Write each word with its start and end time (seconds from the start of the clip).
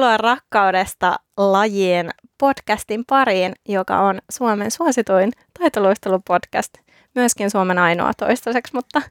Tervetuloa 0.00 0.34
rakkaudesta 0.34 1.16
lajien 1.36 2.10
podcastin 2.38 3.04
pariin, 3.06 3.52
joka 3.68 4.00
on 4.00 4.18
Suomen 4.30 4.70
suosituin 4.70 5.32
taitoluistelupodcast. 5.58 6.74
Myöskin 7.14 7.50
Suomen 7.50 7.78
ainoa 7.78 8.12
toistaiseksi, 8.16 8.74
mutta 8.74 9.02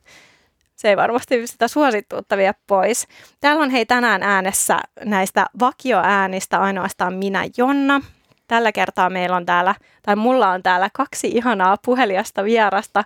se 0.76 0.90
ei 0.90 0.98
varmasti 0.98 1.48
sitä 1.48 1.68
suosittuutta 1.68 2.38
vie 2.38 2.52
pois. 2.68 3.08
Täällä 3.42 3.64
on 3.64 3.70
hei 3.70 3.86
tänään 3.86 4.24
äänessä 4.24 4.80
näistä 5.06 5.46
vakioäänistä 5.60 6.60
ainoastaan 6.60 7.14
minä 7.14 7.46
Jonna. 7.58 8.02
Tällä 8.48 8.72
kertaa 8.72 9.10
meillä 9.10 9.36
on 9.36 9.46
täällä, 9.46 9.76
tai 10.02 10.16
mulla 10.16 10.50
on 10.50 10.64
täällä 10.64 10.90
kaksi 10.94 11.28
ihanaa 11.28 11.78
puhelijasta 11.86 12.44
vierasta. 12.44 13.04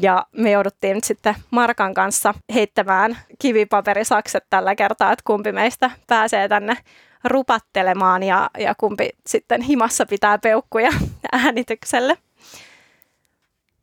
Ja 0.00 0.26
me 0.32 0.50
jouduttiin 0.50 0.94
nyt 0.94 1.04
sitten 1.04 1.34
Markan 1.50 1.94
kanssa 1.94 2.34
heittämään 2.54 3.18
kivipaperisakset 3.38 4.44
tällä 4.50 4.74
kertaa, 4.74 5.12
että 5.12 5.22
kumpi 5.26 5.52
meistä 5.52 5.90
pääsee 6.06 6.48
tänne 6.48 6.76
rupattelemaan 7.24 8.22
ja, 8.22 8.50
ja 8.58 8.74
kumpi 8.74 9.08
sitten 9.26 9.62
himassa 9.62 10.06
pitää 10.06 10.38
peukkuja 10.38 10.90
äänitykselle. 11.32 12.18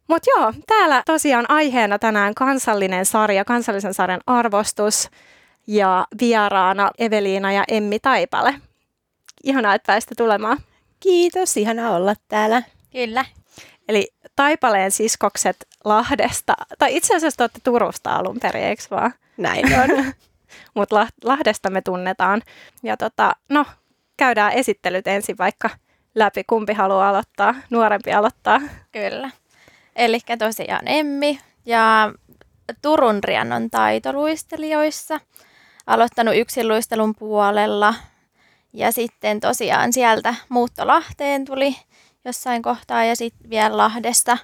Mutta 0.07 0.29
joo, 0.35 0.53
täällä 0.67 1.03
tosiaan 1.05 1.45
aiheena 1.49 1.99
tänään 1.99 2.33
kansallinen 2.33 3.05
sarja, 3.05 3.45
kansallisen 3.45 3.93
sarjan 3.93 4.21
arvostus 4.27 5.09
ja 5.67 6.07
vieraana 6.21 6.91
Eveliina 6.97 7.51
ja 7.51 7.63
Emmi 7.67 7.99
Taipale. 7.99 8.55
Ihanaa, 9.43 9.75
että 9.75 9.87
pääsitte 9.87 10.15
tulemaan. 10.15 10.57
Kiitos, 10.99 11.57
ihana 11.57 11.91
olla 11.91 12.15
täällä. 12.27 12.63
Kyllä. 12.91 13.25
Eli 13.89 14.07
Taipaleen 14.35 14.91
siskokset 14.91 15.57
Lahdesta, 15.85 16.53
tai 16.77 16.95
itse 16.95 17.15
asiassa 17.15 17.43
olette 17.43 17.59
Turusta 17.63 18.15
alun 18.15 18.37
perin, 18.41 18.63
eikö 18.63 18.83
vaan? 18.91 19.13
Näin 19.37 19.65
on. 19.65 19.89
Mutta 20.73 21.07
Lahdesta 21.23 21.69
me 21.69 21.81
tunnetaan. 21.81 22.41
Ja 22.83 22.97
tota, 22.97 23.35
no, 23.49 23.65
käydään 24.17 24.53
esittelyt 24.53 25.07
ensin 25.07 25.37
vaikka 25.37 25.69
läpi, 26.15 26.43
kumpi 26.43 26.73
haluaa 26.73 27.09
aloittaa, 27.09 27.55
nuorempi 27.69 28.13
aloittaa. 28.13 28.61
Kyllä. 28.91 29.29
Eli 29.95 30.19
tosiaan 30.39 30.87
Emmi 30.87 31.39
ja 31.65 32.13
Turun 32.81 33.23
Riannon 33.23 33.69
taitoluistelijoissa. 33.69 35.19
Aloittanut 35.87 36.35
yksinluistelun 36.35 37.15
puolella 37.15 37.93
ja 38.73 38.91
sitten 38.91 39.39
tosiaan 39.39 39.93
sieltä 39.93 40.35
muutto 40.49 40.87
Lahteen 40.87 41.45
tuli 41.45 41.75
jossain 42.25 42.61
kohtaa 42.61 43.03
ja 43.03 43.15
sitten 43.15 43.49
vielä 43.49 43.77
Lahdesta 43.77 44.37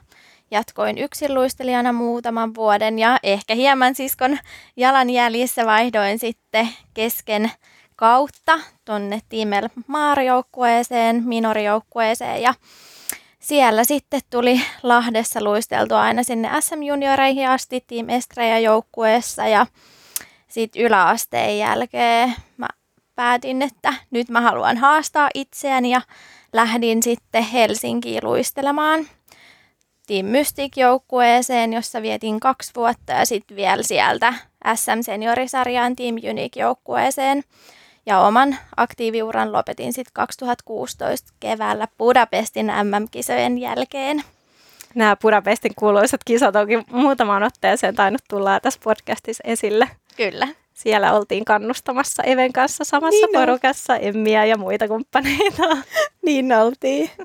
jatkoin 0.51 0.97
yksinluistelijana 0.97 1.93
muutaman 1.93 2.55
vuoden 2.55 2.99
ja 2.99 3.19
ehkä 3.23 3.55
hieman 3.55 3.95
siskon 3.95 4.37
jalanjäljissä 4.77 5.65
vaihdoin 5.65 6.19
sitten 6.19 6.69
kesken 6.93 7.51
kautta 7.95 8.59
tuonne 8.85 9.19
Tiimel 9.29 9.69
Maarijoukkueeseen, 9.87 11.23
minorijoukkueeseen. 11.25 12.41
Ja 12.41 12.53
siellä 13.39 13.83
sitten 13.83 14.21
tuli 14.29 14.61
Lahdessa 14.83 15.43
luisteltua 15.43 16.01
aina 16.01 16.23
sinne 16.23 16.49
SM-junioreihin 16.59 17.49
asti 17.49 17.83
Team 17.87 18.09
Estrella 18.09 18.59
joukkueessa. 18.59 19.47
Ja 19.47 19.65
sitten 20.47 20.81
yläasteen 20.81 21.57
jälkeen 21.57 22.33
mä 22.57 22.67
päätin, 23.15 23.61
että 23.61 23.93
nyt 24.11 24.29
mä 24.29 24.41
haluan 24.41 24.77
haastaa 24.77 25.29
itseäni 25.33 25.91
ja 25.91 26.01
lähdin 26.53 27.03
sitten 27.03 27.43
Helsinkiin 27.43 28.23
luistelemaan 28.23 29.07
Team 30.07 30.25
Mystic-joukkueeseen, 30.25 31.73
jossa 31.73 32.01
vietin 32.01 32.39
kaksi 32.39 32.71
vuotta 32.75 33.13
ja 33.13 33.25
sitten 33.25 33.57
vielä 33.57 33.83
sieltä 33.83 34.33
SM 34.75 35.01
Seniorisarjaan 35.01 35.95
Team 35.95 36.15
Unique-joukkueeseen. 36.15 37.43
Ja 38.05 38.19
oman 38.19 38.57
aktiiviuran 38.77 39.51
lopetin 39.51 39.93
sitten 39.93 40.13
2016 40.13 41.33
keväällä 41.39 41.87
Budapestin 41.97 42.65
MM-kisojen 42.65 43.57
jälkeen. 43.57 44.23
Nämä 44.95 45.15
Budapestin 45.15 45.75
kuuluisat 45.75 46.23
kisat 46.23 46.55
onkin 46.55 46.83
muutamaan 46.91 47.43
otteeseen 47.43 47.95
tainnut 47.95 48.21
tulla 48.29 48.59
tässä 48.59 48.79
podcastissa 48.83 49.43
esille. 49.45 49.89
Kyllä. 50.17 50.47
Siellä 50.73 51.13
oltiin 51.13 51.45
kannustamassa 51.45 52.23
Even 52.23 52.53
kanssa 52.53 52.83
samassa 52.83 53.25
niin 53.25 53.39
porukassa, 53.39 53.95
Emmiä 53.95 54.45
ja 54.45 54.57
muita 54.57 54.87
kumppaneita. 54.87 55.63
niin 56.25 56.53
oltiin. 56.53 57.09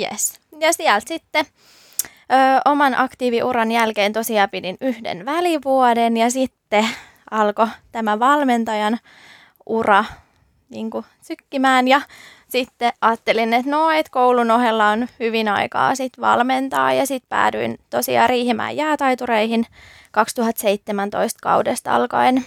Yes. 0.00 0.41
Ja 0.62 0.72
sieltä 0.72 1.08
sitten 1.08 1.46
ö, 1.46 2.60
oman 2.64 2.94
aktiiviuran 2.98 3.72
jälkeen 3.72 4.12
tosiaan 4.12 4.50
pidin 4.50 4.76
yhden 4.80 5.26
välivuoden 5.26 6.16
ja 6.16 6.30
sitten 6.30 6.88
alkoi 7.30 7.66
tämä 7.92 8.18
valmentajan 8.18 8.98
ura 9.66 10.04
niin 10.68 10.90
kuin, 10.90 11.04
sykkimään. 11.20 11.88
Ja 11.88 12.00
sitten 12.48 12.92
ajattelin, 13.00 13.54
että 13.54 13.70
no, 13.70 13.90
että 13.90 14.12
koulun 14.12 14.50
ohella 14.50 14.88
on 14.88 15.08
hyvin 15.20 15.48
aikaa 15.48 15.94
sit 15.94 16.12
valmentaa 16.20 16.92
ja 16.92 17.06
sitten 17.06 17.28
päädyin 17.28 17.78
tosiaan 17.90 18.28
Riihimäen 18.28 18.76
jäätaitureihin 18.76 19.66
2017 20.10 21.38
kaudesta 21.42 21.94
alkaen 21.94 22.44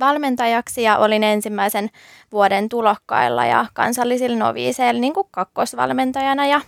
valmentajaksi 0.00 0.82
ja 0.82 0.98
olin 0.98 1.24
ensimmäisen 1.24 1.90
vuoden 2.32 2.68
tulokkailla 2.68 3.46
ja 3.46 3.66
kansallisilla 3.72 4.38
noviiseilla 4.38 5.00
niin 5.00 5.12
kakkosvalmentajana. 5.30 6.46
Ja 6.46 6.60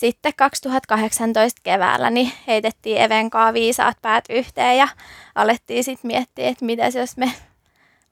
sitten 0.00 0.32
2018 0.36 1.60
keväällä 1.62 2.10
niin 2.10 2.32
heitettiin 2.46 3.00
Evenkaa 3.00 3.52
viisaat 3.52 3.96
päät 4.02 4.24
yhteen 4.30 4.78
ja 4.78 4.88
alettiin 5.34 5.84
sitten 5.84 6.08
miettiä, 6.08 6.48
että 6.48 6.64
mitä 6.64 6.86
jos 6.98 7.16
me 7.16 7.32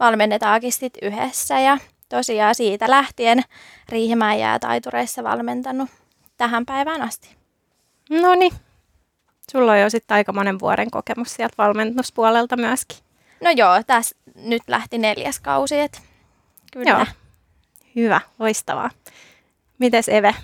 valmennetaankin 0.01 0.73
sitten 0.73 1.13
yhdessä 1.13 1.61
ja 1.61 1.79
tosiaan 2.09 2.55
siitä 2.55 2.91
lähtien 2.91 3.43
Riihimäen 3.89 4.41
jäätaitureissa 4.41 5.25
valmentanut 5.25 5.91
tähän 6.37 6.67
päivään 6.67 7.03
asti. 7.03 7.37
No 8.11 8.35
niin, 8.35 8.53
sulla 9.53 9.73
on 9.73 9.81
jo 9.81 9.91
sitten 9.91 10.15
aika 10.15 10.33
monen 10.33 10.61
vuoden 10.61 10.91
kokemus 10.91 11.35
sieltä 11.35 11.55
valmennuspuolelta 11.59 12.57
myöskin. 12.57 12.99
No 13.41 13.51
joo, 13.51 13.83
tässä 13.87 14.17
nyt 14.35 14.63
lähti 14.67 14.99
neljäs 14.99 15.41
kausi, 15.41 15.81
että 15.81 15.99
kyllä. 16.73 16.91
Joo. 16.91 17.07
Hyvä, 17.97 18.21
loistavaa. 18.39 18.91
Mites 19.79 20.09
Eve? 20.09 20.35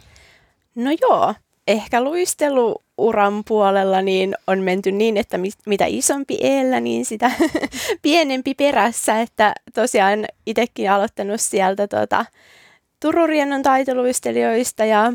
No 0.75 0.91
joo, 1.01 1.35
ehkä 1.69 2.05
luisteluuran 2.05 3.45
puolella 3.49 4.03
niin 4.03 4.35
on 4.47 4.63
menty 4.63 4.93
niin, 4.93 5.17
että 5.17 5.39
mitä 5.67 5.85
isompi 5.89 6.39
eellä, 6.41 6.81
niin 6.81 7.05
sitä 7.05 7.31
pienempi 8.03 8.55
perässä. 8.55 9.21
Että 9.21 9.53
tosiaan 9.75 10.27
itsekin 10.47 10.91
aloittanut 10.91 11.41
sieltä 11.41 11.89
tuota, 11.89 12.25
Tururiennon 13.01 13.63
taitoluistelijoista 13.63 14.85
ja 14.85 15.13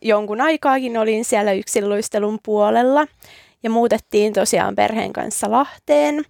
jonkun 0.00 0.40
aikaakin 0.40 0.98
olin 0.98 1.24
siellä 1.24 1.52
yksinluistelun 1.52 2.38
puolella. 2.42 3.06
Ja 3.62 3.70
muutettiin 3.70 4.32
tosiaan 4.32 4.74
perheen 4.74 5.12
kanssa 5.12 5.50
Lahteen. 5.50 6.24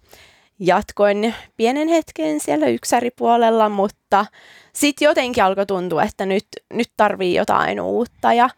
Jatkoin 0.59 1.33
pienen 1.57 1.87
hetken 1.87 2.39
siellä 2.39 2.67
yksäripuolella, 2.67 3.69
mutta 3.69 4.25
sitten 4.73 5.05
jotenkin 5.05 5.43
alkoi 5.43 5.65
tuntua, 5.65 6.03
että 6.03 6.25
nyt, 6.25 6.47
nyt 6.73 6.91
tarvii 6.97 7.35
jotain 7.35 7.81
uutta. 7.81 8.33
Ja 8.33 8.49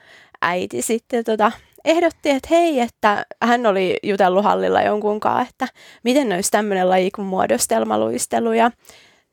äiti 0.42 0.82
sitten 0.82 1.24
tota, 1.24 1.52
ehdotti, 1.86 2.30
että 2.30 2.48
hei, 2.52 2.80
että 2.80 3.26
hän 3.42 3.66
oli 3.66 3.98
jutellut 4.04 4.44
hallilla 4.44 4.82
jonkun 4.82 5.20
kanssa, 5.20 5.50
että 5.50 5.68
miten 6.04 6.32
olisi 6.32 6.52
tämmöinen 6.52 6.90
laji 6.90 7.12
kuin 7.12 7.26
muodostelmaluistelu. 7.26 8.54
Ja 8.54 8.72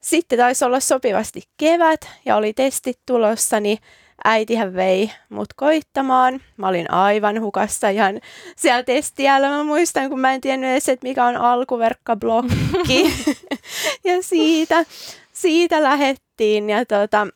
sitten 0.03 0.39
taisi 0.39 0.65
olla 0.65 0.81
sopivasti 0.81 1.43
kevät 1.57 2.01
ja 2.25 2.37
oli 2.37 2.53
testit 2.53 2.99
tulossa, 3.07 3.61
niin 3.61 3.79
äitihän 4.27 4.75
vei 4.75 5.11
mut 5.29 5.49
koittamaan. 5.57 6.41
Mä 6.57 6.69
olin 6.69 6.91
aivan 6.91 7.41
hukassa 7.41 7.89
ihan 7.89 8.21
siellä 8.57 8.83
testiällä. 8.83 9.49
Mä 9.49 9.65
muistan, 9.65 10.09
kun 10.09 10.21
mä 10.21 10.35
en 10.35 10.41
tiennyt 10.41 10.71
edes, 10.71 10.89
että 10.89 11.07
mikä 11.07 11.25
on 11.25 11.37
alkuverkkablokki. 11.37 13.13
ja 14.05 14.23
siitä, 14.23 14.85
siitä 15.33 15.83
lähettiin. 15.83 16.71
Ja 16.71 16.87
tota, 16.87 17.27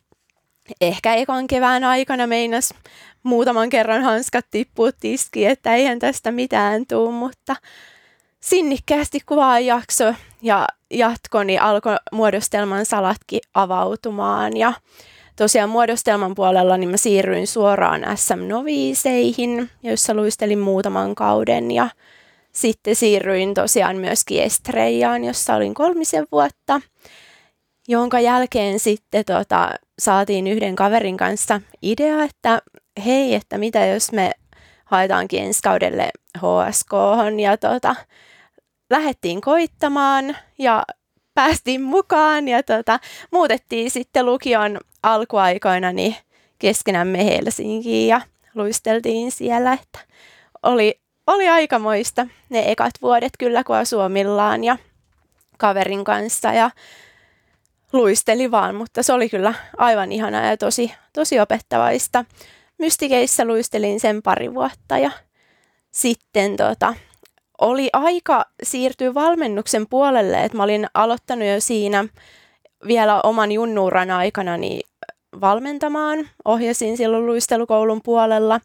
ehkä 0.80 1.14
ekan 1.14 1.46
kevään 1.46 1.84
aikana 1.84 2.26
meinas 2.26 2.74
muutaman 3.22 3.70
kerran 3.70 4.02
hanskat 4.02 4.46
tippua 4.50 4.92
tiskiin, 4.92 5.50
että 5.50 5.74
eihän 5.74 5.98
tästä 5.98 6.32
mitään 6.32 6.86
tuu, 6.86 7.12
mutta 7.12 7.56
sinnikkäästi 8.40 9.20
kuvaa 9.26 9.60
jakso 9.60 10.14
ja 10.42 10.66
jatko, 10.90 11.42
niin 11.42 11.62
alkoi 11.62 11.96
muodostelman 12.12 12.86
salatkin 12.86 13.40
avautumaan 13.54 14.56
ja 14.56 14.72
tosiaan 15.40 15.70
muodostelman 15.70 16.34
puolella 16.34 16.76
niin 16.76 16.90
mä 16.90 16.96
siirryin 16.96 17.46
suoraan 17.46 18.02
SM-noviiseihin, 18.14 19.70
joissa 19.82 20.14
luistelin 20.14 20.58
muutaman 20.58 21.14
kauden. 21.14 21.70
Ja 21.70 21.88
sitten 22.52 22.96
siirryin 22.96 23.54
tosiaan 23.54 23.96
myöskin 23.96 24.42
Estreijaan, 24.42 25.24
jossa 25.24 25.54
olin 25.54 25.74
kolmisen 25.74 26.26
vuotta, 26.32 26.80
jonka 27.88 28.20
jälkeen 28.20 28.78
sitten 28.78 29.24
tota, 29.24 29.70
saatiin 29.98 30.46
yhden 30.46 30.76
kaverin 30.76 31.16
kanssa 31.16 31.60
idea, 31.82 32.22
että 32.22 32.62
hei, 33.04 33.34
että 33.34 33.58
mitä 33.58 33.86
jos 33.86 34.12
me 34.12 34.32
haetaankin 34.84 35.42
ensi 35.42 35.62
kaudelle 35.62 36.10
HSK 36.38 36.92
ja 37.42 37.56
tota, 37.56 37.96
lähdettiin 38.90 39.40
koittamaan 39.40 40.36
ja 40.58 40.82
päästiin 41.40 41.82
mukaan 41.82 42.48
ja 42.48 42.62
tota, 42.62 42.98
muutettiin 43.30 43.90
sitten 43.90 44.26
lukion 44.26 44.80
alkuaikoina 45.02 45.92
niin 45.92 46.16
keskenämme 46.58 47.24
Helsinkiin 47.24 48.08
ja 48.08 48.20
luisteltiin 48.54 49.32
siellä, 49.32 49.72
että 49.72 49.98
oli, 50.62 51.00
oli 51.26 51.48
aikamoista 51.48 52.26
ne 52.48 52.70
ekat 52.70 52.90
vuodet 53.02 53.32
kyllä, 53.38 53.64
kun 53.64 53.86
Suomillaan 53.86 54.64
ja 54.64 54.76
kaverin 55.58 56.04
kanssa 56.04 56.52
ja 56.52 56.70
luisteli 57.92 58.50
vaan, 58.50 58.74
mutta 58.74 59.02
se 59.02 59.12
oli 59.12 59.28
kyllä 59.28 59.54
aivan 59.76 60.12
ihanaa 60.12 60.44
ja 60.44 60.56
tosi, 60.56 60.92
tosi 61.12 61.40
opettavaista. 61.40 62.24
Mystikeissä 62.78 63.44
luistelin 63.44 64.00
sen 64.00 64.22
pari 64.22 64.54
vuotta 64.54 64.98
ja 64.98 65.10
sitten 65.90 66.56
tota, 66.56 66.94
oli 67.60 67.90
aika 67.92 68.44
siirtyä 68.62 69.14
valmennuksen 69.14 69.86
puolelle, 69.86 70.44
että 70.44 70.56
mä 70.56 70.62
olin 70.62 70.86
aloittanut 70.94 71.48
jo 71.48 71.60
siinä 71.60 72.04
vielä 72.86 73.20
oman 73.22 73.52
junnuuran 73.52 74.10
aikana 74.10 74.56
niin 74.56 74.80
valmentamaan. 75.40 76.28
Ohjasin 76.44 76.96
silloin 76.96 77.26
luistelukoulun 77.26 78.00
puolella. 78.04 78.60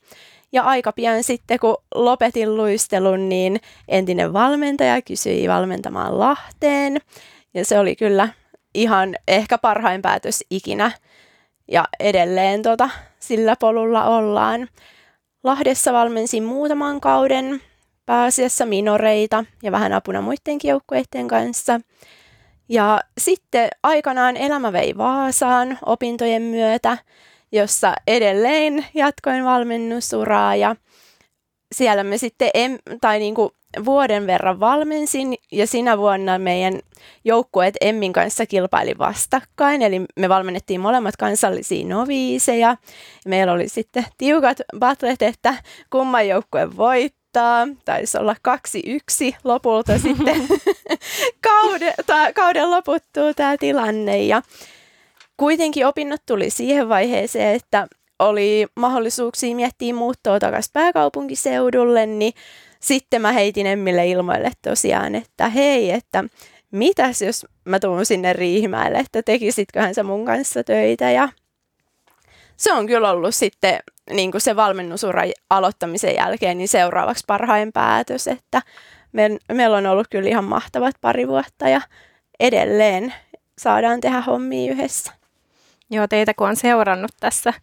Ja 0.51 0.63
aika 0.63 0.92
pian 0.92 1.24
sitten, 1.24 1.59
kun 1.59 1.77
lopetin 1.95 2.57
luistelun, 2.57 3.30
niin 3.30 3.59
entinen 3.88 4.33
valmentaja 4.33 5.01
kysyi 5.01 5.48
valmentamaan 5.48 6.19
Lahteen. 6.19 6.98
Ja 7.53 7.65
se 7.65 7.80
oli 7.80 7.95
kyllä 7.95 8.30
ihan 8.74 9.15
ehkä 9.27 9.57
parhain 9.57 10.01
päätös 10.01 10.44
ikinä. 10.50 10.91
Ja 11.71 11.88
edelleen 12.00 12.62
tota, 12.62 12.89
sillä 13.19 13.56
polulla 13.59 14.06
ollaan. 14.06 14.68
Lahdessa 15.44 15.94
valmensin 15.94 16.44
muutaman 16.44 17.01
kauden, 17.01 17.62
pääasiassa 18.06 18.66
minoreita 18.66 19.46
ja 19.63 19.72
vähän 19.72 19.94
apuna 19.94 20.22
muidenkin 20.22 20.69
joukkueiden 20.69 21.28
kanssa. 21.28 21.81
Ja 22.69 23.02
sitten 23.18 23.69
aikanaan 23.84 24.38
elämä 24.38 24.74
vei 24.74 24.98
Vaasaan 24.98 25.78
opintojen 25.86 26.42
myötä, 26.42 26.98
jossa 27.52 27.94
edelleen 28.07 28.86
jatkoin 28.94 29.46
valmennusuraa 29.46 30.56
ja 30.56 30.75
siellä 31.72 32.04
me 32.04 32.18
sitten, 32.18 32.50
em, 32.54 32.78
tai 33.02 33.19
niin 33.19 33.36
kuin 33.36 33.50
vuoden 33.86 34.28
verran 34.28 34.60
valmensin 34.60 35.36
ja 35.51 35.68
sinä 35.68 35.98
vuonna 35.98 36.40
meidän 36.40 36.80
joukkueet 37.25 37.75
Emmin 37.81 38.13
kanssa 38.13 38.46
kilpaili 38.46 38.98
vastakkain, 38.98 39.81
eli 39.81 40.01
me 40.16 40.30
valmennettiin 40.30 40.81
molemmat 40.81 41.18
kansallisia 41.18 41.88
noviiseja. 41.88 42.78
Meillä 43.25 43.54
oli 43.54 43.69
sitten 43.69 44.06
tiukat 44.18 44.58
battlet, 44.80 45.22
että 45.22 45.54
kumman 45.90 46.28
joukkue 46.28 46.78
voittaa. 47.36 47.68
Taisi 47.86 48.18
olla 48.18 48.36
kaksi 48.42 48.82
yksi 48.86 49.36
lopulta 49.44 50.00
sitten. 50.06 50.48
Kauden, 51.44 51.94
ta, 52.06 52.34
kauden 52.34 52.72
loputtuu 52.72 53.34
tämä 53.36 53.58
tilanne. 53.58 54.24
Ja 54.24 54.42
kuitenkin 55.38 55.88
opinnot 55.88 56.22
tuli 56.26 56.50
siihen 56.50 56.90
vaiheeseen, 56.90 57.56
että 57.56 57.88
oli 58.20 58.68
mahdollisuuksia 58.76 59.56
miettiä 59.56 59.94
muuttoa 59.94 60.40
takaisin 60.40 60.74
pääkaupunkiseudulle, 60.74 62.06
niin 62.06 62.34
sitten 62.80 63.22
mä 63.22 63.32
heitin 63.32 63.68
Emmille 63.68 64.08
ilmoille 64.08 64.52
tosiaan, 64.62 65.16
että 65.16 65.50
hei, 65.50 65.92
että 65.92 66.24
mitäs 66.72 67.22
jos 67.22 67.46
mä 67.66 67.80
tuun 67.80 68.06
sinne 68.06 68.34
Riihimäelle, 68.34 68.98
että 68.98 69.24
tekisitköhän 69.24 69.96
sä 69.96 70.04
mun 70.04 70.26
kanssa 70.26 70.64
töitä. 70.64 71.12
Ja 71.12 71.30
se 72.58 72.74
on 72.74 72.88
kyllä 72.88 73.12
ollut 73.12 73.36
sitten 73.36 73.80
niin 74.12 74.31
kuin 74.31 74.42
se 74.42 74.56
valmennusuran 74.56 75.31
aloittamisen 75.50 76.16
jälkeen 76.16 76.57
niin 76.57 76.68
seuraavaksi 76.68 77.24
parhain 77.28 77.72
päätös, 77.74 78.28
että 78.28 78.62
me, 79.12 79.30
meillä 79.52 79.78
on 79.78 79.86
ollut 79.86 80.07
kyllä 80.10 80.30
ihan 80.30 80.44
mahtavat 80.44 80.96
pari 81.02 81.28
vuotta 81.28 81.69
ja 81.69 81.81
edelleen 82.40 83.13
saadaan 83.57 84.02
tehdä 84.02 84.22
hommia 84.22 84.72
yhdessä. 84.72 85.13
Joo, 85.90 86.07
teitä 86.07 86.34
kun 86.34 86.48
on 86.48 86.56
seurannut 86.56 87.12
tässä 87.19 87.54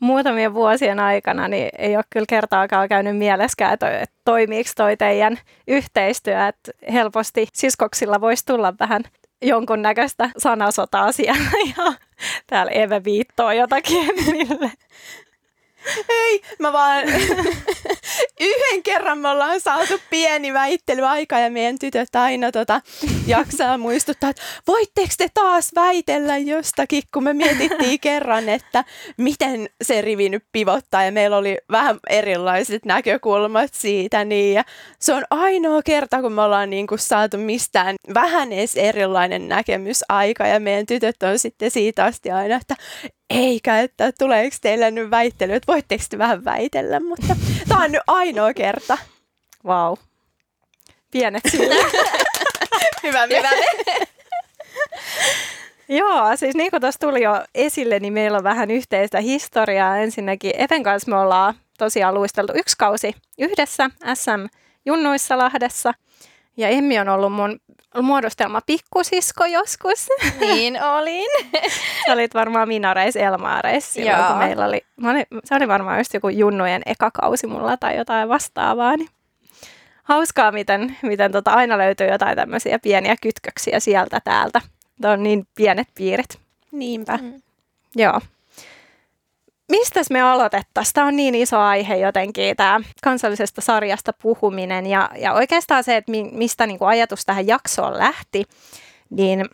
muutamien 0.00 0.54
vuosien 0.54 1.00
aikana, 1.00 1.48
niin 1.48 1.68
ei 1.78 1.96
ole 1.96 2.04
kyllä 2.10 2.26
kertaakaan 2.28 2.88
käynyt 2.88 3.16
mieleskään, 3.16 3.74
että, 3.74 4.04
toimiiko 4.24 4.70
toi 4.76 4.96
teidän 4.96 5.38
yhteistyö, 5.68 6.46
että 6.48 6.72
helposti 6.92 7.46
siskoksilla 7.52 8.20
voisi 8.20 8.46
tulla 8.46 8.74
vähän 8.80 9.02
jonkunnäköistä 9.42 10.30
sanasotaa 10.38 11.12
siellä 11.12 11.50
ja 11.76 11.92
täällä 12.46 12.72
Eve 12.72 13.04
viittoo 13.04 13.52
jotakin. 13.52 14.08
Ei, 16.08 16.40
mä 16.58 16.72
vaan 16.72 17.04
yhden 18.40 18.82
kerran 18.82 19.18
me 19.18 19.28
ollaan 19.28 19.60
saatu 19.60 20.00
pieni 20.10 20.52
väittelyaika 20.52 21.38
ja 21.38 21.50
meidän 21.50 21.78
tytöt 21.78 22.16
aina 22.16 22.52
tota, 22.52 22.80
jaksaa 23.26 23.78
muistuttaa, 23.78 24.30
että 24.30 24.42
voitteko 24.66 25.14
te 25.18 25.28
taas 25.34 25.70
väitellä 25.74 26.38
jostakin, 26.38 27.02
kun 27.14 27.24
me 27.24 27.32
mietittiin 27.32 28.00
kerran, 28.08 28.48
että 28.48 28.84
miten 29.16 29.68
se 29.82 30.00
rivi 30.00 30.28
nyt 30.28 30.44
pivottaa 30.52 31.04
ja 31.04 31.12
meillä 31.12 31.36
oli 31.36 31.58
vähän 31.70 31.98
erilaiset 32.10 32.84
näkökulmat 32.84 33.74
siitä, 33.74 34.24
niin 34.24 34.54
ja 34.54 34.64
se 34.98 35.14
on 35.14 35.24
ainoa 35.30 35.82
kerta, 35.82 36.20
kun 36.20 36.32
me 36.32 36.42
ollaan 36.42 36.70
niin 36.70 36.86
kuin 36.86 36.98
saatu 36.98 37.36
mistään 37.38 37.96
vähän 38.14 38.52
edes 38.52 38.76
erilainen 38.76 39.48
näkemys 39.48 40.04
aika 40.08 40.46
ja 40.46 40.60
meidän 40.60 40.86
tytöt 40.86 41.22
on 41.22 41.38
sitten 41.38 41.70
siitä 41.70 42.04
asti 42.04 42.30
aina, 42.30 42.56
että 42.56 42.76
eikä, 43.30 43.80
että 43.80 44.12
tuleeko 44.18 44.56
teille 44.60 44.90
nyt 44.90 45.10
väittely, 45.10 45.52
että 45.52 45.72
voitteko 45.72 46.04
te 46.10 46.18
vähän 46.18 46.44
väitellä, 46.44 47.00
mutta 47.00 47.36
tämä 47.68 47.84
on 47.84 47.92
nyt 47.92 48.02
ainoa 48.06 48.54
kerta. 48.54 48.98
Wow. 49.64 49.94
Pienet 51.10 51.42
sille. 51.50 51.74
Hyvä, 53.02 53.26
hyvä. 53.26 53.50
Joo, 55.88 56.36
siis 56.36 56.54
niin 56.54 56.70
kuin 56.70 56.80
tuossa 56.80 57.00
tuli 57.00 57.22
jo 57.22 57.44
esille, 57.54 58.00
niin 58.00 58.12
meillä 58.12 58.38
on 58.38 58.44
vähän 58.44 58.70
yhteistä 58.70 59.20
historiaa. 59.20 59.98
Ensinnäkin 59.98 60.52
Even 60.58 60.82
kanssa 60.82 61.10
me 61.10 61.16
ollaan 61.16 61.54
tosiaan 61.78 62.14
luisteltu 62.14 62.52
yksi 62.56 62.76
kausi 62.78 63.14
yhdessä 63.38 63.90
SM 64.14 64.46
Junnuissa 64.86 65.38
Lahdessa. 65.38 65.94
Ja 66.56 66.68
Emmi 66.68 66.98
on 66.98 67.08
ollut 67.08 67.32
mun 67.32 67.60
muodostelma 68.02 68.60
pikkusisko 68.66 69.44
joskus. 69.46 70.08
Niin 70.40 70.82
olin. 70.82 71.30
Sä 72.06 72.12
olit 72.12 72.34
varmaan 72.34 72.68
Minareis 72.68 73.16
Elmaareis 73.16 73.94
silloin, 73.94 74.18
Joo. 74.18 74.28
kun 74.28 74.38
meillä 74.38 74.64
oli, 74.64 74.84
olin, 75.04 75.26
se 75.44 75.54
oli 75.54 75.68
varmaan 75.68 75.98
just 75.98 76.14
joku 76.14 76.28
junnujen 76.28 76.82
eka 76.86 77.10
kausi 77.10 77.46
mulla 77.46 77.76
tai 77.76 77.96
jotain 77.96 78.28
vastaavaa. 78.28 78.96
Niin 78.96 79.08
hauskaa, 80.02 80.52
miten, 80.52 80.96
miten 81.02 81.32
tota 81.32 81.50
aina 81.50 81.78
löytyy 81.78 82.06
jotain 82.06 82.36
tämmöisiä 82.36 82.78
pieniä 82.78 83.16
kytköksiä 83.22 83.80
sieltä 83.80 84.20
täältä. 84.24 84.60
Tuo 85.02 85.10
on 85.10 85.22
niin 85.22 85.46
pienet 85.54 85.88
piirit. 85.94 86.38
Niinpä. 86.72 87.18
Mm. 87.22 87.42
Joo. 87.96 88.20
Mistä 89.70 90.00
me 90.10 90.22
aloitettaisiin? 90.22 90.94
Tämä 90.94 91.06
on 91.06 91.16
niin 91.16 91.34
iso 91.34 91.58
aihe 91.58 91.96
jotenkin, 91.96 92.56
tämä 92.56 92.80
kansallisesta 93.02 93.60
sarjasta 93.60 94.12
puhuminen 94.22 94.86
ja, 94.86 95.10
ja 95.18 95.32
oikeastaan 95.32 95.84
se, 95.84 95.96
että 95.96 96.10
mi, 96.10 96.24
mistä 96.32 96.66
niin 96.66 96.78
kuin 96.78 96.88
ajatus 96.88 97.24
tähän 97.24 97.46
jaksoon 97.46 97.98
lähti, 97.98 98.44
niin 99.10 99.44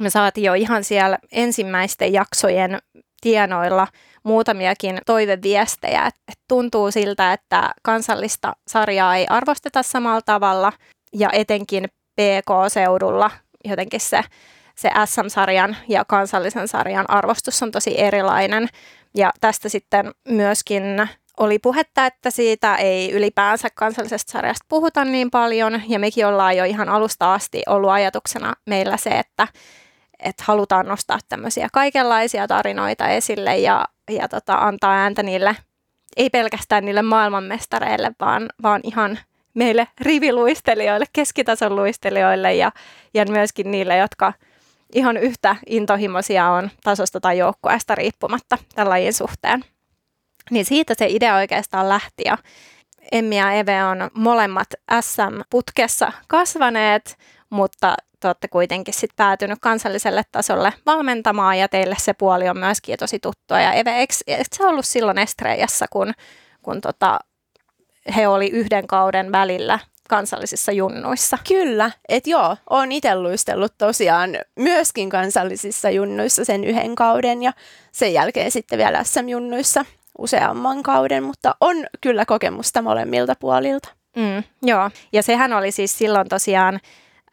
me 0.00 0.10
saatiin 0.10 0.44
jo 0.44 0.54
ihan 0.54 0.84
siellä 0.84 1.18
ensimmäisten 1.32 2.12
jaksojen 2.12 2.78
tienoilla 3.20 3.86
muutamiakin 4.22 4.98
toiveviestejä, 5.06 6.06
että 6.06 6.44
tuntuu 6.48 6.90
siltä, 6.90 7.32
että 7.32 7.70
kansallista 7.82 8.52
sarjaa 8.68 9.16
ei 9.16 9.26
arvosteta 9.28 9.82
samalla 9.82 10.22
tavalla 10.22 10.72
ja 11.12 11.30
etenkin 11.32 11.84
PK-seudulla 12.14 13.30
jotenkin 13.64 14.00
se, 14.00 14.22
se 14.74 14.90
SM-sarjan 15.04 15.76
ja 15.88 16.04
kansallisen 16.04 16.68
sarjan 16.68 17.10
arvostus 17.10 17.62
on 17.62 17.70
tosi 17.70 18.00
erilainen. 18.00 18.68
Ja 19.14 19.32
tästä 19.40 19.68
sitten 19.68 20.12
myöskin 20.28 21.08
oli 21.40 21.58
puhetta, 21.58 22.06
että 22.06 22.30
siitä 22.30 22.76
ei 22.76 23.12
ylipäänsä 23.12 23.68
kansallisesta 23.74 24.32
sarjasta 24.32 24.66
puhuta 24.68 25.04
niin 25.04 25.30
paljon. 25.30 25.82
Ja 25.88 25.98
mekin 25.98 26.26
ollaan 26.26 26.56
jo 26.56 26.64
ihan 26.64 26.88
alusta 26.88 27.34
asti 27.34 27.62
ollut 27.68 27.90
ajatuksena 27.90 28.54
meillä 28.66 28.96
se, 28.96 29.10
että, 29.10 29.48
että 30.18 30.44
halutaan 30.46 30.86
nostaa 30.86 31.18
tämmöisiä 31.28 31.68
kaikenlaisia 31.72 32.48
tarinoita 32.48 33.08
esille 33.08 33.58
ja, 33.58 33.84
ja 34.10 34.28
tota, 34.28 34.54
antaa 34.54 34.94
ääntä 34.94 35.22
niille, 35.22 35.56
ei 36.16 36.30
pelkästään 36.30 36.84
niille 36.84 37.02
maailmanmestareille, 37.02 38.12
vaan, 38.20 38.48
vaan 38.62 38.80
ihan 38.84 39.18
meille 39.54 39.88
riviluistelijoille, 40.00 41.06
keskitason 41.12 41.76
luistelijoille 41.76 42.54
ja, 42.54 42.72
ja 43.14 43.24
myöskin 43.30 43.70
niille, 43.70 43.96
jotka– 43.96 44.32
ihan 44.94 45.16
yhtä 45.16 45.56
intohimoisia 45.66 46.48
on 46.48 46.70
tasosta 46.82 47.20
tai 47.20 47.38
joukkueesta 47.38 47.94
riippumatta 47.94 48.58
tämän 48.74 48.88
lajin 48.88 49.12
suhteen. 49.12 49.64
Niin 50.50 50.64
siitä 50.64 50.94
se 50.98 51.06
idea 51.08 51.36
oikeastaan 51.36 51.88
lähti 51.88 52.22
ja 52.26 52.38
Emmi 53.12 53.38
ja 53.38 53.52
Eve 53.52 53.84
on 53.84 54.10
molemmat 54.14 54.68
SM-putkessa 55.00 56.12
kasvaneet, 56.28 57.18
mutta 57.50 57.94
te 58.20 58.28
olette 58.28 58.48
kuitenkin 58.48 58.94
sitten 58.94 59.16
päätynyt 59.16 59.58
kansalliselle 59.60 60.22
tasolle 60.32 60.72
valmentamaan 60.86 61.58
ja 61.58 61.68
teille 61.68 61.96
se 61.98 62.12
puoli 62.12 62.48
on 62.48 62.58
myöskin 62.58 62.98
tosi 62.98 63.18
tuttua. 63.18 63.60
Ja 63.60 63.72
Eve, 63.72 63.90
eikö, 63.90 64.14
se 64.52 64.66
ollut 64.66 64.86
silloin 64.86 65.18
Estrejassa, 65.18 65.86
kun, 65.90 66.12
kun 66.62 66.80
tota, 66.80 67.18
he 68.16 68.28
oli 68.28 68.48
yhden 68.48 68.86
kauden 68.86 69.32
välillä 69.32 69.78
kansallisissa 70.12 70.72
junnuissa. 70.72 71.38
Kyllä, 71.48 71.90
että 72.08 72.30
joo, 72.30 72.56
on 72.70 72.92
itse 72.92 73.14
luistellut 73.14 73.72
tosiaan 73.78 74.30
myöskin 74.56 75.10
kansallisissa 75.10 75.90
junnuissa 75.90 76.44
sen 76.44 76.64
yhden 76.64 76.94
kauden 76.94 77.42
ja 77.42 77.52
sen 77.92 78.12
jälkeen 78.12 78.50
sitten 78.50 78.78
vielä 78.78 79.04
SM-junnuissa 79.04 79.84
useamman 80.18 80.82
kauden, 80.82 81.22
mutta 81.22 81.54
on 81.60 81.76
kyllä 82.00 82.24
kokemusta 82.24 82.82
molemmilta 82.82 83.34
puolilta. 83.40 83.88
Mm, 84.16 84.42
joo, 84.62 84.90
ja 85.12 85.22
sehän 85.22 85.52
oli 85.52 85.70
siis 85.70 85.98
silloin 85.98 86.28
tosiaan, 86.28 86.80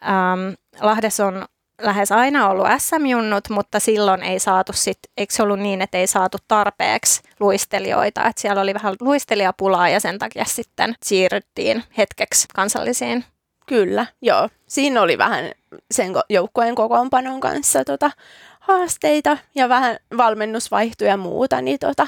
ähm, 0.04 0.54
Lahdes 0.82 1.20
on 1.20 1.46
lähes 1.80 2.12
aina 2.12 2.50
ollut 2.50 2.68
SM-junnut, 2.78 3.50
mutta 3.50 3.80
silloin 3.80 4.24
ei 4.24 4.40
saatu 4.40 4.74
sit, 4.74 5.00
eikö 5.18 5.34
se 5.34 5.44
ollut 5.44 5.60
niin, 5.60 5.82
että 5.82 5.98
ei 5.98 6.08
saatu 6.08 6.38
tarpeeksi 6.48 7.22
luistelijoita, 7.40 8.26
että 8.26 8.42
siellä 8.42 8.62
oli 8.62 8.74
vähän 8.74 8.96
luistelijapulaa 9.02 9.90
ja 9.90 10.00
sen 10.00 10.20
takia 10.20 10.46
sitten 10.46 10.96
siirryttiin 11.04 11.84
hetkeksi 11.98 12.48
kansallisiin. 12.56 13.26
Kyllä, 13.66 14.06
joo. 14.22 14.50
Siinä 14.68 15.02
oli 15.02 15.18
vähän 15.18 15.52
sen 15.92 16.12
joukkueen 16.30 16.76
kokoonpanon 16.76 17.40
kanssa 17.40 17.86
tota, 17.86 18.12
haasteita 18.60 19.38
ja 19.56 19.70
vähän 19.70 19.98
valmennusvaihtoja 20.18 21.10
ja 21.10 21.18
muuta, 21.18 21.62
niin 21.62 21.80
tota, 21.80 22.08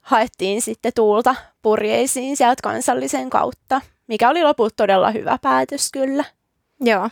haettiin 0.00 0.62
sitten 0.62 0.92
tuulta 0.94 1.34
purjeisiin 1.62 2.36
sieltä 2.36 2.62
kansallisen 2.62 3.30
kautta, 3.30 3.80
mikä 4.06 4.28
oli 4.28 4.42
loput 4.42 4.76
todella 4.76 5.10
hyvä 5.10 5.38
päätös 5.42 5.92
kyllä. 5.92 6.24
Joo, 6.80 7.10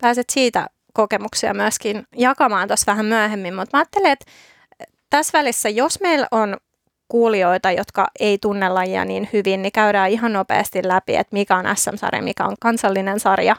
pääset 0.00 0.30
siitä 0.30 0.68
kokemuksia 0.98 1.54
myöskin 1.54 2.06
jakamaan 2.16 2.68
tuossa 2.68 2.86
vähän 2.86 3.06
myöhemmin, 3.06 3.54
mutta 3.54 3.76
mä 3.76 3.78
ajattelen, 3.78 4.12
että 4.12 4.26
tässä 5.10 5.38
välissä, 5.38 5.68
jos 5.68 6.00
meillä 6.00 6.28
on 6.30 6.56
kuulijoita, 7.08 7.70
jotka 7.70 8.06
ei 8.20 8.38
tunne 8.38 8.68
lajia 8.68 9.04
niin 9.04 9.28
hyvin, 9.32 9.62
niin 9.62 9.72
käydään 9.72 10.10
ihan 10.10 10.32
nopeasti 10.32 10.80
läpi, 10.88 11.16
että 11.16 11.32
mikä 11.32 11.56
on 11.56 11.76
SM-sarja, 11.76 12.22
mikä 12.22 12.44
on 12.44 12.56
kansallinen 12.60 13.20
sarja, 13.20 13.56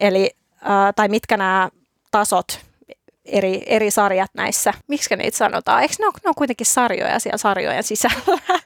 eli, 0.00 0.30
äh, 0.56 0.94
tai 0.96 1.08
mitkä 1.08 1.36
nämä 1.36 1.68
tasot, 2.10 2.60
eri, 3.24 3.62
eri 3.66 3.90
sarjat 3.90 4.30
näissä. 4.34 4.74
Miksi 4.88 5.16
niitä 5.16 5.36
sanotaan? 5.36 5.82
Eikö 5.82 5.94
ne 5.98 6.06
ole, 6.06 6.12
ne 6.24 6.28
ole 6.28 6.34
kuitenkin 6.38 6.66
sarjoja 6.66 7.18
siellä 7.18 7.38
sarjojen 7.38 7.82
sisällä? 7.82 8.38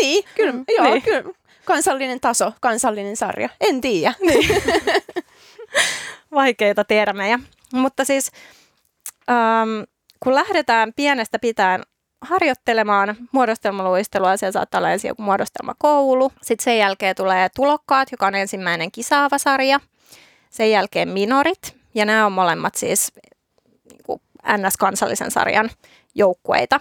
Niin, 0.00 0.24
kyllä. 0.34 0.52
Mm, 0.52 0.64
joo, 0.76 0.84
niin. 0.84 1.02
kyllä. 1.02 1.34
Kansallinen 1.64 2.20
taso, 2.20 2.52
kansallinen 2.60 3.16
sarja. 3.16 3.48
En 3.60 3.80
tiedä. 3.80 4.14
Niin. 4.20 4.62
Vaikeita 6.34 6.84
termejä. 6.84 7.38
Mutta 7.72 8.04
siis 8.04 8.30
ähm, 9.30 9.82
kun 10.20 10.34
lähdetään 10.34 10.92
pienestä 10.96 11.38
pitäen 11.38 11.82
harjoittelemaan 12.20 13.16
muodostelmaluistelua, 13.32 14.36
siellä 14.36 14.52
saattaa 14.52 14.78
olla 14.78 14.90
ensin 14.90 15.08
joku 15.08 15.22
muodostelmakoulu. 15.22 16.32
Sitten 16.42 16.64
sen 16.64 16.78
jälkeen 16.78 17.16
tulee 17.16 17.48
tulokkaat, 17.56 18.12
joka 18.12 18.26
on 18.26 18.34
ensimmäinen 18.34 18.92
kisaava 18.92 19.38
sarja. 19.38 19.80
Sen 20.50 20.70
jälkeen 20.70 21.08
minorit, 21.08 21.76
ja 21.94 22.04
nämä 22.04 22.26
on 22.26 22.32
molemmat 22.32 22.74
siis 22.74 23.12
niin 24.08 24.20
NS-kansallisen 24.58 25.30
sarjan 25.30 25.70
joukkueita, 26.14 26.80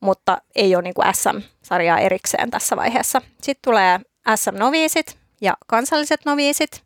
mutta 0.00 0.38
ei 0.54 0.76
ole 0.76 0.82
niin 0.82 1.14
SM-sarjaa 1.14 1.98
erikseen 1.98 2.50
tässä 2.50 2.76
vaiheessa. 2.76 3.22
Sitten 3.42 3.70
tulee 3.70 4.00
SM-noviisit 4.36 5.18
ja 5.40 5.56
kansalliset 5.66 6.20
noviisit 6.24 6.84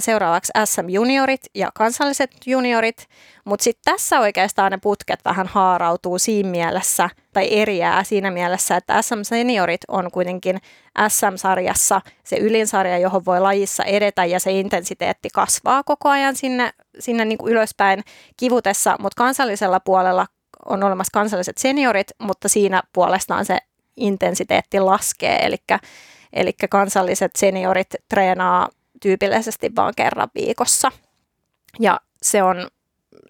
seuraavaksi 0.00 0.52
SM-juniorit 0.64 1.40
ja 1.54 1.70
kansalliset 1.74 2.30
juniorit, 2.46 3.06
mutta 3.44 3.64
sitten 3.64 3.94
tässä 3.94 4.20
oikeastaan 4.20 4.72
ne 4.72 4.78
putket 4.82 5.20
vähän 5.24 5.46
haarautuu 5.46 6.18
siinä 6.18 6.50
mielessä, 6.50 7.10
tai 7.32 7.48
eriää 7.50 8.04
siinä 8.04 8.30
mielessä, 8.30 8.76
että 8.76 9.02
SM-seniorit 9.02 9.80
on 9.88 10.10
kuitenkin 10.10 10.58
SM-sarjassa 11.08 12.00
se 12.24 12.36
ylinsarja, 12.36 12.98
johon 12.98 13.24
voi 13.24 13.40
lajissa 13.40 13.84
edetä, 13.84 14.24
ja 14.24 14.40
se 14.40 14.52
intensiteetti 14.52 15.28
kasvaa 15.34 15.82
koko 15.82 16.08
ajan 16.08 16.36
sinne, 16.36 16.70
sinne 16.98 17.24
niin 17.24 17.38
kuin 17.38 17.52
ylöspäin 17.52 18.02
kivutessa, 18.36 18.96
mutta 19.00 19.22
kansallisella 19.22 19.80
puolella 19.80 20.26
on 20.66 20.84
olemassa 20.84 21.10
kansalliset 21.12 21.58
seniorit, 21.58 22.08
mutta 22.18 22.48
siinä 22.48 22.82
puolestaan 22.92 23.44
se 23.44 23.58
intensiteetti 23.96 24.80
laskee, 24.80 25.46
eli 25.46 25.56
Eli 26.32 26.52
kansalliset 26.70 27.30
seniorit 27.38 27.88
treenaa 28.08 28.68
tyypillisesti 29.00 29.72
vaan 29.76 29.92
kerran 29.96 30.28
viikossa. 30.34 30.92
Ja 31.78 32.00
se 32.22 32.42
on, 32.42 32.68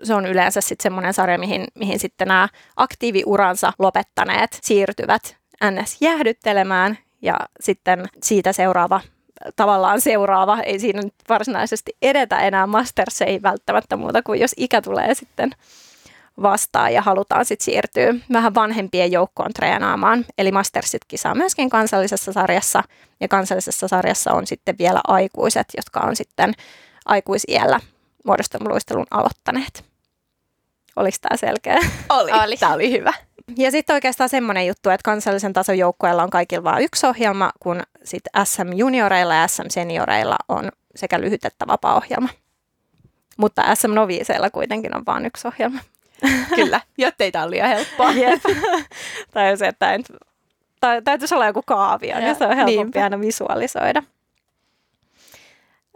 se 0.03 0.15
on 0.15 0.27
yleensä 0.27 0.61
sitten 0.61 0.83
semmoinen 0.83 1.15
sarja, 1.15 1.39
mihin, 1.39 1.67
mihin 1.75 1.99
sitten 1.99 2.29
nämä 2.29 2.49
aktiiviuransa 2.77 3.73
lopettaneet 3.79 4.59
siirtyvät 4.63 5.37
ns. 5.71 5.97
jäähdyttelemään 6.01 6.99
ja 7.23 7.37
sitten 7.61 8.07
siitä 8.23 8.53
seuraava 8.53 9.01
tavallaan 9.57 10.01
seuraava, 10.01 10.61
ei 10.61 10.79
siinä 10.79 11.03
nyt 11.03 11.15
varsinaisesti 11.29 11.97
edetä 12.03 12.39
enää 12.39 12.67
Masters, 12.67 13.23
ei 13.23 13.43
välttämättä 13.43 13.97
muuta 13.97 14.23
kuin 14.23 14.41
jos 14.41 14.55
ikä 14.57 14.83
tulee 14.83 15.15
sitten 15.15 15.51
vastaan 16.43 16.93
ja 16.93 17.03
halutaan 17.03 17.45
sitten 17.45 17.65
siirtyä 17.65 18.15
vähän 18.33 18.55
vanhempien 18.55 19.13
joukkoon 19.13 19.53
treenaamaan. 19.53 20.25
Eli 20.39 20.53
Mastersit 20.53 21.05
kisaa 21.09 21.35
myöskin 21.35 21.71
kansallisessa 21.71 22.33
sarjassa 22.33 22.83
ja 23.21 23.29
kansallisessa 23.29 23.89
sarjassa 23.89 24.33
on 24.33 24.47
sitten 24.47 24.79
vielä 24.79 25.01
aikuiset, 25.07 25.67
jotka 25.77 26.01
on 26.01 26.17
sitten 26.17 26.53
aikuisiellä 27.07 27.81
muodostelmaluistelun 28.25 29.07
aloittaneet. 29.11 29.85
Oliko 30.97 31.17
tämä 31.21 31.37
selkeä? 31.37 31.79
Oli. 32.09 32.33
oli. 32.33 32.57
Tämä 32.57 32.75
oli 32.75 32.91
hyvä. 32.91 33.13
Ja 33.57 33.71
sitten 33.71 33.95
oikeastaan 33.95 34.31
semmoinen 34.31 34.67
juttu, 34.67 34.91
että 34.91 35.05
kansallisen 35.05 35.53
tason 35.53 35.79
joukkueella 35.79 36.23
on 36.23 36.31
kaikilla 36.31 36.65
vain 36.65 36.85
yksi 36.85 37.07
ohjelma, 37.07 37.51
kun 37.61 37.83
sitten 38.05 38.47
SM-junioreilla 38.47 39.35
ja 39.35 39.49
SM-senioreilla 39.49 40.37
on 40.49 40.69
sekä 40.97 41.21
lyhyt 41.21 41.45
että 41.45 41.67
vapaa-ohjelma. 41.67 42.29
Mutta 43.37 43.75
SM-noviiseilla 43.75 44.51
kuitenkin 44.51 44.97
on 44.97 45.03
vain 45.07 45.27
yksi 45.27 45.49
ohjelma. 45.49 45.81
Kyllä, 46.57 46.81
jottei 46.99 47.33
tämä 47.33 47.45
ole 47.45 47.51
liian 47.51 47.69
helppoa. 47.69 48.13
Jep. 48.13 48.43
tai 49.35 49.57
se, 49.57 49.67
että 49.67 49.95
en, 49.95 50.05
tai, 50.81 51.03
täytyisi 51.03 51.35
olla 51.35 51.47
joku 51.47 51.63
kaavio, 51.67 52.19
niin 52.19 52.35
se 52.35 52.45
on 52.45 52.57
helpompi 52.57 52.77
Niinpä. 52.77 53.03
aina 53.03 53.21
visualisoida. 53.21 54.03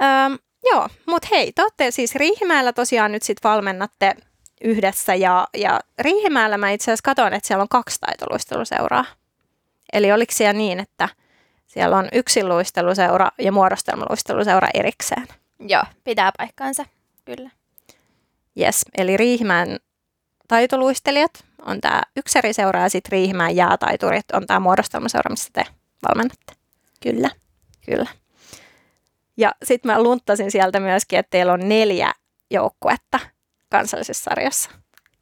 Öm, 0.03 0.39
joo, 0.65 0.89
mutta 1.07 1.29
hei, 1.31 1.53
te 1.53 1.63
olette 1.63 1.91
siis 1.91 2.15
Riihimäellä 2.15 2.73
tosiaan 2.73 3.13
nyt 3.13 3.23
sitten 3.23 3.51
valmennatte 3.51 4.15
yhdessä 4.65 5.15
ja, 5.15 5.49
ja 5.57 5.81
Riihimäellä 5.99 6.59
mä 6.59 6.71
itse 6.71 6.85
asiassa 6.85 7.03
katson, 7.05 7.35
että 7.35 7.47
siellä 7.47 7.63
on 7.63 7.69
kaksi 7.69 8.01
taitoluisteluseuraa. 8.01 9.05
Eli 9.93 10.13
oliko 10.13 10.33
siellä 10.33 10.53
niin, 10.53 10.81
että 10.81 11.09
siellä 11.67 11.97
on 11.97 12.09
yksinluisteluseura 12.13 13.31
ja 13.39 13.53
muodostelmaluisteluseura 13.53 14.69
erikseen? 14.75 15.27
Joo, 15.61 15.83
pitää 16.05 16.33
paikkaansa, 16.39 16.85
kyllä. 17.25 17.51
Yes, 18.61 18.85
eli 18.99 19.17
Riihimäen 19.17 19.81
taitoluistelijat 20.49 21.45
on 21.67 21.81
tämä 21.81 22.03
ykseriseura 22.17 22.81
ja 22.81 22.89
sitten 22.89 23.13
Riihimäen 23.13 23.57
jäätaiturit 23.57 24.31
on 24.33 24.47
tämä 24.47 24.61
muodostelmaseura, 24.61 25.31
missä 25.31 25.51
te 25.53 25.65
valmennatte. 26.09 26.53
Kyllä. 27.03 27.31
Kyllä. 27.87 28.11
Ja 29.37 29.55
sitten 29.63 29.93
mä 29.93 30.03
lunttasin 30.03 30.51
sieltä 30.51 30.81
myöskin, 30.81 31.19
että 31.19 31.31
teillä 31.31 31.53
on 31.53 31.69
neljä 31.69 32.13
joukkuetta 32.51 33.21
kansallisessa 33.71 34.25
sarjassa. 34.25 34.71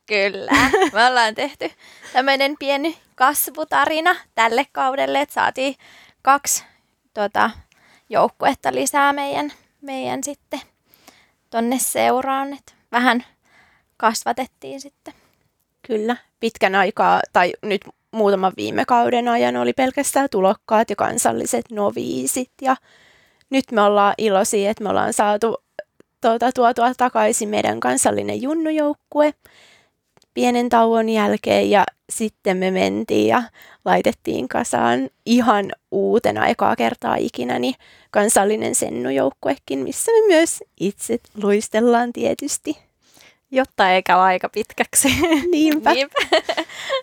Kyllä. 0.07 0.53
Me 0.93 1.07
ollaan 1.07 1.35
tehty 1.35 1.71
tämmöinen 2.13 2.57
pieni 2.59 2.99
kasvutarina 3.15 4.17
tälle 4.35 4.67
kaudelle, 4.73 5.21
että 5.21 5.35
saatiin 5.35 5.75
kaksi 6.23 6.65
tota, 7.15 7.51
joukkuetta 8.09 8.75
lisää 8.75 9.13
meidän, 9.13 9.53
meidän 9.81 10.25
sitten 10.25 10.61
tonne 11.51 11.79
seuraan. 11.79 12.53
Et 12.53 12.75
vähän 12.93 13.25
kasvatettiin 14.03 14.81
sitten. 14.81 15.15
Kyllä, 15.87 16.17
pitkän 16.41 16.75
aikaa, 16.75 17.21
tai 17.33 17.53
nyt 17.63 17.81
muutaman 18.11 18.53
viime 18.57 18.85
kauden 18.85 19.29
ajan 19.29 19.57
oli 19.57 19.73
pelkästään 19.73 20.29
tulokkaat 20.31 20.91
ja 20.91 20.97
kansalliset 20.97 21.65
noviisit. 21.71 22.51
Ja 22.63 22.77
nyt 23.51 23.65
me 23.73 23.83
ollaan 23.83 24.15
iloisia, 24.19 24.71
että 24.71 24.85
me 24.85 24.91
ollaan 24.91 25.13
saatu 25.13 25.57
tuota, 26.21 26.53
tuotua 26.53 26.95
takaisin 26.95 27.49
meidän 27.49 27.81
kansallinen 27.81 28.43
junnujoukkue 28.43 29.35
pienen 30.35 30.69
tauon 30.69 31.09
jälkeen 31.09 31.71
ja 31.71 31.85
sitten 32.11 32.57
me 32.57 32.71
mentiin 32.71 33.29
ja 33.29 33.43
laitettiin 33.85 34.49
kasaan 34.49 35.11
ihan 35.27 35.73
uutena 35.91 36.47
ekaa 36.47 36.77
kertaa 36.77 37.17
ikinä 37.17 37.59
niin 37.59 37.75
kansallinen 38.11 38.75
sennujoukkuekin, 38.75 39.79
missä 39.79 40.13
me 40.13 40.27
myös 40.27 40.65
itse 40.81 41.19
luistellaan 41.43 42.13
tietysti 42.13 42.92
jotta 43.53 43.91
ei 43.91 44.03
käy 44.03 44.19
aika 44.19 44.49
pitkäksi. 44.49 45.09
Niinpä. 45.51 45.93
Niinpä. 45.95 46.19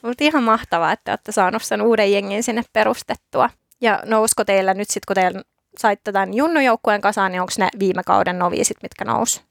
Mutta 0.03 0.23
ihan 0.23 0.43
mahtavaa, 0.43 0.91
että 0.91 1.11
olette 1.11 1.31
saanut 1.31 1.63
sen 1.63 1.81
uuden 1.81 2.11
jengin 2.11 2.43
sinne 2.43 2.63
perustettua. 2.73 3.49
Ja 3.81 3.99
nousko 4.05 4.45
teillä 4.45 4.73
nyt 4.73 4.89
sitten, 4.89 5.07
kun 5.07 5.15
teillä 5.15 5.41
saitte 5.77 6.11
tämän 6.11 6.33
junnujoukkueen 6.33 7.01
kasaan, 7.01 7.31
niin 7.31 7.41
onko 7.41 7.53
ne 7.57 7.69
viime 7.79 8.03
kauden 8.05 8.39
noviisit, 8.39 8.77
mitkä 8.81 9.05
nous? 9.05 9.41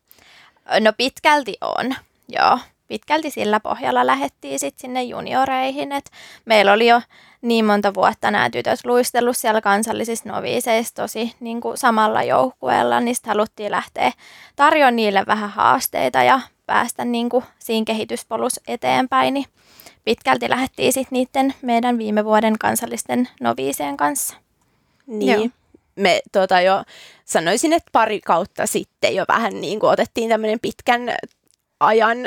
No 0.81 0.93
pitkälti 0.97 1.57
on, 1.61 1.95
joo. 2.29 2.59
pitkälti 2.89 3.31
sillä 3.31 3.61
pohjalla 3.61 4.07
lähettiin 4.07 4.59
sitten 4.59 4.81
sinne 4.81 5.03
junioreihin. 5.03 5.93
Et 5.93 6.11
meillä 6.45 6.73
oli 6.73 6.87
jo 6.87 7.03
niin 7.43 7.65
monta 7.65 7.95
vuotta 7.95 8.31
nämä 8.31 8.51
tytöt 8.51 8.81
luistellut 8.85 9.37
siellä 9.37 9.61
kansallisissa 9.61 10.29
noviiseissa 10.33 10.95
tosi 10.95 11.35
niin 11.41 11.61
kuin 11.61 11.79
samalla 11.79 12.23
joukkueella, 12.23 13.01
niin 13.01 13.17
haluttiin 13.27 13.71
lähteä 13.71 14.13
tarjoamaan 14.57 14.97
niille 14.97 15.25
vähän 15.27 15.51
haasteita 15.51 16.23
ja 16.23 16.41
päästä 16.69 17.05
niin 17.05 17.29
kuin 17.29 17.45
siinä 17.59 17.85
kehityspolussa 17.85 18.61
eteenpäin. 18.69 19.35
Niin 19.35 19.47
pitkälti 20.05 20.51
lähdettiin 20.51 20.93
sitten 20.93 21.17
niiden 21.19 21.55
meidän 21.63 21.99
viime 21.99 22.25
vuoden 22.25 22.59
kansallisten 22.61 23.29
noviiseen 23.41 23.97
kanssa. 23.97 24.37
Niin. 25.07 25.41
Joo. 25.41 25.49
Me 25.97 26.21
tota, 26.33 26.61
jo 26.61 26.83
sanoisin, 27.25 27.73
että 27.73 27.91
pari 27.93 28.21
kautta 28.21 28.67
sitten 28.67 29.15
jo 29.15 29.25
vähän 29.29 29.61
niin 29.61 29.81
kuin 29.81 29.91
otettiin 29.91 30.29
tämmöinen 30.29 30.61
pitkän 30.61 31.17
ajan 31.81 32.19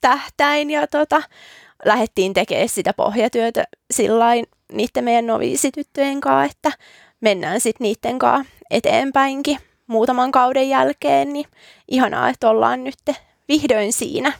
tähtäin 0.00 0.70
ja 0.70 0.86
tota, 0.86 1.22
lähdettiin 1.84 2.34
tekemään 2.34 2.68
sitä 2.68 2.92
pohjatyötä 2.92 3.64
sillain 3.90 4.46
niiden 4.72 5.04
meidän 5.04 5.26
noviisityttöjen 5.26 6.20
kanssa, 6.20 6.50
että 6.50 6.78
mennään 7.20 7.60
sitten 7.60 7.84
niiden 7.84 8.18
kanssa 8.18 8.52
eteenpäinkin 8.70 9.58
muutaman 9.86 10.32
kauden 10.32 10.68
jälkeen, 10.68 11.32
niin 11.32 11.46
ihanaa, 11.88 12.28
että 12.28 12.48
ollaan 12.48 12.84
nyt 12.84 13.16
vihdoin 13.50 13.92
siinä. 13.92 14.32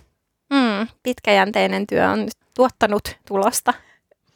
Mm, 0.52 0.88
pitkäjänteinen 1.02 1.86
työ 1.86 2.08
on 2.08 2.24
nyt 2.24 2.34
tuottanut 2.54 3.16
tulosta. 3.28 3.74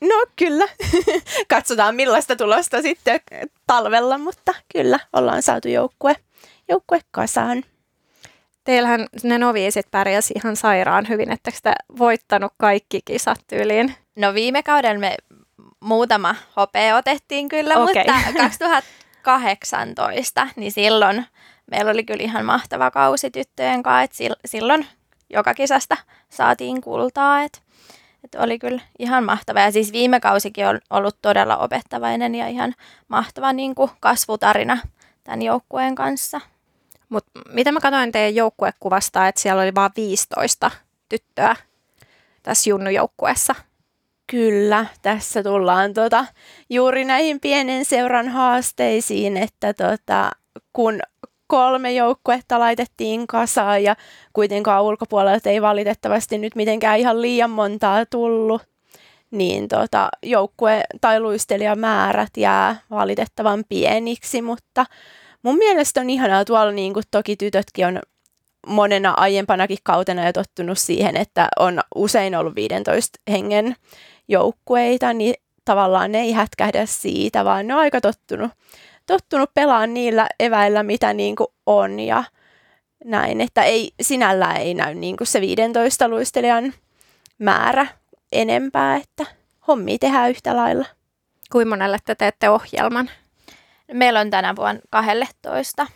No 0.00 0.25
kyllä. 0.37 0.64
Katsotaan 1.54 1.95
millaista 1.95 2.37
tulosta 2.37 2.83
sitten 2.83 3.21
talvella, 3.66 4.19
mutta 4.19 4.54
kyllä 4.73 4.99
ollaan 5.12 5.43
saatu 5.43 5.69
joukkue, 5.69 6.16
joukkue 6.69 7.00
kasaan. 7.11 7.62
Teillähän 8.64 9.07
ne 9.23 9.38
noviisit 9.38 9.87
pärjäsi 9.90 10.35
ihan 10.37 10.57
sairaan 10.57 11.09
hyvin, 11.09 11.31
että 11.31 11.50
sitä 11.50 11.75
voittanut 11.99 12.52
kaikki 12.59 13.00
kisat 13.04 13.40
tyyliin? 13.47 13.95
No 14.16 14.35
viime 14.35 14.62
kaudella 14.62 14.99
me 14.99 15.16
muutama 15.81 16.35
hopea 16.57 16.97
otettiin 16.97 17.49
kyllä, 17.49 17.76
okay. 17.76 18.04
mutta 18.04 18.43
2018, 18.43 20.49
niin 20.57 20.73
silloin 20.73 21.26
meillä 21.71 21.90
oli 21.90 22.04
kyllä 22.04 22.25
ihan 22.25 22.44
mahtava 22.44 22.90
kausi 22.90 23.30
tyttöjen 23.30 23.83
kanssa, 23.83 24.25
että 24.25 24.37
silloin 24.44 24.87
joka 25.30 25.54
kisasta 25.54 25.97
saatiin 26.28 26.80
kultaa, 26.80 27.42
että 27.42 27.59
että 28.25 28.40
oli 28.40 28.59
kyllä 28.59 28.83
ihan 28.99 29.25
mahtava. 29.25 29.61
Ja 29.61 29.73
siis 29.73 29.92
viime 29.92 30.21
kausikin 30.21 30.66
on 30.66 30.80
ollut 30.90 31.16
todella 31.23 31.56
opettavainen 31.56 32.35
ja 32.35 32.49
ihan 32.49 32.75
mahtava 33.09 33.52
niin 33.52 33.75
kuin 33.75 33.90
kasvutarina 34.00 34.78
tämän 35.25 35.42
joukkueen 35.42 35.94
kanssa. 35.94 36.40
Mut 37.09 37.26
mitä 37.49 37.73
mä 37.73 37.80
katsoin 37.80 38.12
teidän 38.12 38.35
joukkuekuvasta, 38.35 39.28
että 39.28 39.40
siellä 39.40 39.62
oli 39.62 39.75
vain 39.75 39.90
15 39.97 40.71
tyttöä 41.09 41.56
tässä 42.42 42.71
junnujoukkueessa. 42.71 43.54
Kyllä, 44.26 44.87
tässä 45.02 45.42
tullaan 45.42 45.94
tota, 45.94 46.26
juuri 46.71 47.04
näihin 47.04 47.40
pienen 47.40 47.85
seuran 47.85 48.28
haasteisiin, 48.28 49.37
että 49.37 49.75
tota, 49.75 50.30
kun 50.73 51.00
kolme 51.47 51.93
joukkuetta 51.93 52.59
laitettiin 52.59 53.27
kasaan 53.27 53.83
ja 53.83 53.97
kuitenkaan 54.33 54.85
ulkopuolelta 54.85 55.51
ei 55.51 55.63
valitettavasti 55.63 56.39
nyt 56.39 56.55
mitenkään 56.55 56.99
ihan 56.99 57.23
liian 57.23 57.51
montaa 57.51 58.07
tullut, 58.07 58.63
niin 59.31 59.69
tota, 59.69 60.09
joukkue- 60.27 60.85
tai 61.01 61.21
luistelijamäärät 61.21 62.37
jää 62.37 62.77
valitettavan 62.91 63.65
pieniksi, 63.69 64.43
mutta 64.43 64.87
mun 65.43 65.59
mielestä 65.59 66.01
on 66.01 66.11
ihanaa 66.11 66.45
tuolla, 66.45 66.73
niin 66.73 66.95
kuin 66.95 67.05
toki 67.11 67.37
tytötkin 67.37 67.87
on 67.87 68.01
monena 68.67 69.15
aiempanakin 69.17 69.79
kautena 69.83 70.27
jo 70.27 70.33
tottunut 70.33 70.79
siihen, 70.79 71.17
että 71.17 71.49
on 71.59 71.81
usein 71.95 72.35
ollut 72.37 72.55
15 72.55 73.19
hengen 73.31 73.77
joukkueita, 74.29 75.13
niin 75.13 75.35
tavallaan 75.65 76.13
ne 76.13 76.21
ei 76.21 76.33
hätkähdä 76.33 76.87
siitä, 76.87 77.45
vaan 77.45 77.67
ne 77.67 77.75
on 77.75 77.81
aika 77.81 78.01
tottunut 78.01 78.51
tottunut 79.06 79.50
pelaamaan 79.54 79.94
niillä 79.94 80.26
eväillä, 80.40 80.82
mitä 80.82 81.12
niin 81.12 81.37
kuin 81.37 81.49
on 81.66 82.00
ja 82.00 82.25
näin, 83.04 83.40
että 83.40 83.62
ei, 83.62 83.93
sinällään 84.00 84.56
ei 84.56 84.75
näy 84.75 84.95
niin 84.95 85.17
kuin 85.17 85.26
se 85.26 85.40
15 85.40 86.08
luistelijan 86.08 86.75
määrä 87.38 87.86
enempää, 88.32 88.97
että 88.97 89.26
hommi 89.67 89.99
tehdään 89.99 90.30
yhtä 90.30 90.56
lailla. 90.56 90.86
Kuinka 91.52 91.69
monelle 91.69 91.99
te 92.04 92.14
teette 92.14 92.50
ohjelman? 92.50 93.10
Meillä 93.93 94.21
on 94.21 94.30
tänä 94.30 94.56
vuonna 94.56 94.80
12. 94.90 95.86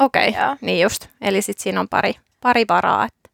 Okei, 0.00 0.28
okay, 0.28 0.56
niin 0.60 0.80
just. 0.80 1.06
Eli 1.20 1.42
sitten 1.42 1.62
siinä 1.62 1.80
on 1.80 1.88
pari, 1.88 2.14
pari 2.40 2.64
varaa. 2.68 3.04
Että. 3.04 3.30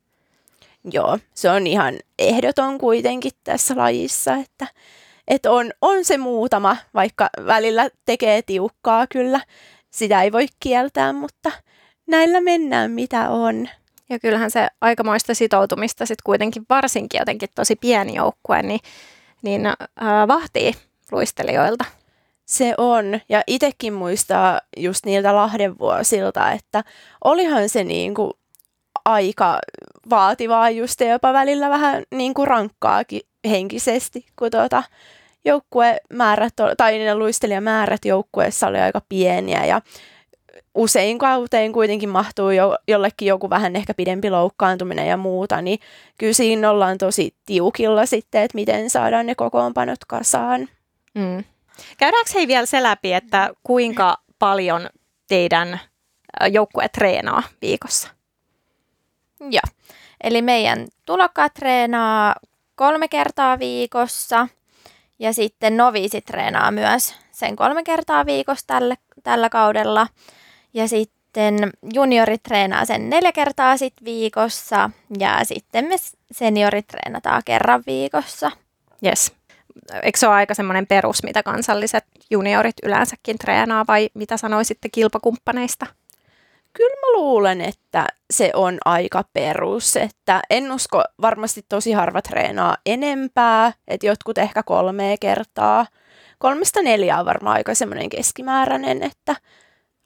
Joo, 0.92 1.18
se 1.34 1.50
on 1.50 1.66
ihan 1.66 1.94
ehdoton 2.18 2.78
kuitenkin 2.78 3.32
tässä 3.44 3.74
lajissa, 3.76 4.34
että 4.34 4.66
että 5.30 5.50
on, 5.50 5.70
on 5.80 6.04
se 6.04 6.18
muutama, 6.18 6.76
vaikka 6.94 7.28
välillä 7.46 7.90
tekee 8.04 8.42
tiukkaa 8.42 9.06
kyllä. 9.06 9.40
Sitä 9.90 10.22
ei 10.22 10.32
voi 10.32 10.46
kieltää, 10.60 11.12
mutta 11.12 11.50
näillä 12.06 12.40
mennään 12.40 12.90
mitä 12.90 13.30
on. 13.30 13.68
Ja 14.08 14.18
kyllähän 14.18 14.50
se 14.50 14.68
aikamoista 14.80 15.34
sitoutumista 15.34 16.06
sitten 16.06 16.22
kuitenkin 16.24 16.66
varsinkin 16.70 17.18
jotenkin 17.18 17.48
tosi 17.54 17.76
pieni 17.76 18.14
joukkue, 18.14 18.62
niin, 18.62 18.80
niin 19.42 19.66
äh, 19.66 19.76
vahtii 20.28 20.72
luistelijoilta. 21.12 21.84
Se 22.46 22.74
on, 22.78 23.20
ja 23.28 23.42
itsekin 23.46 23.92
muistaa 23.92 24.60
just 24.76 25.06
niiltä 25.06 25.34
Lahden 25.34 25.78
vuosilta, 25.78 26.52
että 26.52 26.84
olihan 27.24 27.68
se 27.68 27.84
niin 27.84 28.14
kuin 28.14 28.32
aika 29.04 29.58
vaativaa 30.10 30.70
just 30.70 31.00
ja 31.00 31.08
jopa 31.08 31.32
välillä 31.32 31.70
vähän 31.70 32.02
niin 32.14 32.34
kuin 32.34 32.48
rankkaakin 32.48 33.20
henkisesti, 33.48 34.26
kun 34.38 34.50
tuota, 34.50 34.82
joukkuemäärät 35.44 36.54
tai 36.76 36.98
ne 36.98 37.14
luistelijamäärät 37.14 38.04
joukkueessa 38.04 38.66
oli 38.66 38.78
aika 38.78 39.00
pieniä 39.08 39.64
ja 39.64 39.80
usein 40.74 41.18
kauteen 41.18 41.72
kuitenkin 41.72 42.08
mahtuu 42.08 42.50
jo, 42.50 42.76
jollekin 42.88 43.28
joku 43.28 43.50
vähän 43.50 43.76
ehkä 43.76 43.94
pidempi 43.94 44.30
loukkaantuminen 44.30 45.08
ja 45.08 45.16
muuta, 45.16 45.62
niin 45.62 45.78
kyllä 46.18 46.32
siinä 46.32 46.70
ollaan 46.70 46.98
tosi 46.98 47.34
tiukilla 47.46 48.06
sitten, 48.06 48.42
että 48.42 48.54
miten 48.54 48.90
saadaan 48.90 49.26
ne 49.26 49.34
kokoonpanot 49.34 50.04
kasaan. 50.04 50.68
Mm. 51.14 51.44
Käydäänkö 51.98 52.30
hei 52.34 52.48
vielä 52.48 52.66
se 52.66 52.82
läpi, 52.82 53.12
että 53.12 53.50
kuinka 53.62 54.16
paljon 54.38 54.88
teidän 55.28 55.80
joukkue 56.50 56.88
treenaa 56.88 57.42
viikossa? 57.62 58.08
Joo, 59.40 59.84
eli 60.24 60.42
meidän 60.42 60.86
tulokkaat 61.06 61.54
treenaa 61.54 62.34
kolme 62.74 63.08
kertaa 63.08 63.58
viikossa– 63.58 64.48
ja 65.20 65.32
sitten 65.32 65.76
noviisi 65.76 66.20
treenaa 66.20 66.70
myös 66.70 67.14
sen 67.30 67.56
kolme 67.56 67.82
kertaa 67.82 68.26
viikossa 68.26 68.66
tällä, 68.66 68.96
tällä 69.22 69.48
kaudella. 69.48 70.06
Ja 70.74 70.88
sitten 70.88 71.72
juniorit 71.94 72.42
treenaa 72.42 72.84
sen 72.84 73.10
neljä 73.10 73.32
kertaa 73.32 73.76
sit 73.76 73.94
viikossa 74.04 74.90
ja 75.18 75.44
sitten 75.44 75.84
me 75.84 75.96
seniorit 76.32 76.86
treenataan 76.86 77.42
kerran 77.44 77.82
viikossa. 77.86 78.50
Yes. 79.06 79.32
Eikö 80.02 80.18
se 80.18 80.26
ole 80.26 80.34
aika 80.34 80.54
semmoinen 80.54 80.86
perus, 80.86 81.22
mitä 81.22 81.42
kansalliset 81.42 82.04
juniorit 82.30 82.76
yleensäkin 82.82 83.38
treenaa 83.38 83.84
vai 83.88 84.10
mitä 84.14 84.36
sanoisitte 84.36 84.88
kilpakumppaneista? 84.88 85.86
Kyllä 86.72 86.96
mä 87.00 87.18
luulen, 87.18 87.60
että 87.60 88.06
se 88.30 88.50
on 88.54 88.78
aika 88.84 89.24
perus, 89.32 89.96
että 89.96 90.40
en 90.50 90.72
usko, 90.72 91.02
varmasti 91.20 91.64
tosi 91.68 91.92
harva 91.92 92.22
treenaa 92.22 92.76
enempää, 92.86 93.72
että 93.88 94.06
jotkut 94.06 94.38
ehkä 94.38 94.62
kolme 94.62 95.16
kertaa. 95.20 95.86
Kolmesta 96.38 96.82
neljä 96.82 97.18
on 97.18 97.26
varmaan 97.26 97.56
aika 97.56 97.74
semmoinen 97.74 98.08
keskimääräinen, 98.08 99.02
että 99.02 99.36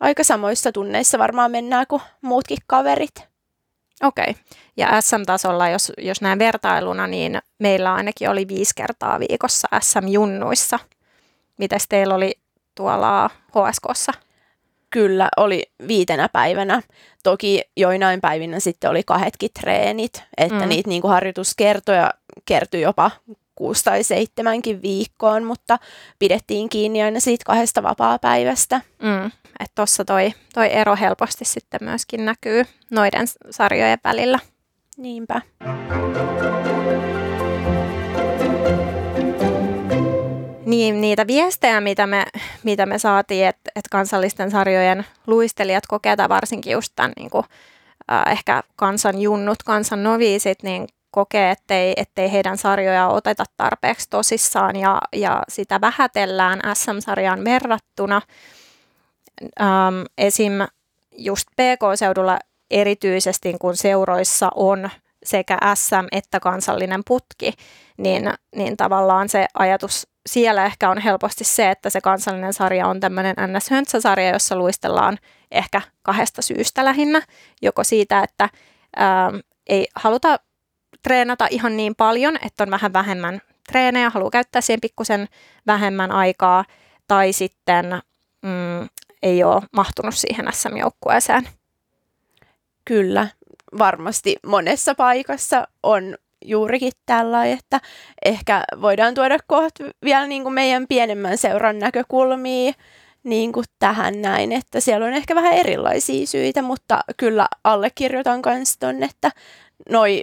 aika 0.00 0.24
samoissa 0.24 0.72
tunneissa 0.72 1.18
varmaan 1.18 1.50
mennään 1.50 1.86
kuin 1.88 2.02
muutkin 2.20 2.58
kaverit. 2.66 3.14
Okei. 4.02 4.30
Okay. 4.30 4.42
Ja 4.76 5.00
SM-tasolla, 5.00 5.68
jos, 5.68 5.92
jos 5.98 6.20
näen 6.20 6.38
vertailuna, 6.38 7.06
niin 7.06 7.38
meillä 7.58 7.94
ainakin 7.94 8.30
oli 8.30 8.48
viisi 8.48 8.72
kertaa 8.76 9.20
viikossa 9.20 9.68
SM-junnuissa. 9.80 10.78
Mites 11.58 11.88
teillä 11.88 12.14
oli 12.14 12.38
tuolla 12.74 13.30
HSKssa? 13.48 14.12
Kyllä, 14.94 15.28
oli 15.36 15.62
viitenä 15.88 16.28
päivänä. 16.28 16.82
Toki 17.22 17.62
joinain 17.76 18.20
päivinä 18.20 18.60
sitten 18.60 18.90
oli 18.90 19.02
kahdetkin 19.02 19.50
treenit, 19.60 20.22
että 20.36 20.60
mm. 20.60 20.68
niitä 20.68 20.88
niin 20.88 21.02
kuin 21.02 21.10
harjoituskertoja 21.10 22.10
kertyi 22.44 22.80
jopa 22.80 23.10
kuusi 23.54 23.84
tai 23.84 24.04
seitsemänkin 24.04 24.82
viikkoon, 24.82 25.44
mutta 25.44 25.78
pidettiin 26.18 26.68
kiinni 26.68 27.02
aina 27.02 27.20
siitä 27.20 27.44
kahdesta 27.46 27.82
vapaa-päivästä. 27.82 28.80
Mm. 29.02 29.26
Että 29.60 29.72
tuossa 29.74 30.04
toi, 30.04 30.32
toi 30.54 30.72
ero 30.72 30.96
helposti 30.96 31.44
sitten 31.44 31.80
myöskin 31.84 32.24
näkyy 32.24 32.64
noiden 32.90 33.26
sarjojen 33.50 33.98
välillä. 34.04 34.38
Niinpä. 34.96 35.40
Niin, 40.64 41.00
niitä 41.00 41.26
viestejä, 41.26 41.80
mitä 41.80 42.06
me, 42.06 42.24
mitä 42.62 42.86
me 42.86 42.98
saatiin, 42.98 43.46
että 43.46 43.70
et 43.76 43.84
kansallisten 43.90 44.50
sarjojen 44.50 45.06
luistelijat 45.26 45.86
kokevat 45.86 46.28
varsinkin 46.28 46.72
just 46.72 46.92
tämän 46.96 47.12
niin 47.16 47.30
kuin, 47.30 47.44
äh, 48.12 48.32
ehkä 48.32 48.62
kansan 48.76 49.20
junnut, 49.20 49.62
kansan 49.62 50.02
noviisit, 50.02 50.62
niin 50.62 50.86
kokee, 51.10 51.50
ettei, 51.50 51.92
ettei 51.96 52.32
heidän 52.32 52.58
sarjoja 52.58 53.08
oteta 53.08 53.44
tarpeeksi 53.56 54.10
tosissaan 54.10 54.76
ja, 54.76 54.98
ja 55.12 55.42
sitä 55.48 55.80
vähätellään 55.80 56.60
SM-sarjaan 56.74 57.44
verrattuna. 57.44 58.22
Ähm, 59.60 60.02
esim. 60.18 60.52
just 61.18 61.48
PK-seudulla 61.56 62.38
erityisesti, 62.70 63.54
kun 63.60 63.76
seuroissa 63.76 64.50
on 64.54 64.90
sekä 65.24 65.58
SM 65.74 66.06
että 66.12 66.40
kansallinen 66.40 67.02
putki, 67.06 67.52
niin, 67.96 68.30
niin 68.56 68.76
tavallaan 68.76 69.28
se 69.28 69.46
ajatus 69.54 70.06
siellä 70.26 70.64
ehkä 70.64 70.90
on 70.90 70.98
helposti 70.98 71.44
se, 71.44 71.70
että 71.70 71.90
se 71.90 72.00
kansallinen 72.00 72.52
sarja 72.52 72.86
on 72.86 73.00
tämmöinen 73.00 73.36
NS-höntsäsarja, 73.36 74.32
jossa 74.32 74.56
luistellaan 74.56 75.18
ehkä 75.50 75.80
kahdesta 76.02 76.42
syystä 76.42 76.84
lähinnä. 76.84 77.22
Joko 77.62 77.84
siitä, 77.84 78.22
että 78.22 78.48
ää, 78.96 79.30
ei 79.66 79.86
haluta 79.96 80.38
treenata 81.02 81.46
ihan 81.50 81.76
niin 81.76 81.94
paljon, 81.94 82.38
että 82.46 82.64
on 82.64 82.70
vähän 82.70 82.92
vähemmän 82.92 83.40
treenejä, 83.68 84.10
haluaa 84.10 84.30
käyttää 84.30 84.60
siihen 84.60 84.80
pikkusen 84.80 85.28
vähemmän 85.66 86.12
aikaa, 86.12 86.64
tai 87.08 87.32
sitten 87.32 87.86
mm, 88.42 88.88
ei 89.22 89.44
ole 89.44 89.62
mahtunut 89.72 90.14
siihen 90.14 90.46
SM-joukkueeseen. 90.52 91.48
Kyllä, 92.84 93.28
varmasti 93.78 94.36
monessa 94.46 94.94
paikassa 94.94 95.68
on 95.82 96.16
juurikin 96.44 96.92
tällä, 97.06 97.44
että 97.44 97.80
ehkä 98.24 98.64
voidaan 98.80 99.14
tuoda 99.14 99.38
kohta 99.46 99.84
vielä 100.04 100.26
niin 100.26 100.42
kuin 100.42 100.52
meidän 100.52 100.86
pienemmän 100.88 101.38
seuran 101.38 101.78
näkökulmia 101.78 102.72
niin 103.24 103.52
kuin 103.52 103.64
tähän 103.78 104.22
näin, 104.22 104.52
että 104.52 104.80
siellä 104.80 105.06
on 105.06 105.12
ehkä 105.12 105.34
vähän 105.34 105.52
erilaisia 105.52 106.26
syitä, 106.26 106.62
mutta 106.62 107.00
kyllä 107.16 107.48
allekirjoitan 107.64 108.42
myös 108.46 108.78
ton, 108.78 109.02
että 109.02 109.30
noi, 109.90 110.22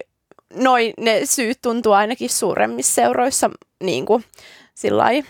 noi 0.54 0.94
ne 1.00 1.22
syyt 1.24 1.58
tuntuu 1.62 1.94
ainakin 1.94 2.30
suuremmissa 2.30 2.94
seuroissa 2.94 3.50
niin 3.84 4.06
kuin 4.06 4.24
sillai, 4.74 5.24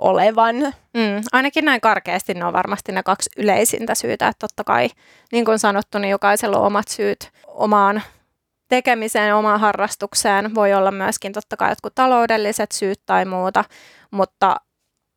olevan. 0.00 0.56
Mm, 0.94 1.22
ainakin 1.32 1.64
näin 1.64 1.80
karkeasti 1.80 2.34
ne 2.34 2.44
on 2.44 2.52
varmasti 2.52 2.92
ne 2.92 3.02
kaksi 3.02 3.30
yleisintä 3.36 3.94
syytä, 3.94 4.28
että 4.28 4.48
totta 4.48 4.64
kai, 4.64 4.88
niin 5.32 5.44
kuin 5.44 5.58
sanottu, 5.58 5.98
niin 5.98 6.10
jokaisella 6.10 6.58
on 6.58 6.66
omat 6.66 6.88
syyt 6.88 7.30
omaan 7.46 8.02
tekemiseen, 8.68 9.34
omaan 9.34 9.60
harrastukseen. 9.60 10.54
Voi 10.54 10.74
olla 10.74 10.90
myöskin 10.90 11.32
totta 11.32 11.56
kai 11.56 11.70
jotkut 11.70 11.94
taloudelliset 11.94 12.72
syyt 12.72 13.00
tai 13.06 13.24
muuta, 13.24 13.64
mutta, 14.10 14.56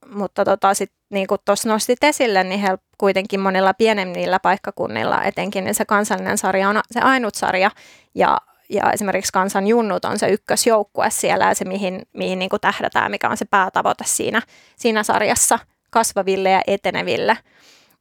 mutta 0.08 0.46
tota, 0.46 0.74
sit, 0.74 0.92
niin 1.10 1.28
kuin 1.28 1.42
tuossa 1.46 1.70
nostit 1.70 2.04
esille, 2.04 2.44
niin 2.44 2.60
he 2.60 2.78
kuitenkin 2.98 3.40
monilla 3.40 3.74
pienemmillä 3.74 4.40
paikkakunnilla 4.40 5.24
etenkin, 5.24 5.64
niin 5.64 5.76
se 5.76 5.86
kansallinen 5.86 6.38
sarja 6.38 6.70
on 6.70 6.82
se 6.92 7.00
ainut 7.00 7.36
sarja, 7.36 7.72
ja, 8.16 8.38
ja 8.70 8.92
esimerkiksi 8.92 9.34
kansan 9.34 9.68
junnut 9.68 10.06
on 10.06 10.20
se 10.20 10.30
ykkösjoukkue 10.30 11.10
siellä, 11.10 11.46
ja 11.46 11.56
se 11.56 11.66
mihin, 11.66 12.02
mihin 12.14 12.40
niin 12.40 12.50
kuin 12.50 12.62
tähdätään, 12.62 13.12
mikä 13.12 13.30
on 13.30 13.38
se 13.38 13.46
päätavoite 13.46 14.04
siinä, 14.08 14.42
siinä 14.76 15.04
sarjassa 15.04 15.60
kasvaville 15.90 16.50
ja 16.50 16.62
eteneville– 16.68 17.38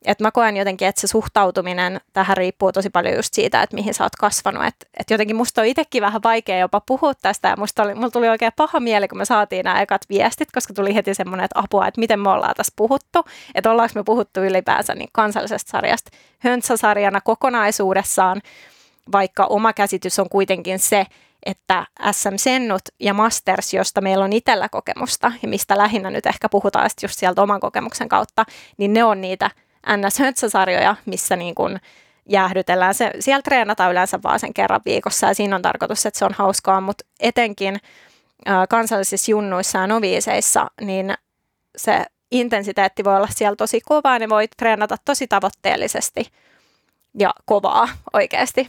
et 0.04 0.20
mä 0.20 0.30
koen 0.30 0.56
jotenkin, 0.56 0.88
että 0.88 1.00
se 1.00 1.06
suhtautuminen 1.06 2.00
tähän 2.12 2.36
riippuu 2.36 2.72
tosi 2.72 2.90
paljon 2.90 3.16
just 3.16 3.34
siitä, 3.34 3.62
että 3.62 3.76
mihin 3.76 3.94
sä 3.94 4.04
oot 4.04 4.16
kasvanut. 4.16 4.64
Että 4.64 4.86
et 4.96 5.10
jotenkin 5.10 5.36
musta 5.36 5.60
on 5.60 5.66
itsekin 5.66 6.02
vähän 6.02 6.22
vaikea 6.22 6.58
jopa 6.58 6.80
puhua 6.80 7.12
tästä 7.14 7.48
ja 7.48 7.56
musta 7.56 7.82
oli, 7.82 7.94
mulla 7.94 8.10
tuli 8.10 8.28
oikein 8.28 8.52
paha 8.56 8.80
mieli, 8.80 9.08
kun 9.08 9.18
me 9.18 9.24
saatiin 9.24 9.64
nämä 9.64 9.80
ekat 9.80 10.02
viestit, 10.10 10.52
koska 10.52 10.74
tuli 10.74 10.94
heti 10.94 11.14
semmoinen, 11.14 11.44
että 11.44 11.60
apua, 11.60 11.86
että 11.86 12.00
miten 12.00 12.20
me 12.20 12.30
ollaan 12.30 12.54
tässä 12.56 12.72
puhuttu. 12.76 13.24
Että 13.54 13.70
ollaanko 13.70 13.92
me 13.94 14.04
puhuttu 14.04 14.40
ylipäänsä 14.40 14.94
niin 14.94 15.08
kansallisesta 15.12 15.70
sarjasta 15.70 16.10
höntsäsarjana 16.38 17.20
kokonaisuudessaan, 17.20 18.40
vaikka 19.12 19.46
oma 19.46 19.72
käsitys 19.72 20.18
on 20.18 20.28
kuitenkin 20.28 20.78
se, 20.78 21.06
että 21.46 21.86
SM 22.12 22.36
Sennut 22.36 22.82
ja 23.00 23.14
Masters, 23.14 23.74
josta 23.74 24.00
meillä 24.00 24.24
on 24.24 24.32
itsellä 24.32 24.68
kokemusta 24.68 25.32
ja 25.42 25.48
mistä 25.48 25.78
lähinnä 25.78 26.10
nyt 26.10 26.26
ehkä 26.26 26.48
puhutaan 26.48 26.90
just 27.02 27.18
sieltä 27.18 27.42
oman 27.42 27.60
kokemuksen 27.60 28.08
kautta, 28.08 28.44
niin 28.78 28.92
ne 28.92 29.04
on 29.04 29.20
niitä 29.20 29.50
NS-höntsäsarjoja, 29.86 30.96
missä 31.06 31.36
niin 31.36 31.54
kuin 31.54 31.80
jäähdytellään. 32.28 32.94
Se, 32.94 33.10
siellä 33.20 33.42
treenataan 33.42 33.92
yleensä 33.92 34.18
vaan 34.22 34.40
sen 34.40 34.54
kerran 34.54 34.80
viikossa 34.84 35.26
ja 35.26 35.34
siinä 35.34 35.56
on 35.56 35.62
tarkoitus, 35.62 36.06
että 36.06 36.18
se 36.18 36.24
on 36.24 36.34
hauskaa, 36.34 36.80
mutta 36.80 37.04
etenkin 37.20 37.76
ä, 38.48 38.66
kansallisissa 38.68 39.30
junnuissa 39.30 39.78
ja 39.78 39.86
noviiseissa, 39.86 40.66
niin 40.80 41.14
se 41.76 42.04
intensiteetti 42.30 43.04
voi 43.04 43.16
olla 43.16 43.28
siellä 43.30 43.56
tosi 43.56 43.80
kovaa, 43.80 44.18
ne 44.18 44.28
voi 44.28 44.48
treenata 44.56 44.96
tosi 45.04 45.26
tavoitteellisesti 45.26 46.26
ja 47.18 47.30
kovaa 47.44 47.88
oikeasti. 48.12 48.66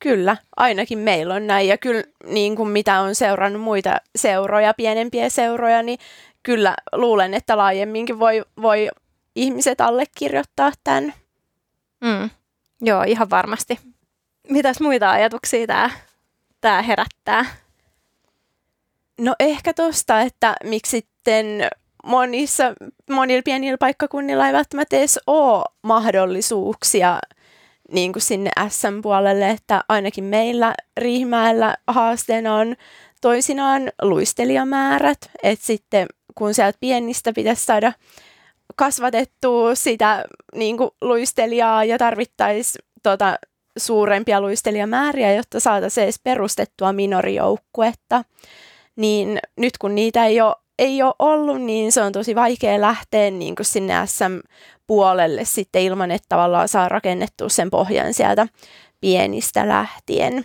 Kyllä, 0.00 0.36
ainakin 0.56 0.98
meillä 0.98 1.34
on 1.34 1.46
näin. 1.46 1.68
Ja 1.68 1.78
kyllä 1.78 2.02
niin 2.24 2.56
kuin 2.56 2.68
mitä 2.68 3.00
on 3.00 3.14
seurannut 3.14 3.62
muita 3.62 3.96
seuroja, 4.16 4.74
pienempiä 4.74 5.28
seuroja, 5.28 5.82
niin 5.82 5.98
kyllä 6.42 6.74
luulen, 6.92 7.34
että 7.34 7.56
laajemminkin 7.56 8.18
voi, 8.18 8.44
voi 8.62 8.88
ihmiset 9.36 9.80
allekirjoittaa 9.80 10.72
tämän. 10.84 11.14
Mm. 12.00 12.30
Joo, 12.80 13.02
ihan 13.02 13.30
varmasti. 13.30 13.78
Mitäs 14.50 14.80
muita 14.80 15.10
ajatuksia 15.10 15.66
tämä, 15.66 15.90
tämä 16.60 16.82
herättää? 16.82 17.44
No 19.20 19.34
ehkä 19.40 19.74
tosta, 19.74 20.20
että 20.20 20.56
miksi 20.64 20.90
sitten 20.90 21.68
monissa, 22.04 22.64
monilla 23.10 23.42
pienillä 23.42 23.78
paikkakunnilla 23.78 24.46
ei 24.46 24.52
välttämättä 24.52 24.96
edes 24.96 25.20
ole 25.26 25.64
mahdollisuuksia 25.82 27.18
niin 27.92 28.12
kuin 28.12 28.22
sinne 28.22 28.50
SM-puolelle, 28.68 29.50
että 29.50 29.84
ainakin 29.88 30.24
meillä 30.24 30.74
Riihimäellä 30.96 31.76
haasteena 31.86 32.54
on 32.54 32.76
toisinaan 33.20 33.92
luistelijamäärät, 34.02 35.30
että 35.42 35.66
sitten 35.66 36.06
kun 36.34 36.54
sieltä 36.54 36.78
pienistä 36.80 37.32
pitäisi 37.32 37.64
saada 37.64 37.92
kasvatettua 38.76 39.74
sitä 39.74 40.24
niin 40.54 40.76
kuin 40.76 40.90
luistelijaa 41.00 41.84
ja 41.84 41.98
tarvittaisiin 41.98 42.84
tota, 43.02 43.38
suurempia 43.78 44.40
luistelijamääriä, 44.40 45.34
jotta 45.34 45.60
saataisiin 45.60 46.04
edes 46.04 46.20
perustettua 46.24 46.92
minorijoukkuetta. 46.92 48.24
Niin 48.96 49.38
nyt 49.56 49.78
kun 49.78 49.94
niitä 49.94 50.26
ei 50.26 50.40
ole, 50.40 50.54
ei 50.78 51.02
ole 51.02 51.14
ollut, 51.18 51.62
niin 51.62 51.92
se 51.92 52.02
on 52.02 52.12
tosi 52.12 52.34
vaikea 52.34 52.80
lähteä 52.80 53.30
niin 53.30 53.56
kuin 53.56 53.66
sinne 53.66 53.94
SM-puolelle 54.06 55.44
sitten 55.44 55.82
ilman, 55.82 56.10
että 56.10 56.26
tavallaan 56.28 56.68
saa 56.68 56.88
rakennettua 56.88 57.48
sen 57.48 57.70
pohjan 57.70 58.14
sieltä 58.14 58.46
pienistä 59.00 59.68
lähtien. 59.68 60.44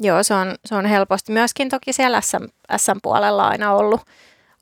Joo, 0.00 0.22
se 0.22 0.34
on, 0.34 0.54
se 0.64 0.74
on 0.74 0.86
helposti. 0.86 1.32
Myöskin 1.32 1.68
toki 1.68 1.92
siellä 1.92 2.20
SM, 2.20 2.44
SM-puolella 2.76 3.48
aina 3.48 3.74
ollut, 3.74 4.00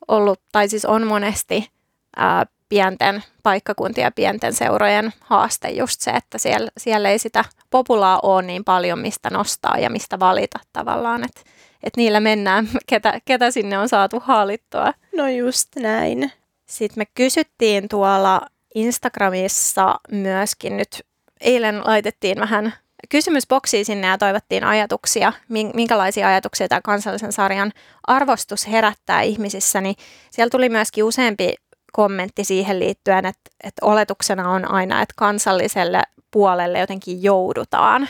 ollut, 0.07 0.41
tai 0.51 0.69
siis 0.69 0.85
on 0.85 1.07
monesti 1.07 1.69
ää, 2.15 2.45
pienten 2.69 3.23
paikkakuntien 3.43 4.13
pienten 4.13 4.53
seurojen 4.53 5.13
haaste 5.19 5.69
just 5.69 6.01
se, 6.01 6.11
että 6.11 6.37
siellä, 6.37 6.71
siellä 6.77 7.09
ei 7.09 7.19
sitä 7.19 7.45
populaa 7.69 8.19
ole 8.23 8.41
niin 8.41 8.63
paljon, 8.63 8.99
mistä 8.99 9.29
nostaa 9.29 9.77
ja 9.77 9.89
mistä 9.89 10.19
valita 10.19 10.59
tavallaan, 10.73 11.23
että 11.23 11.41
et 11.83 11.97
niillä 11.97 12.19
mennään, 12.19 12.69
ketä, 12.87 13.19
ketä 13.25 13.51
sinne 13.51 13.77
on 13.77 13.89
saatu 13.89 14.19
haalittua. 14.19 14.93
No 15.15 15.27
just 15.27 15.75
näin. 15.75 16.31
Sitten 16.65 17.01
me 17.01 17.05
kysyttiin 17.15 17.89
tuolla 17.89 18.41
Instagramissa 18.75 19.99
myöskin 20.11 20.77
nyt, 20.77 21.05
eilen 21.41 21.81
laitettiin 21.85 22.39
vähän 22.39 22.73
kysymysboksiin 23.09 23.85
sinne 23.85 24.07
ja 24.07 24.17
toivottiin 24.17 24.63
ajatuksia, 24.63 25.33
minkälaisia 25.73 26.27
ajatuksia 26.27 26.67
tämä 26.67 26.81
kansallisen 26.81 27.31
sarjan 27.31 27.71
arvostus 28.07 28.67
herättää 28.67 29.21
ihmisissä, 29.21 29.81
niin 29.81 29.95
siellä 30.31 30.49
tuli 30.49 30.69
myöskin 30.69 31.03
useampi 31.03 31.55
kommentti 31.93 32.43
siihen 32.43 32.79
liittyen, 32.79 33.25
että, 33.25 33.51
että 33.63 33.85
oletuksena 33.85 34.49
on 34.49 34.71
aina, 34.71 35.01
että 35.01 35.13
kansalliselle 35.17 36.01
puolelle 36.31 36.79
jotenkin 36.79 37.23
joudutaan. 37.23 38.09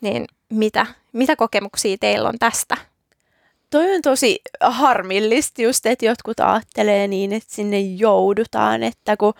Niin 0.00 0.26
mitä, 0.50 0.86
mitä 1.12 1.36
kokemuksia 1.36 1.96
teillä 2.00 2.28
on 2.28 2.38
tästä? 2.38 2.76
Toi 3.70 3.94
on 3.94 4.02
tosi 4.02 4.40
harmillista 4.60 5.62
just, 5.62 5.86
että 5.86 6.06
jotkut 6.06 6.40
ajattelee 6.40 7.08
niin, 7.08 7.32
että 7.32 7.54
sinne 7.54 7.80
joudutaan, 7.80 8.82
että 8.82 9.16
kun 9.16 9.34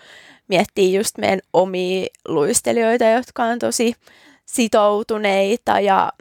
miettii 0.47 0.93
just 0.93 1.17
meidän 1.17 1.39
omia 1.53 2.07
luistelijoita, 2.27 3.05
jotka 3.05 3.43
on 3.43 3.59
tosi 3.59 3.93
sitoutuneita 4.45 5.79
ja 5.79 6.11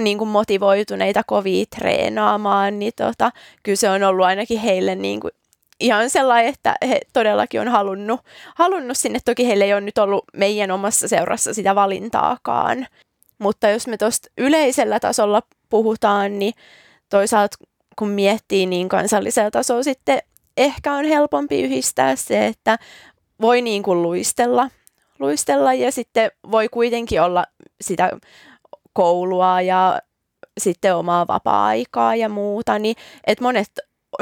niin 0.00 0.18
kuin 0.18 0.28
motivoituneita 0.28 1.22
kovia 1.26 1.64
treenaamaan, 1.76 2.78
niin 2.78 2.92
tota, 2.96 3.30
kyllä 3.62 3.76
se 3.76 3.90
on 3.90 4.02
ollut 4.02 4.26
ainakin 4.26 4.60
heille 4.60 4.94
niin 4.94 5.20
kuin 5.20 5.32
ihan 5.80 6.10
sellainen, 6.10 6.48
että 6.54 6.74
he 6.88 7.00
todellakin 7.12 7.60
on 7.60 7.68
halunnut, 7.68 8.20
halunnut 8.54 8.98
sinne. 8.98 9.18
Toki 9.24 9.46
heillä 9.46 9.64
ei 9.64 9.72
ole 9.72 9.80
nyt 9.80 9.98
ollut 9.98 10.24
meidän 10.32 10.70
omassa 10.70 11.08
seurassa 11.08 11.54
sitä 11.54 11.74
valintaakaan. 11.74 12.86
Mutta 13.38 13.68
jos 13.68 13.86
me 13.86 13.96
tuosta 13.96 14.28
yleisellä 14.38 15.00
tasolla 15.00 15.42
puhutaan, 15.68 16.38
niin 16.38 16.54
toisaalta 17.12 17.56
kun 17.98 18.08
miettii, 18.08 18.66
niin 18.66 18.88
kansallisella 18.88 19.50
tasolla 19.50 19.82
sitten 19.82 20.18
ehkä 20.56 20.92
on 20.92 21.04
helpompi 21.04 21.62
yhdistää 21.62 22.16
se, 22.16 22.46
että 22.46 22.78
voi 23.40 23.62
niin 23.62 23.82
kuin 23.82 24.02
luistella, 24.02 24.70
luistella 25.18 25.74
ja 25.74 25.92
sitten 25.92 26.30
voi 26.50 26.68
kuitenkin 26.68 27.22
olla 27.22 27.44
sitä 27.80 28.10
koulua 28.92 29.60
ja 29.60 30.00
sitten 30.60 30.96
omaa 30.96 31.26
vapaa-aikaa 31.26 32.16
ja 32.16 32.28
muuta, 32.28 32.78
niin 32.78 32.96
että 33.26 33.44
monet 33.44 33.68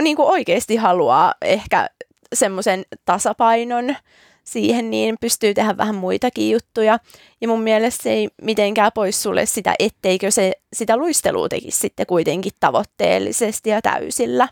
niin 0.00 0.16
kuin 0.16 0.28
oikeasti 0.28 0.76
haluaa 0.76 1.34
ehkä 1.42 1.90
semmoisen 2.34 2.82
tasapainon 3.04 3.96
siihen, 4.44 4.90
niin 4.90 5.16
pystyy 5.20 5.54
tehdä 5.54 5.76
vähän 5.76 5.94
muitakin 5.94 6.50
juttuja. 6.50 6.98
Ja 7.40 7.48
mun 7.48 7.62
mielestä 7.62 8.02
se 8.02 8.10
ei 8.10 8.28
mitenkään 8.42 8.92
pois 8.94 9.22
sulle 9.22 9.46
sitä, 9.46 9.74
etteikö 9.78 10.30
se 10.30 10.52
sitä 10.72 10.96
luistelua 10.96 11.48
tekisi 11.48 11.78
sitten 11.78 12.06
kuitenkin 12.06 12.52
tavoitteellisesti 12.60 13.70
ja 13.70 13.82
täysillä, 13.82 14.48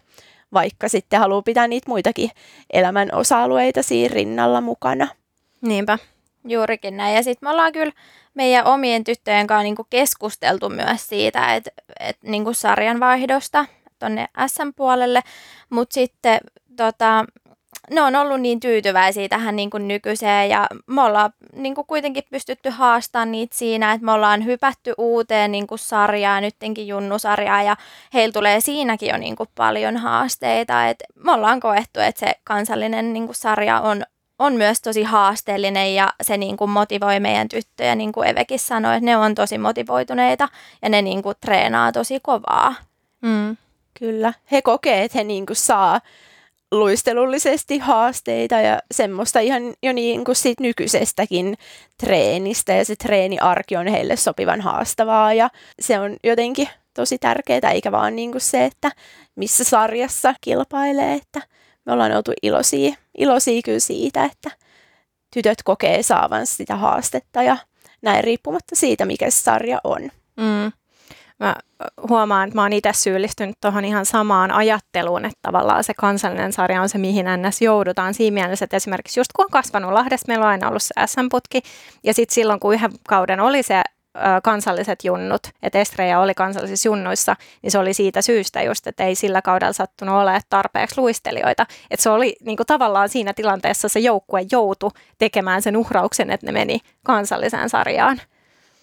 vaikka 0.52 0.88
sitten 0.88 1.20
haluaa 1.20 1.42
pitää 1.42 1.68
niitä 1.68 1.90
muitakin 1.90 2.30
elämän 2.72 3.08
osa-alueita 3.14 3.82
siinä 3.82 4.14
rinnalla 4.14 4.60
mukana. 4.60 5.08
Niinpä. 5.60 5.98
Juurikin 6.44 6.96
näin. 6.96 7.14
Ja 7.14 7.22
sitten 7.22 7.46
me 7.46 7.50
ollaan 7.50 7.72
kyllä 7.72 7.92
meidän 8.34 8.66
omien 8.66 9.04
tyttöjen 9.04 9.46
kanssa 9.46 9.62
niinku 9.62 9.86
keskusteltu 9.90 10.68
myös 10.68 11.08
siitä, 11.08 11.54
että 11.54 11.70
et, 12.00 12.18
niinku 12.22 12.54
sarjanvaihdosta 12.54 13.66
tuonne 13.98 14.28
SM-puolelle, 14.46 15.22
mutta 15.70 15.94
sitten 15.94 16.40
tota, 16.76 17.24
ne 17.90 18.02
on 18.02 18.16
ollut 18.16 18.40
niin 18.40 18.60
tyytyväisiä 18.60 19.28
tähän 19.28 19.56
niin 19.56 19.70
kuin 19.70 19.88
nykyiseen 19.88 20.50
ja 20.50 20.66
me 20.86 21.02
ollaan 21.02 21.32
niin 21.52 21.74
kuin 21.74 21.86
kuitenkin 21.86 22.24
pystytty 22.30 22.70
haastamaan 22.70 23.32
niitä 23.32 23.56
siinä, 23.56 23.92
että 23.92 24.04
me 24.04 24.12
ollaan 24.12 24.44
hypätty 24.44 24.94
uuteen 24.98 25.52
niin 25.52 25.66
kuin 25.66 25.78
sarjaan, 25.78 26.42
nyttenkin 26.42 26.88
junnusarjaa 26.88 27.62
ja 27.62 27.76
heillä 28.14 28.32
tulee 28.32 28.60
siinäkin 28.60 29.08
jo 29.08 29.16
niin 29.16 29.36
kuin 29.36 29.48
paljon 29.54 29.96
haasteita. 29.96 30.88
Et 30.88 31.02
me 31.14 31.32
ollaan 31.32 31.60
koettu, 31.60 32.00
että 32.00 32.20
se 32.20 32.34
kansallinen 32.44 33.12
niin 33.12 33.26
kuin 33.26 33.36
sarja 33.36 33.80
on, 33.80 34.02
on 34.38 34.52
myös 34.52 34.80
tosi 34.80 35.02
haasteellinen 35.02 35.94
ja 35.94 36.12
se 36.22 36.36
niin 36.36 36.56
kuin 36.56 36.70
motivoi 36.70 37.20
meidän 37.20 37.48
tyttöjä, 37.48 37.94
niin 37.94 38.12
kuin 38.12 38.28
Evekin 38.28 38.58
sanoi, 38.58 38.94
että 38.94 39.04
ne 39.04 39.16
on 39.16 39.34
tosi 39.34 39.58
motivoituneita 39.58 40.48
ja 40.82 40.88
ne 40.88 41.02
niin 41.02 41.22
kuin 41.22 41.36
treenaa 41.40 41.92
tosi 41.92 42.20
kovaa. 42.22 42.74
Mm. 43.20 43.56
Kyllä, 43.98 44.32
he 44.52 44.62
kokee, 44.62 45.04
että 45.04 45.18
he 45.18 45.24
niin 45.24 45.46
kuin 45.46 45.56
saa 45.56 46.00
luistelullisesti 46.72 47.78
haasteita 47.78 48.54
ja 48.54 48.78
semmoista 48.94 49.40
ihan 49.40 49.62
jo 49.82 49.92
niin 49.92 50.24
kuin 50.24 50.36
siitä 50.36 50.62
nykyisestäkin 50.62 51.56
treenistä 52.00 52.72
ja 52.72 52.84
se 52.84 52.96
treeniarki 52.96 53.76
on 53.76 53.86
heille 53.86 54.16
sopivan 54.16 54.60
haastavaa 54.60 55.32
ja 55.32 55.50
se 55.80 56.00
on 56.00 56.16
jotenkin 56.24 56.68
tosi 56.94 57.18
tärkeää, 57.18 57.70
eikä 57.72 57.92
vaan 57.92 58.16
niin 58.16 58.32
kuin 58.32 58.40
se, 58.40 58.64
että 58.64 58.92
missä 59.36 59.64
sarjassa 59.64 60.34
kilpailee, 60.40 61.14
että 61.14 61.42
me 61.86 61.92
ollaan 61.92 62.12
oltu 62.12 62.32
iloisia, 62.42 62.94
iloisia 63.18 63.62
kyllä 63.64 63.78
siitä, 63.78 64.24
että 64.24 64.50
tytöt 65.34 65.62
kokee 65.62 66.02
saavan 66.02 66.46
sitä 66.46 66.76
haastetta 66.76 67.42
ja 67.42 67.56
näin 68.02 68.24
riippumatta 68.24 68.76
siitä, 68.76 69.04
mikä 69.04 69.30
se 69.30 69.42
sarja 69.42 69.80
on. 69.84 70.02
Mm 70.36 70.72
mä 71.38 71.56
huomaan, 72.08 72.48
että 72.48 72.58
mä 72.58 72.62
oon 72.62 72.72
itse 72.72 72.92
syyllistynyt 72.92 73.56
tuohon 73.60 73.84
ihan 73.84 74.06
samaan 74.06 74.50
ajatteluun, 74.50 75.24
että 75.24 75.38
tavallaan 75.42 75.84
se 75.84 75.94
kansallinen 75.94 76.52
sarja 76.52 76.82
on 76.82 76.88
se, 76.88 76.98
mihin 76.98 77.26
ns. 77.26 77.62
joudutaan 77.62 78.14
siinä 78.14 78.34
mielessä, 78.34 78.64
että 78.64 78.76
esimerkiksi 78.76 79.20
just 79.20 79.30
kun 79.36 79.44
on 79.44 79.50
kasvanut 79.50 79.92
Lahdessa, 79.92 80.24
meillä 80.28 80.44
on 80.44 80.50
aina 80.50 80.68
ollut 80.68 80.82
se 80.82 80.94
SM-putki, 81.06 81.62
ja 82.04 82.14
sitten 82.14 82.34
silloin, 82.34 82.60
kun 82.60 82.74
yhden 82.74 82.92
kauden 83.08 83.40
oli 83.40 83.62
se 83.62 83.82
kansalliset 84.42 85.04
junnut, 85.04 85.42
että 85.62 85.78
Estreja 85.78 86.20
oli 86.20 86.34
kansallisissa 86.34 86.88
junnuissa, 86.88 87.36
niin 87.62 87.70
se 87.70 87.78
oli 87.78 87.94
siitä 87.94 88.22
syystä 88.22 88.62
just, 88.62 88.86
että 88.86 89.04
ei 89.04 89.14
sillä 89.14 89.42
kaudella 89.42 89.72
sattunut 89.72 90.14
ole 90.14 90.40
tarpeeksi 90.50 91.00
luistelijoita. 91.00 91.66
Että 91.90 92.02
se 92.02 92.10
oli 92.10 92.36
niin 92.44 92.56
kuin 92.56 92.66
tavallaan 92.66 93.08
siinä 93.08 93.32
tilanteessa 93.32 93.88
se 93.88 94.00
joukkue 94.00 94.46
joutu 94.52 94.92
tekemään 95.18 95.62
sen 95.62 95.76
uhrauksen, 95.76 96.30
että 96.30 96.46
ne 96.46 96.52
meni 96.52 96.80
kansalliseen 97.04 97.70
sarjaan. 97.70 98.20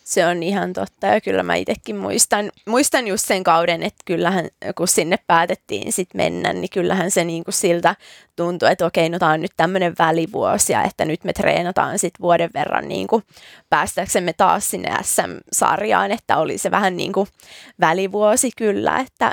Se 0.05 0.25
on 0.25 0.43
ihan 0.43 0.73
totta 0.73 1.07
ja 1.07 1.21
kyllä 1.21 1.43
mä 1.43 1.55
itsekin 1.55 1.95
muistan, 1.95 2.51
muistan 2.67 3.07
just 3.07 3.25
sen 3.25 3.43
kauden, 3.43 3.83
että 3.83 4.03
kyllähän 4.05 4.49
kun 4.75 4.87
sinne 4.87 5.17
päätettiin 5.27 5.93
sit 5.93 6.13
mennä, 6.13 6.53
niin 6.53 6.69
kyllähän 6.73 7.11
se 7.11 7.23
niinku 7.23 7.51
siltä 7.51 7.95
tuntui, 8.35 8.71
että 8.71 8.85
okei, 8.85 9.09
no 9.09 9.19
tämä 9.19 9.31
on 9.31 9.41
nyt 9.41 9.51
tämmöinen 9.57 9.95
välivuosi 9.99 10.73
ja 10.73 10.83
että 10.83 11.05
nyt 11.05 11.23
me 11.23 11.33
treenataan 11.33 11.99
sitten 11.99 12.21
vuoden 12.21 12.49
verran 12.53 12.87
niinku 12.87 13.21
päästäksemme 13.69 14.33
taas 14.33 14.69
sinne 14.69 14.89
SM-sarjaan, 15.01 16.11
että 16.11 16.37
oli 16.37 16.57
se 16.57 16.71
vähän 16.71 16.97
niin 16.97 17.13
kuin 17.13 17.27
välivuosi 17.79 18.51
kyllä, 18.57 18.99
että 18.99 19.31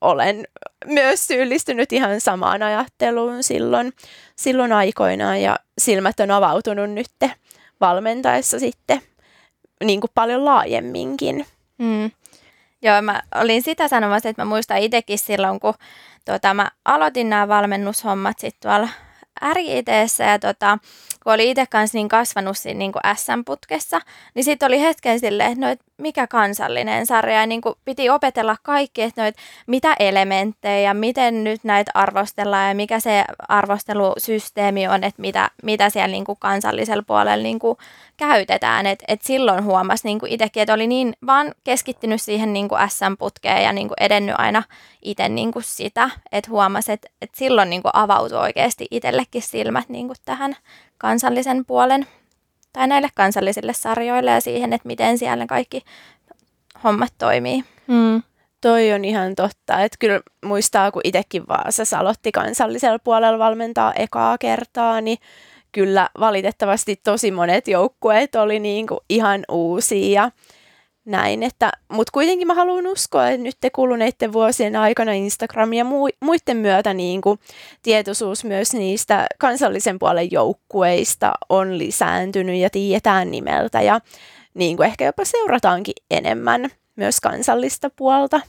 olen 0.00 0.44
myös 0.86 1.26
syyllistynyt 1.26 1.92
ihan 1.92 2.20
samaan 2.20 2.62
ajatteluun 2.62 3.42
silloin, 3.42 3.92
silloin 4.36 4.72
aikoinaan 4.72 5.42
ja 5.42 5.58
silmät 5.78 6.20
on 6.20 6.30
avautunut 6.30 6.90
nyt 6.90 7.10
valmentaessa 7.80 8.58
sitten 8.58 9.02
niin 9.84 10.00
kuin 10.00 10.10
paljon 10.14 10.44
laajemminkin. 10.44 11.46
Mm. 11.78 12.10
Joo, 12.82 13.02
mä 13.02 13.22
olin 13.34 13.62
sitä 13.62 13.88
sanomassa, 13.88 14.28
että 14.28 14.42
mä 14.42 14.48
muistan 14.48 14.78
itsekin 14.78 15.18
silloin, 15.18 15.60
kun 15.60 15.74
tota, 16.24 16.54
mä 16.54 16.70
aloitin 16.84 17.30
nämä 17.30 17.48
valmennushommat 17.48 18.38
sitten 18.38 18.70
tuolla 18.70 18.88
RITssä 19.52 20.24
ja 20.24 20.38
tota, 20.38 20.78
kun 21.22 21.32
oli 21.32 21.50
itse 21.50 21.66
kanssa 21.66 21.98
niin 21.98 22.08
kasvanut 22.08 22.58
siinä 22.58 22.78
niin 22.78 22.92
SM-putkessa, 23.16 24.00
niin 24.34 24.44
sitten 24.44 24.66
oli 24.66 24.80
hetken 24.80 25.20
silleen, 25.20 25.52
että 25.52 25.66
no, 25.66 25.72
et 25.72 25.80
mikä 25.98 26.26
kansallinen 26.26 27.06
sarja, 27.06 27.40
ja 27.40 27.46
niin 27.46 27.60
kuin 27.60 27.74
piti 27.84 28.10
opetella 28.10 28.56
kaikki, 28.62 29.02
että 29.02 29.22
no, 29.22 29.28
et 29.28 29.36
mitä 29.66 29.94
elementtejä, 29.98 30.94
miten 30.94 31.44
nyt 31.44 31.64
näitä 31.64 31.90
arvostellaan, 31.94 32.68
ja 32.68 32.74
mikä 32.74 33.00
se 33.00 33.24
arvostelusysteemi 33.48 34.88
on, 34.88 35.04
että 35.04 35.20
mitä, 35.20 35.50
mitä 35.62 35.90
siellä 35.90 36.12
niin 36.12 36.24
kuin 36.24 36.38
kansallisella 36.40 37.04
puolella 37.06 37.42
niin 37.42 37.58
kuin 37.58 37.78
käytetään. 38.16 38.86
Et, 38.86 39.04
et 39.08 39.22
silloin 39.22 39.64
huomasi 39.64 40.04
niin 40.04 40.18
kuin 40.18 40.32
itsekin, 40.32 40.62
että 40.62 40.74
oli 40.74 40.86
niin 40.86 41.16
vaan 41.26 41.54
keskittynyt 41.64 42.22
siihen 42.22 42.52
niin 42.52 42.68
kuin 42.68 42.90
SM-putkeen 42.90 43.62
ja 43.62 43.72
niin 43.72 43.88
kuin 43.88 44.02
edennyt 44.02 44.34
aina 44.38 44.62
itse 45.02 45.28
niin 45.28 45.52
kuin 45.52 45.62
sitä, 45.62 46.10
että 46.32 46.50
huomasi, 46.50 46.92
että, 46.92 47.08
että 47.22 47.38
silloin 47.38 47.70
niin 47.70 47.82
kuin 47.82 47.92
avautui 47.94 48.38
oikeasti 48.38 48.86
itsellekin 48.90 49.42
silmät 49.42 49.88
niin 49.88 50.06
kuin 50.06 50.16
tähän 50.24 50.56
kansallisen 50.98 51.64
puolen 51.64 52.06
tai 52.76 52.88
näille 52.88 53.08
kansallisille 53.14 53.72
sarjoille 53.72 54.30
ja 54.30 54.40
siihen, 54.40 54.72
että 54.72 54.86
miten 54.86 55.18
siellä 55.18 55.46
kaikki 55.46 55.82
hommat 56.84 57.12
toimii. 57.18 57.64
Mm. 57.86 58.22
Toi 58.60 58.92
on 58.92 59.04
ihan 59.04 59.34
totta, 59.34 59.82
että 59.82 59.96
kyllä 60.00 60.20
muistaa, 60.44 60.90
kun 60.90 61.00
itsekin 61.04 61.48
Vaasassa 61.48 61.98
aloitti 61.98 62.32
kansallisella 62.32 62.98
puolella 62.98 63.38
valmentaa 63.38 63.92
ekaa 63.92 64.38
kertaa, 64.38 65.00
niin 65.00 65.18
kyllä 65.72 66.08
valitettavasti 66.20 66.96
tosi 67.04 67.30
monet 67.30 67.68
joukkueet 67.68 68.34
oli 68.34 68.60
niin 68.60 68.86
kuin 68.86 69.00
ihan 69.08 69.44
uusia 69.50 70.22
ja 70.22 70.30
näin, 71.06 71.42
että, 71.42 71.72
mutta 71.88 72.10
kuitenkin 72.12 72.46
mä 72.46 72.54
haluan 72.54 72.86
uskoa, 72.86 73.28
että 73.28 73.42
nyt 73.42 73.56
te 73.60 73.70
kuluneiden 73.70 74.32
vuosien 74.32 74.76
aikana 74.76 75.12
Instagram 75.12 75.72
ja 75.72 75.84
mu- 75.84 76.16
muiden 76.20 76.56
myötä 76.56 76.94
niin 76.94 77.20
kuin 77.20 77.38
tietoisuus 77.82 78.44
myös 78.44 78.74
niistä 78.74 79.26
kansallisen 79.38 79.98
puolen 79.98 80.32
joukkueista 80.32 81.32
on 81.48 81.78
lisääntynyt 81.78 82.56
ja 82.56 82.70
tiedetään 82.70 83.30
nimeltä 83.30 83.82
ja 83.82 84.00
niin 84.54 84.76
kuin 84.76 84.86
ehkä 84.86 85.04
jopa 85.04 85.24
seurataankin 85.24 85.94
enemmän 86.10 86.70
myös 86.96 87.20
kansallista 87.20 87.90
puolta. 87.96 88.40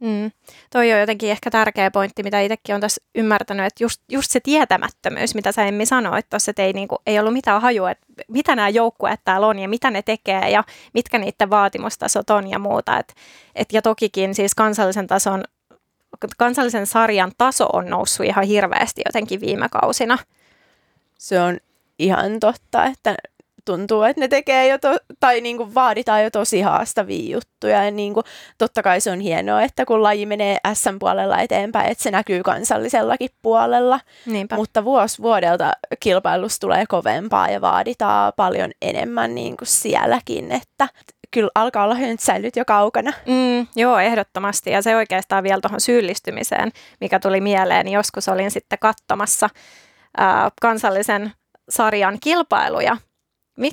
Mm. 0.00 0.30
Toi 0.70 0.92
on 0.92 1.00
jotenkin 1.00 1.30
ehkä 1.30 1.50
tärkeä 1.50 1.90
pointti, 1.90 2.22
mitä 2.22 2.40
itsekin 2.40 2.74
on 2.74 2.80
tässä 2.80 3.02
ymmärtänyt, 3.14 3.66
että 3.66 3.84
just, 3.84 4.02
just 4.08 4.30
se 4.30 4.40
tietämättömyys, 4.40 5.34
mitä 5.34 5.52
sä 5.52 5.64
Emmi 5.64 5.86
sanoit 5.86 6.28
tuossa, 6.30 6.50
että 6.50 6.62
ei, 6.62 6.72
niinku, 6.72 6.96
ei 7.06 7.18
ollut 7.18 7.32
mitään 7.32 7.62
hajua, 7.62 7.90
että 7.90 8.06
mitä 8.28 8.56
nämä 8.56 8.68
joukkueet 8.68 9.20
täällä 9.24 9.46
on 9.46 9.58
ja 9.58 9.68
mitä 9.68 9.90
ne 9.90 10.02
tekee 10.02 10.50
ja 10.50 10.64
mitkä 10.94 11.18
niiden 11.18 11.50
vaatimustasot 11.50 12.30
on 12.30 12.50
ja 12.50 12.58
muuta. 12.58 12.98
Et, 12.98 13.14
et, 13.54 13.72
ja 13.72 13.82
tokikin 13.82 14.34
siis 14.34 14.54
kansallisen 14.54 15.06
tason, 15.06 15.44
kansallisen 16.36 16.86
sarjan 16.86 17.32
taso 17.38 17.66
on 17.72 17.86
noussut 17.86 18.26
ihan 18.26 18.44
hirveästi 18.44 19.02
jotenkin 19.06 19.40
viime 19.40 19.68
kausina. 19.68 20.18
Se 21.18 21.40
on 21.40 21.58
ihan 21.98 22.40
totta, 22.40 22.84
että 22.84 23.16
tuntuu, 23.64 24.02
että 24.02 24.20
ne 24.20 24.28
tekee 24.28 24.68
jo, 24.68 24.78
to, 24.78 24.96
tai 25.20 25.40
niin 25.40 25.56
kuin 25.56 25.74
vaaditaan 25.74 26.24
jo 26.24 26.30
tosi 26.30 26.60
haastavia 26.60 27.30
juttuja. 27.30 27.84
Ja 27.84 27.90
niin 27.90 28.14
kuin, 28.14 28.24
totta 28.58 28.82
kai 28.82 29.00
se 29.00 29.10
on 29.10 29.20
hienoa, 29.20 29.62
että 29.62 29.84
kun 29.84 30.02
laji 30.02 30.26
menee 30.26 30.58
SM-puolella 30.74 31.38
eteenpäin, 31.38 31.90
että 31.90 32.02
se 32.02 32.10
näkyy 32.10 32.42
kansallisellakin 32.42 33.30
puolella. 33.42 34.00
Niinpä. 34.26 34.56
Mutta 34.56 34.84
vuosi 34.84 35.22
vuodelta 35.22 35.72
kilpailus 36.00 36.58
tulee 36.58 36.84
kovempaa 36.88 37.50
ja 37.50 37.60
vaaditaan 37.60 38.32
paljon 38.36 38.70
enemmän 38.82 39.34
niin 39.34 39.56
kuin 39.56 39.68
sielläkin, 39.68 40.52
että 40.52 40.88
kyllä 41.30 41.50
alkaa 41.54 41.84
olla 41.84 41.94
höntsäilyt 41.94 42.56
jo 42.56 42.64
kaukana. 42.64 43.12
Mm, 43.26 43.66
joo, 43.76 43.98
ehdottomasti. 43.98 44.70
Ja 44.70 44.82
se 44.82 44.96
oikeastaan 44.96 45.44
vielä 45.44 45.60
tuohon 45.60 45.80
syyllistymiseen, 45.80 46.72
mikä 47.00 47.18
tuli 47.18 47.40
mieleen. 47.40 47.88
Joskus 47.88 48.28
olin 48.28 48.50
sitten 48.50 48.78
katsomassa 48.78 49.48
ää, 50.16 50.50
kansallisen 50.60 51.32
sarjan 51.68 52.18
kilpailuja 52.20 52.96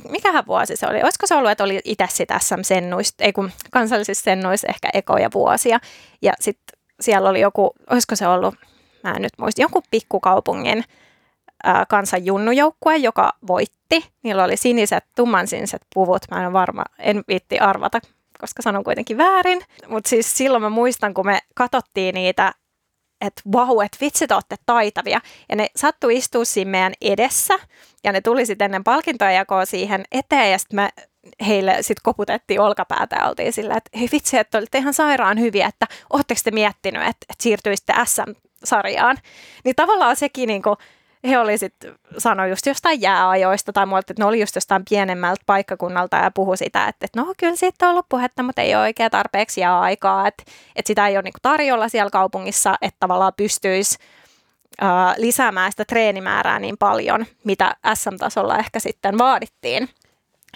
mikähän 0.10 0.46
vuosi 0.48 0.76
se 0.76 0.88
oli? 0.88 1.04
Olisiko 1.04 1.28
se 1.28 1.36
ollut, 1.36 1.52
että 1.52 1.64
oli 1.64 1.80
itse 1.84 2.06
sitä 2.10 2.40
SM-sennuista, 2.40 3.24
ei 3.24 3.34
kun 3.34 3.52
kansallisissa 3.72 4.24
sennuissa 4.24 4.68
ehkä 4.68 4.90
ekoja 4.94 5.30
vuosia. 5.34 5.80
Ja 6.22 6.34
sitten 6.40 6.80
siellä 7.00 7.30
oli 7.30 7.42
joku, 7.42 7.72
olisiko 7.90 8.16
se 8.16 8.28
ollut, 8.28 8.56
mä 9.04 9.12
en 9.12 9.22
nyt 9.22 9.34
muista, 9.38 9.62
jonkun 9.62 9.84
pikkukaupungin 9.92 10.84
ää, 11.64 11.86
kansan 11.90 12.26
junnujoukkue, 12.26 12.98
joka 12.98 13.30
voitti. 13.48 14.06
Niillä 14.24 14.44
oli 14.44 14.58
siniset, 14.58 15.04
tummansiniset 15.16 15.82
puvut, 15.94 16.22
mä 16.32 16.46
en 16.46 16.54
varma, 16.54 16.84
en 17.00 17.24
viitti 17.28 17.60
arvata 17.60 18.00
koska 18.40 18.62
sanon 18.62 18.84
kuitenkin 18.84 19.18
väärin. 19.18 19.62
Mutta 19.88 20.10
siis 20.10 20.38
silloin 20.38 20.64
mä 20.64 20.70
muistan, 20.70 21.14
kun 21.14 21.26
me 21.26 21.40
katsottiin 21.56 22.16
niitä, 22.16 22.54
että 23.22 23.42
vau, 23.52 23.80
että 23.80 23.98
vitsi, 24.02 24.28
te 24.28 24.34
olette 24.34 24.56
taitavia. 24.66 25.22
Ja 25.50 25.56
ne 25.56 25.68
sattui 25.76 26.18
istua 26.18 26.46
siinä 26.46 26.72
meidän 26.72 26.94
edessä, 27.02 27.60
ja 28.04 28.12
ne 28.12 28.22
tuli 28.22 28.46
sitten 28.46 28.66
ennen 28.66 28.84
palkintoja 28.84 29.32
jakoa 29.32 29.66
siihen 29.66 30.06
eteen, 30.12 30.52
ja 30.52 30.58
sitten 30.58 30.90
heille 31.48 31.78
sitten 31.82 32.02
koputettiin 32.04 32.60
olkapäätä 32.60 33.16
ja 33.16 33.28
oltiin 33.30 33.54
sillä, 33.54 33.78
että 33.78 34.00
hei 34.00 34.10
vitsi, 34.12 34.38
että 34.38 34.58
olitte 34.58 34.78
ihan 34.78 34.94
sairaan 34.94 35.40
hyviä, 35.40 35.68
että 35.68 35.88
ootteko 36.14 36.42
te 36.44 36.52
miettinyt, 36.52 37.02
että, 37.02 37.26
että 37.30 37.44
siirtyisitte 37.44 37.94
SM-sarjaan. 38.06 39.18
Niin 39.64 39.76
tavallaan 39.76 40.16
sekin 40.16 40.48
niin 40.48 40.62
kuin, 40.62 40.76
he 41.30 41.40
oli 41.40 41.58
sitten 41.58 41.96
sanoi 42.18 42.50
just 42.50 42.66
jostain 42.66 43.02
jääajoista 43.02 43.74
tai 43.74 43.86
muualta, 43.86 44.12
että 44.14 44.24
ne 44.24 44.28
oli 44.28 44.40
just 44.40 44.56
jostain 44.56 44.84
pienemmältä 44.90 45.44
paikkakunnalta 45.46 46.18
ja 46.18 46.32
puhu 46.32 46.56
sitä, 46.56 46.88
että, 46.88 47.06
että 47.06 47.22
no 47.22 47.34
kyllä 47.40 47.56
siitä 47.56 47.86
on 47.86 47.92
ollut 47.92 48.10
puhetta, 48.10 48.44
mutta 48.44 48.62
ei 48.62 48.76
ole 48.76 48.84
oikein 48.84 49.12
tarpeeksi 49.12 49.62
jääaikaa, 49.62 50.28
että, 50.28 50.44
että 50.76 50.88
sitä 50.88 51.08
ei 51.08 51.18
ole 51.18 51.24
niinku 51.24 51.40
tarjolla 51.42 51.90
siellä 51.90 52.10
kaupungissa, 52.10 52.76
että 52.82 52.98
tavallaan 53.00 53.34
pystyisi 53.38 53.98
lisäämään 55.18 55.72
sitä 55.72 55.86
treenimäärää 55.86 56.60
niin 56.60 56.78
paljon, 56.78 57.26
mitä 57.44 57.76
SM-tasolla 57.94 58.58
ehkä 58.58 58.80
sitten 58.80 59.18
vaadittiin. 59.18 59.90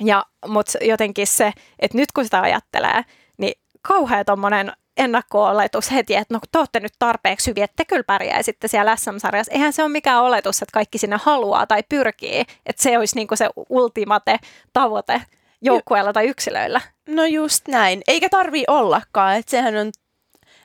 Ja, 0.02 0.26
mutta 0.48 0.78
jotenkin 0.82 1.28
se, 1.28 1.54
että 1.80 1.98
nyt 1.98 2.12
kun 2.12 2.24
sitä 2.24 2.42
ajattelee, 2.42 3.06
niin 3.38 3.54
kauhea 3.82 4.26
tuommoinen 4.26 4.74
ennakko-oletus 4.98 5.92
heti, 5.92 6.16
että 6.16 6.34
no 6.34 6.40
te 6.52 6.60
olette 6.60 6.80
nyt 6.80 6.94
tarpeeksi 7.00 7.50
hyviä, 7.50 7.66
että 7.66 7.76
te 7.76 7.86
kyllä 7.86 8.04
pärjäisitte 8.04 8.68
siellä 8.68 8.96
SM-sarjassa. 8.96 9.52
Eihän 9.54 9.74
se 9.74 9.84
ole 9.84 9.92
mikään 9.92 10.24
oletus, 10.24 10.62
että 10.62 10.74
kaikki 10.74 10.98
sinne 10.98 11.18
haluaa 11.24 11.68
tai 11.68 11.84
pyrkii, 11.90 12.40
että 12.66 12.84
se 12.84 12.98
olisi 12.98 13.16
niinku 13.16 13.36
se 13.36 13.50
ultimate 13.70 14.40
tavoite 14.74 15.22
joukkueella 15.62 16.14
tai 16.14 16.28
yksilöillä. 16.28 16.82
No 17.08 17.26
just 17.26 17.68
näin, 17.68 18.02
eikä 18.08 18.30
tarvi 18.30 18.64
ollakaan, 18.68 19.36
että 19.36 19.52
sehän 19.52 19.76
on 19.76 19.92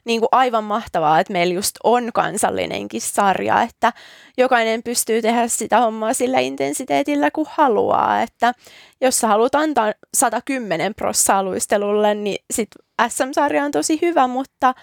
niin 0.06 0.20
kuin 0.20 0.28
aivan 0.32 0.64
mahtavaa, 0.64 1.20
että 1.20 1.32
meillä 1.32 1.54
just 1.54 1.76
on 1.84 2.10
kansallinenkin 2.14 3.00
sarja, 3.00 3.62
että 3.62 3.92
jokainen 4.36 4.82
pystyy 4.82 5.22
tehdä 5.22 5.48
sitä 5.48 5.80
hommaa 5.80 6.14
sillä 6.14 6.38
intensiteetillä, 6.38 7.30
kun 7.30 7.46
haluaa. 7.50 8.22
Että 8.22 8.52
jos 9.00 9.18
sä 9.18 9.28
haluat 9.28 9.54
antaa 9.54 9.92
110 10.14 10.94
prossaa 10.94 11.42
luistelulle, 11.42 12.14
niin 12.14 12.44
sit 12.54 12.68
SM-sarja 13.08 13.64
on 13.64 13.70
tosi 13.70 13.98
hyvä, 14.02 14.26
mutta 14.26 14.74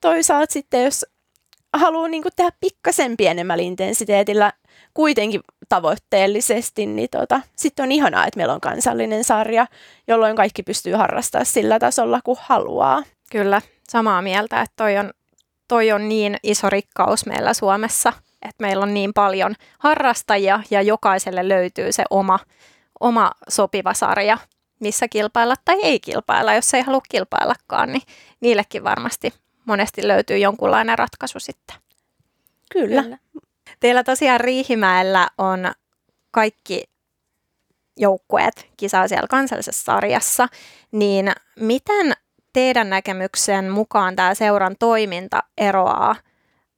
toisaalta 0.00 0.52
sitten 0.52 0.84
jos 0.84 1.06
haluaa 1.76 2.08
niin 2.08 2.22
tehdä 2.36 2.50
pikkasen 2.60 3.16
pienemmällä 3.16 3.62
intensiteetillä 3.62 4.52
kuitenkin 4.94 5.40
tavoitteellisesti, 5.68 6.86
niin 6.86 7.08
tota, 7.10 7.40
sitten 7.56 7.82
on 7.82 7.92
ihanaa, 7.92 8.26
että 8.26 8.36
meillä 8.36 8.54
on 8.54 8.60
kansallinen 8.60 9.24
sarja, 9.24 9.66
jolloin 10.08 10.36
kaikki 10.36 10.62
pystyy 10.62 10.94
harrastamaan 10.94 11.46
sillä 11.46 11.78
tasolla, 11.78 12.20
kun 12.24 12.36
haluaa. 12.40 13.02
Kyllä, 13.30 13.62
samaa 13.88 14.22
mieltä, 14.22 14.60
että 14.60 14.74
toi 14.76 14.96
on, 14.96 15.10
toi 15.68 15.92
on 15.92 16.08
niin 16.08 16.36
iso 16.42 16.70
rikkaus 16.70 17.26
meillä 17.26 17.54
Suomessa, 17.54 18.12
että 18.42 18.62
meillä 18.62 18.82
on 18.82 18.94
niin 18.94 19.14
paljon 19.14 19.54
harrastajia 19.78 20.62
ja 20.70 20.82
jokaiselle 20.82 21.48
löytyy 21.48 21.92
se 21.92 22.04
oma, 22.10 22.38
oma 23.00 23.32
sopiva 23.48 23.94
sarja, 23.94 24.38
missä 24.80 25.08
kilpailla 25.08 25.54
tai 25.64 25.76
ei 25.82 26.00
kilpailla. 26.00 26.54
Jos 26.54 26.74
ei 26.74 26.82
halua 26.82 27.00
kilpaillakaan, 27.08 27.92
niin 27.92 28.02
niillekin 28.40 28.84
varmasti 28.84 29.32
monesti 29.64 30.08
löytyy 30.08 30.38
jonkunlainen 30.38 30.98
ratkaisu 30.98 31.40
sitten. 31.40 31.76
Kyllä. 32.72 33.02
Kyllä. 33.02 33.18
Teillä 33.80 34.04
tosiaan 34.04 34.40
Riihimäellä 34.40 35.28
on 35.38 35.72
kaikki 36.30 36.84
joukkueet 37.96 38.68
kisaa 38.76 39.08
siellä 39.08 39.26
kansallisessa 39.28 39.84
sarjassa, 39.84 40.48
niin 40.92 41.32
miten 41.60 42.12
teidän 42.58 42.90
näkemyksen 42.90 43.70
mukaan 43.70 44.16
tämä 44.16 44.34
seuran 44.34 44.76
toiminta 44.78 45.42
eroaa 45.58 46.16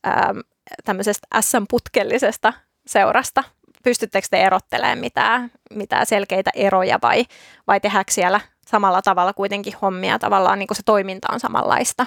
ähm, 0.06 0.38
tämmöisestä 0.84 1.40
SM-putkellisesta 1.40 2.52
seurasta? 2.86 3.44
Pystyttekö 3.82 4.26
te 4.30 4.42
erottelemaan 4.42 4.98
mitään, 4.98 5.50
mitään 5.74 6.06
selkeitä 6.06 6.50
eroja 6.54 6.98
vai, 7.02 7.24
vai 7.66 7.80
tehdäänkö 7.80 8.12
siellä 8.12 8.40
samalla 8.66 9.02
tavalla 9.02 9.32
kuitenkin 9.32 9.74
hommia 9.82 10.18
tavallaan, 10.18 10.58
niin 10.58 10.66
kuin 10.66 10.76
se 10.76 10.82
toiminta 10.82 11.28
on 11.32 11.40
samanlaista? 11.40 12.06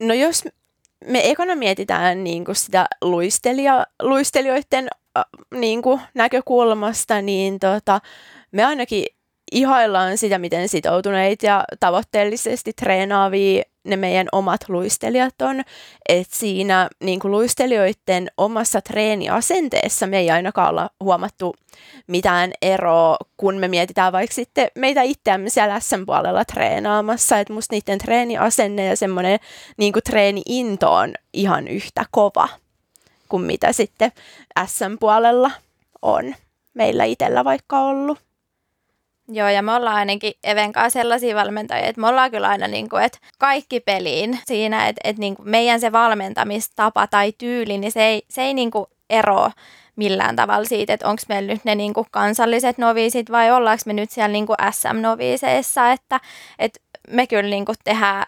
No 0.00 0.14
jos 0.14 0.44
me 1.04 1.30
ekana 1.30 1.54
mietitään 1.54 2.24
niin 2.24 2.44
kuin 2.44 2.56
sitä 2.56 2.86
luistelija, 3.00 3.86
luistelijoiden 4.02 4.88
niin 5.54 5.82
kuin 5.82 6.00
näkökulmasta, 6.14 7.22
niin 7.22 7.58
tota, 7.58 8.00
me 8.52 8.64
ainakin 8.64 9.06
ihaillaan 9.52 10.18
sitä, 10.18 10.38
miten 10.38 10.68
sitoutuneita 10.68 11.46
ja 11.46 11.64
tavoitteellisesti 11.80 12.72
treenaavia 12.72 13.62
ne 13.84 13.96
meidän 13.96 14.28
omat 14.32 14.68
luistelijat 14.68 15.42
on. 15.42 15.62
Että 16.08 16.36
siinä 16.36 16.88
niin 17.00 17.20
kuin 17.20 17.32
luistelijoiden 17.32 18.30
omassa 18.36 18.80
treeniasenteessa 18.80 20.06
me 20.06 20.18
ei 20.18 20.30
ainakaan 20.30 20.70
olla 20.70 20.90
huomattu 21.00 21.54
mitään 22.06 22.52
eroa, 22.62 23.16
kun 23.36 23.56
me 23.56 23.68
mietitään 23.68 24.12
vaikka 24.12 24.34
sitten 24.34 24.68
meitä 24.74 25.02
itseämme 25.02 25.50
siellä 25.50 25.80
SM-puolella 25.80 26.44
treenaamassa. 26.44 27.38
Että 27.38 27.52
musta 27.52 27.74
niiden 27.74 27.98
treeniasenne 27.98 28.86
ja 28.86 28.96
semmoinen 28.96 29.38
niin 29.76 29.92
kuin 29.92 30.02
treeni-into 30.02 30.92
on 30.92 31.14
ihan 31.32 31.68
yhtä 31.68 32.04
kova 32.10 32.48
kuin 33.28 33.42
mitä 33.42 33.72
sitten 33.72 34.12
SM-puolella 34.66 35.50
on 36.02 36.34
meillä 36.74 37.04
itsellä 37.04 37.44
vaikka 37.44 37.80
ollut. 37.80 38.18
Joo, 39.32 39.48
ja 39.48 39.62
me 39.62 39.74
ollaan 39.74 39.96
ainakin 39.96 40.32
Even 40.44 40.72
kanssa 40.72 41.00
sellaisia 41.00 41.36
valmentajia, 41.36 41.86
että 41.86 42.00
me 42.00 42.08
ollaan 42.08 42.30
kyllä 42.30 42.48
aina 42.48 42.68
niin 42.68 42.88
kuin, 42.88 43.02
että 43.02 43.18
kaikki 43.38 43.80
peliin 43.80 44.38
siinä, 44.46 44.88
että, 44.88 45.00
että 45.04 45.20
niin 45.20 45.36
kuin 45.36 45.50
meidän 45.50 45.80
se 45.80 45.92
valmentamistapa 45.92 47.06
tai 47.06 47.32
tyyli, 47.38 47.78
niin 47.78 47.92
se 47.92 48.04
ei, 48.04 48.22
se 48.30 48.42
ei 48.42 48.54
niin 48.54 48.70
kuin 48.70 48.86
eroa 49.10 49.50
millään 49.96 50.36
tavalla 50.36 50.64
siitä, 50.64 50.92
että 50.92 51.08
onko 51.08 51.22
meillä 51.28 51.52
nyt 51.52 51.64
ne 51.64 51.74
niin 51.74 51.94
kuin 51.94 52.06
kansalliset 52.10 52.78
noviisit 52.78 53.30
vai 53.30 53.50
ollaanko 53.50 53.82
me 53.86 53.92
nyt 53.92 54.10
siellä 54.10 54.32
niin 54.32 54.46
kuin 54.46 54.56
SM-noviiseissa, 54.70 55.92
että, 55.92 56.20
että 56.58 56.80
me 57.10 57.26
kyllä 57.26 57.50
niin 57.50 57.64
kuin 57.64 57.76
tehdään 57.84 58.26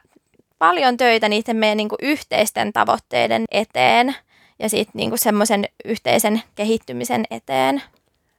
paljon 0.58 0.96
töitä 0.96 1.28
niiden 1.28 1.56
meidän 1.56 1.76
niin 1.76 1.88
kuin 1.88 1.98
yhteisten 2.02 2.72
tavoitteiden 2.72 3.44
eteen 3.50 4.16
ja 4.58 4.68
sitten 4.68 4.92
niin 4.94 5.18
semmoisen 5.18 5.64
yhteisen 5.84 6.42
kehittymisen 6.54 7.24
eteen. 7.30 7.82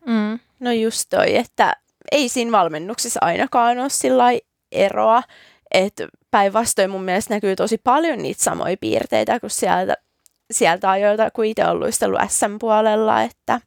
Mm. 0.06 0.40
No 0.60 0.72
just 0.72 1.10
toi, 1.10 1.36
että 1.36 1.76
ei 2.12 2.30
siinä 2.30 2.52
valmennuksessa 2.52 3.20
ainakaan 3.24 3.80
ole 3.80 3.90
sillä 3.90 4.26
eroa, 4.72 5.24
että 5.72 6.08
päinvastoin 6.32 6.90
mun 6.90 7.04
mielestä 7.04 7.34
näkyy 7.34 7.56
tosi 7.56 7.78
paljon 7.78 8.20
niitä 8.20 8.44
samoja 8.44 8.78
piirteitä 8.78 9.40
kuin 9.40 9.50
sieltä, 9.50 9.98
sieltä 10.52 10.92
ajoilta, 10.92 11.32
kun 11.32 11.46
itse 11.46 11.66
on 11.66 11.80
luistellut 11.80 12.20
SM-puolella, 12.28 13.22
että 13.22 13.62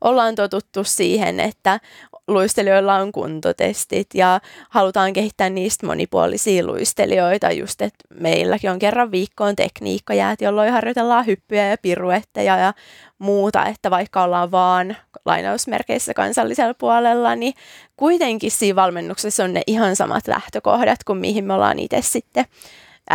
ollaan 0.00 0.34
totuttu 0.34 0.84
siihen, 0.84 1.40
että 1.40 1.80
luistelijoilla 2.28 2.96
on 2.96 3.12
kuntotestit 3.12 4.06
ja 4.14 4.40
halutaan 4.68 5.12
kehittää 5.12 5.50
niistä 5.50 5.86
monipuolisia 5.86 6.66
luistelijoita, 6.66 7.50
just 7.50 7.82
että 7.82 8.04
meilläkin 8.20 8.70
on 8.70 8.78
kerran 8.78 9.10
viikkoon 9.10 9.56
tekniikkajäät, 9.56 10.40
jolloin 10.40 10.72
harjoitellaan 10.72 11.26
hyppyjä 11.26 11.68
ja 11.68 11.76
piruetteja 11.82 12.56
ja 12.56 12.74
muuta, 13.18 13.66
että 13.66 13.90
vaikka 13.90 14.22
ollaan 14.22 14.50
vaan 14.50 14.96
lainausmerkeissä 15.24 16.14
kansallisella 16.14 16.74
puolella, 16.74 17.34
niin 17.34 17.54
kuitenkin 17.96 18.50
siinä 18.50 18.76
valmennuksessa 18.76 19.44
on 19.44 19.54
ne 19.54 19.62
ihan 19.66 19.96
samat 19.96 20.28
lähtökohdat 20.28 21.04
kuin 21.04 21.18
mihin 21.18 21.44
me 21.44 21.54
ollaan 21.54 21.78
itse 21.78 22.02
sitten 22.02 22.44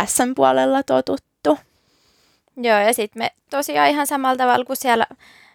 SM-puolella 0.06 0.82
totuttu. 0.82 1.58
Joo, 2.56 2.78
ja 2.78 2.94
sitten 2.94 3.22
me 3.22 3.30
tosiaan 3.50 3.90
ihan 3.90 4.06
samalla 4.06 4.36
tavalla 4.36 4.64
kuin 4.64 4.76
siellä 4.76 5.06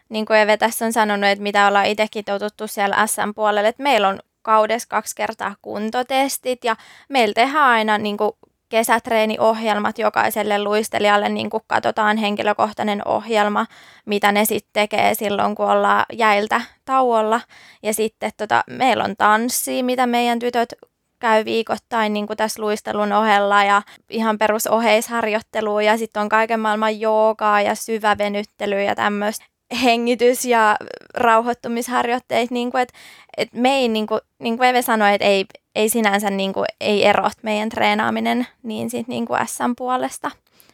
niin 0.09 0.25
kuin 0.25 0.39
Eve 0.39 0.57
tässä 0.57 0.85
on 0.85 0.93
sanonut, 0.93 1.29
että 1.29 1.43
mitä 1.43 1.67
ollaan 1.67 1.85
itsekin 1.85 2.25
totuttu 2.25 2.67
siellä 2.67 3.07
SM-puolelle, 3.07 3.67
että 3.67 3.83
meillä 3.83 4.07
on 4.07 4.19
kaudessa 4.41 4.89
kaksi 4.89 5.15
kertaa 5.15 5.55
kuntotestit 5.61 6.63
ja 6.63 6.75
meillä 7.09 7.33
tehdään 7.33 7.69
aina 7.69 7.97
niin 7.97 8.17
kuin 8.17 8.31
kesätreeniohjelmat 8.69 9.99
jokaiselle 9.99 10.63
luistelijalle, 10.63 11.29
niin 11.29 11.49
kuin 11.49 11.63
katsotaan 11.67 12.17
henkilökohtainen 12.17 13.07
ohjelma, 13.07 13.65
mitä 14.05 14.31
ne 14.31 14.45
sitten 14.45 14.69
tekee 14.73 15.13
silloin, 15.13 15.55
kun 15.55 15.71
ollaan 15.71 16.05
jäiltä 16.13 16.61
tauolla. 16.85 17.41
Ja 17.83 17.93
sitten 17.93 18.31
tota, 18.37 18.63
meillä 18.69 19.03
on 19.03 19.15
tanssi, 19.17 19.83
mitä 19.83 20.07
meidän 20.07 20.39
tytöt 20.39 20.73
käy 21.19 21.45
viikoittain 21.45 22.13
niin 22.13 22.27
kuin 22.27 22.37
tässä 22.37 22.61
luistelun 22.61 23.13
ohella 23.13 23.63
ja 23.63 23.81
ihan 24.09 24.37
perusoheisharjoittelua 24.37 25.81
ja 25.81 25.97
sitten 25.97 26.21
on 26.21 26.29
kaiken 26.29 26.59
maailman 26.59 26.99
joogaa 26.99 27.61
ja 27.61 27.75
syvävenyttelyä 27.75 28.81
ja 28.81 28.95
tämmöistä 28.95 29.45
hengitys- 29.73 30.45
ja 30.45 30.77
rauhoittumisharjoitteet, 31.13 32.51
niin 32.51 32.71
kuin, 32.71 32.81
että, 32.81 32.97
että 33.37 33.57
me 33.57 33.75
ei, 33.75 33.87
niin 33.87 34.07
kuin, 34.07 34.21
niin 34.39 34.57
kuin 34.57 34.69
Eve 34.69 34.81
sanoi, 34.81 35.13
että 35.13 35.27
ei, 35.27 35.45
ei 35.75 35.89
sinänsä 35.89 36.29
niin 36.29 36.53
kuin, 36.53 36.65
ei 36.81 37.05
ero 37.05 37.29
meidän 37.41 37.69
treenaaminen 37.69 38.47
niin, 38.63 38.89
sit, 38.89 39.07
niin 39.07 39.25
kuin 39.25 39.47
SM-puolesta. 39.47 40.31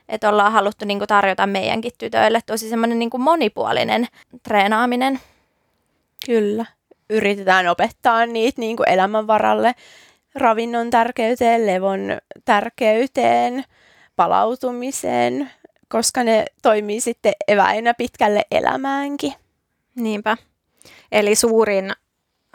Että 0.10 0.30
ollaan 0.30 0.52
haluttu 0.52 0.86
niin 0.86 0.98
kuin, 1.00 1.08
tarjota 1.08 1.48
meidänkin 1.48 1.92
tytöille 1.98 2.40
tosi 2.46 2.70
semmoinen 2.70 3.00
niin 3.00 3.10
kuin 3.10 3.22
monipuolinen 3.22 4.08
treenaaminen. 4.44 5.20
Kyllä. 6.26 6.66
yritetään 7.10 7.68
opettaa 7.68 8.26
niitä 8.26 8.62
niin 8.62 8.78
kuin 8.78 8.90
elämän 8.90 9.28
varalle, 9.28 9.76
ravinnon 10.36 10.90
tärkeyteen, 10.90 11.66
levon 11.66 12.00
tärkeyteen, 12.46 13.64
palautumiseen, 14.16 15.50
koska 15.94 16.24
ne 16.24 16.46
toimii 16.62 17.00
sitten 17.02 17.34
eväinä 17.48 17.94
pitkälle 17.94 18.46
elämäänkin. 18.52 19.34
Niinpä. 19.96 20.38
Eli 21.12 21.36
suurin, 21.36 21.92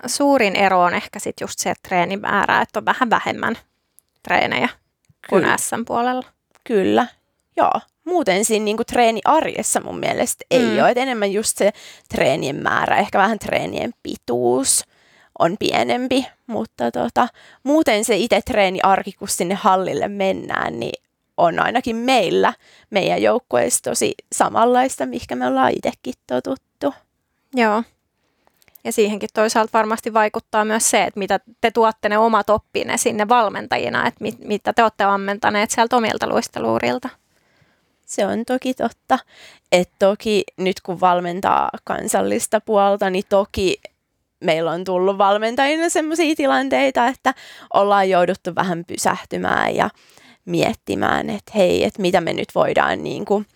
suurin 0.07 0.57
ero 0.57 0.81
on 0.83 0.95
ehkä 0.95 1.19
sitten 1.19 1.45
just 1.45 1.59
se 1.59 1.75
treenimäärä, 1.89 2.61
että 2.61 2.79
on 2.79 2.85
vähän 2.85 3.11
vähemmän 3.11 3.57
treenejä 4.23 4.69
kuin 5.31 5.43
Kyllä. 5.43 5.57
SM-puolella. 5.57 6.23
Kyllä, 6.65 7.07
joo. 7.57 7.73
Muuten 8.05 8.45
siinä 8.45 8.65
niin 8.65 8.77
kuin 8.77 8.87
treeniarjessa 8.87 9.81
mun 9.81 9.99
mielestä 9.99 10.45
ei 10.51 10.63
Mm. 10.63 10.79
ole, 10.79 10.91
että 10.91 11.01
enemmän 11.03 11.33
just 11.33 11.59
se 11.59 11.71
treenien 12.09 12.57
määrä, 12.57 12.97
ehkä 12.97 13.19
vähän 13.19 13.39
treenien 13.39 13.91
pituus 14.03 14.85
on 15.39 15.57
pienempi, 15.59 16.27
mutta 16.47 16.91
tota, 16.91 17.29
muuten 17.63 18.05
se 18.05 18.17
itse 18.17 18.41
treeniarki, 18.47 19.13
kun 19.13 19.29
sinne 19.29 19.55
hallille 19.55 20.09
mennään, 20.09 20.81
niin 20.81 21.03
on 21.39 21.59
ainakin 21.59 21.97
meillä, 21.97 22.55
meidän 22.91 23.23
joukkueessa 23.23 23.83
tosi 23.83 24.15
samanlaista, 24.33 25.07
mihinkä 25.07 25.37
me 25.37 25.47
ollaan 25.47 25.73
itsekin 25.73 26.15
totuttu. 26.27 26.95
Joo. 27.55 27.83
Ja 28.85 28.93
siihenkin 28.93 29.29
toisaalta 29.35 29.71
varmasti 29.73 30.15
vaikuttaa 30.15 30.65
myös 30.65 30.91
se, 30.91 31.03
että 31.03 31.19
mitä 31.19 31.41
te 31.61 31.71
tuotte 31.71 32.09
ne 32.09 32.19
omat 32.19 32.51
oppinne 32.51 32.97
sinne 32.97 33.29
valmentajina, 33.29 34.07
että 34.07 34.23
mit, 34.23 34.39
mitä 34.39 34.73
te 34.73 34.83
olette 34.83 35.05
ammentaneet 35.05 35.71
sieltä 35.71 35.97
omilta 35.97 36.29
luisteluurilta. 36.29 37.09
Se 38.07 38.27
on 38.27 38.45
toki 38.45 38.75
totta. 38.75 39.19
että 39.73 39.95
toki 39.99 40.45
nyt 40.57 40.81
kun 40.81 41.01
valmentaa 41.01 41.71
kansallista 41.85 42.61
puolta, 42.61 43.11
niin 43.11 43.25
toki 43.29 43.81
meillä 44.41 44.71
on 44.71 44.85
tullut 44.85 45.19
valmentajina 45.19 45.89
sellaisia 45.89 46.35
tilanteita, 46.37 47.07
että 47.07 47.35
ollaan 47.73 48.11
jouduttu 48.11 48.55
vähän 48.55 48.85
pysähtymään 48.85 49.77
ja 49.77 49.91
miettimään, 50.49 51.31
että 51.31 51.53
hei, 51.55 51.85
että 51.85 52.03
mitä 52.03 52.21
me 52.21 52.33
nyt 52.33 52.49
voidaan 52.55 53.03
niin 53.03 53.25
kuin 53.25 53.47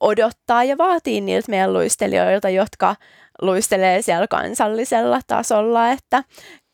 odottaa 0.00 0.64
ja 0.64 0.78
vaatii 0.78 1.20
niiltä 1.20 1.50
meidän 1.50 1.72
luistelijoilta, 1.72 2.48
jotka 2.48 2.96
luistelee 3.42 4.02
siellä 4.02 4.26
kansallisella 4.28 5.20
tasolla, 5.26 5.90
että 5.90 6.24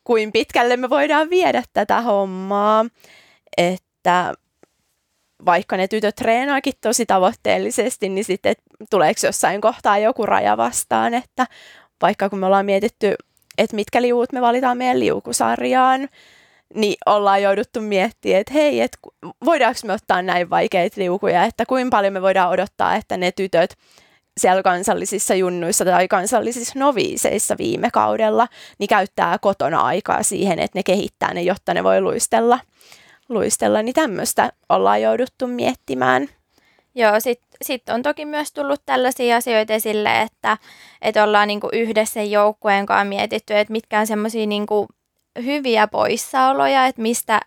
kuin 0.05 0.33
pitkälle 0.33 0.77
me 0.77 0.91
voidaan 0.91 1.31
viedä 1.31 1.63
tätä 1.73 2.01
hommaa, 2.01 2.85
että 3.57 4.35
vaikka 5.47 5.77
ne 5.77 5.89
tytöt 5.89 6.17
treenaakin 6.17 6.73
tosi 6.81 7.07
tavoitteellisesti, 7.07 8.09
niin 8.09 8.25
sitten 8.25 8.55
tuleeko 8.91 9.21
jossain 9.27 9.61
kohtaa 9.61 9.99
joku 9.99 10.27
raja 10.27 10.57
vastaan, 10.57 11.15
että 11.15 11.47
vaikka 12.03 12.29
kun 12.29 12.39
me 12.39 12.47
ollaan 12.47 12.67
mietitty, 12.67 13.15
että 13.59 13.77
mitkä 13.77 14.03
liuut 14.03 14.33
me 14.33 14.41
valitaan 14.41 14.79
meidän 14.79 15.01
liukusarjaan, 15.01 16.09
niin 16.75 16.97
ollaan 17.07 17.43
jouduttu 17.43 17.81
miettimään, 17.81 18.41
että 18.41 18.53
hei, 18.53 18.81
että 18.81 18.99
voidaanko 19.45 19.81
me 19.85 19.93
ottaa 19.93 20.23
näin 20.23 20.51
vaikeita 20.51 21.01
liukuja, 21.01 21.45
että 21.45 21.67
kuinka 21.67 21.97
paljon 21.97 22.13
me 22.13 22.23
voidaan 22.23 22.51
odottaa, 22.51 22.95
että 22.95 23.17
ne 23.17 23.33
tytöt 23.33 23.77
siellä 24.41 24.63
kansallisissa 24.63 25.35
junnuissa 25.35 25.85
tai 25.85 26.09
kansallisissa 26.09 26.79
noviiseissa 26.79 27.55
viime 27.59 27.91
kaudella, 27.93 28.49
niin 28.79 28.89
käyttää 28.89 29.39
kotona 29.39 29.81
aikaa 29.81 30.23
siihen, 30.23 30.59
että 30.59 30.79
ne 30.79 30.83
kehittää 30.83 31.35
ne, 31.35 31.43
jotta 31.43 31.75
ne 31.75 31.85
voi 31.85 32.01
luistella, 32.01 32.59
luistella 33.29 33.83
niin 33.83 33.95
tämmöistä 33.95 34.53
ollaan 34.69 35.03
jouduttu 35.03 35.47
miettimään. 35.47 36.29
Joo, 36.95 37.21
sitten 37.21 37.49
sit 37.63 37.89
on 37.89 38.03
toki 38.03 38.25
myös 38.25 38.53
tullut 38.53 38.83
tällaisia 38.87 39.37
asioita 39.37 39.73
esille, 39.73 40.21
että, 40.21 40.59
että 41.03 41.25
ollaan 41.25 41.49
niinku 41.49 41.69
yhdessä 41.73 42.23
joukkueen 42.23 42.87
kanssa 42.87 43.05
mietitty, 43.05 43.57
että 43.57 43.73
mitkä 43.73 44.01
on 44.01 44.07
semmoisia 44.07 44.47
niinku 44.47 44.89
hyviä 45.45 45.89
poissaoloja, 45.89 46.87
että 46.87 47.03
mistä, 47.03 47.41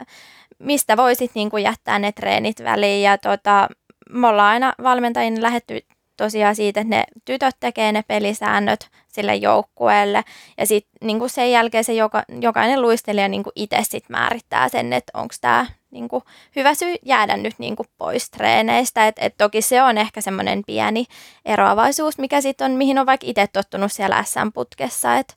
mistä 0.60 0.98
voisit 0.98 1.32
niinku 1.36 1.58
jättää 1.58 2.00
ne 2.00 2.12
treenit 2.12 2.64
väliin. 2.64 3.04
Ja 3.04 3.18
tota, 3.18 3.68
me 4.10 4.28
ollaan 4.28 4.50
aina 4.50 4.74
valmentajina 4.84 5.42
lähetty 5.42 5.82
tosiaan 6.18 6.56
siitä, 6.56 6.82
että 6.82 6.96
ne 6.96 7.04
tytöt 7.26 7.56
tekee 7.60 7.92
ne 7.92 8.04
pelisäännöt 8.08 8.90
sille 9.08 9.36
joukkueelle 9.36 10.24
ja 10.58 10.66
sitten 10.66 10.92
niinku 11.04 11.28
sen 11.28 11.52
jälkeen 11.52 11.84
se 11.84 11.94
joka, 11.94 12.24
jokainen 12.42 12.82
luistelija 12.82 13.28
niinku 13.28 13.52
itse 13.56 13.80
sit 13.82 14.10
määrittää 14.10 14.70
sen, 14.70 14.94
että 14.94 15.12
onko 15.14 15.36
tämä 15.42 15.66
niinku 15.92 16.24
hyvä 16.56 16.74
syy 16.74 16.96
jäädä 17.06 17.38
nyt 17.38 17.56
niinku 17.58 17.86
pois 17.98 18.30
treeneistä. 18.30 19.08
Et, 19.08 19.16
et 19.20 19.34
toki 19.38 19.62
se 19.62 19.84
on 19.84 19.98
ehkä 19.98 20.22
semmoinen 20.22 20.64
pieni 20.68 21.06
eroavaisuus, 21.46 22.18
mikä 22.18 22.42
sitten 22.42 22.72
on, 22.72 22.78
mihin 22.78 23.00
on 23.00 23.06
vaikka 23.06 23.28
itse 23.30 23.48
tottunut 23.54 23.92
siellä 23.92 24.24
SM-putkessa, 24.24 25.16
että 25.16 25.34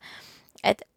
et, 0.64 0.78
et 0.80 0.89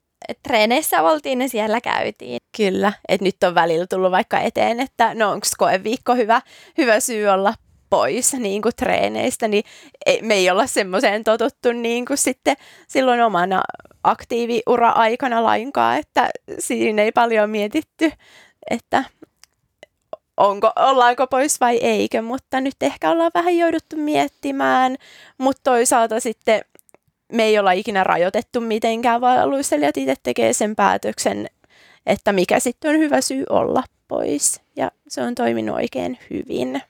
treeneissä 0.44 1.02
oltiin 1.02 1.42
ja 1.42 1.50
siellä 1.50 1.82
käytiin. 1.82 2.40
Kyllä, 2.58 2.94
että 3.08 3.26
nyt 3.26 3.44
on 3.44 3.56
välillä 3.56 3.88
tullut 3.88 4.12
vaikka 4.12 4.40
eteen, 4.40 4.80
että 4.80 5.14
no 5.14 5.32
onko 5.32 5.48
koeviikko 5.58 6.16
hyvä, 6.16 6.42
hyvä 6.78 7.00
syy 7.00 7.28
olla 7.28 7.54
pois 7.90 8.34
niin 8.34 8.62
kuin 8.62 8.76
treeneistä, 8.76 9.48
niin 9.48 9.64
ei, 10.06 10.22
me 10.22 10.34
ei 10.34 10.50
olla 10.50 10.68
semmoiseen 10.68 11.24
totuttu 11.24 11.72
niin 11.72 12.06
kuin 12.06 12.18
sitten 12.18 12.56
silloin 12.88 13.22
omana 13.22 13.62
aktiiviura-aikana 14.04 15.44
lainkaan, 15.44 15.98
että 15.98 16.30
siinä 16.60 17.02
ei 17.02 17.12
paljon 17.12 17.50
mietitty, 17.50 18.12
että 18.70 19.04
onko, 20.38 20.72
ollaanko 20.76 21.28
pois 21.28 21.62
vai 21.62 21.78
eikö, 21.78 22.22
mutta 22.22 22.62
nyt 22.62 22.76
ehkä 22.82 23.10
ollaan 23.10 23.32
vähän 23.34 23.58
jouduttu 23.58 23.96
miettimään, 23.96 24.96
mutta 25.38 25.62
toisaalta 25.64 26.20
sitten 26.20 26.62
me 27.32 27.44
ei 27.44 27.60
olla 27.60 27.72
ikinä 27.72 28.04
rajoitettu 28.04 28.62
mitenkään, 28.62 29.22
vaan 29.22 29.50
luistelijat 29.50 29.98
itse 29.98 30.16
tekee 30.24 30.54
sen 30.54 30.76
päätöksen, 30.76 31.48
että 32.06 32.34
mikä 32.34 32.60
sitten 32.60 32.92
on 32.92 32.98
hyvä 32.98 33.22
syy 33.22 33.44
olla 33.50 33.84
pois. 34.08 34.62
Ja 34.76 34.92
se 35.08 35.22
on 35.22 35.36
toiminut 35.36 35.76
oikein 35.76 36.20
hyvin. 36.30 36.82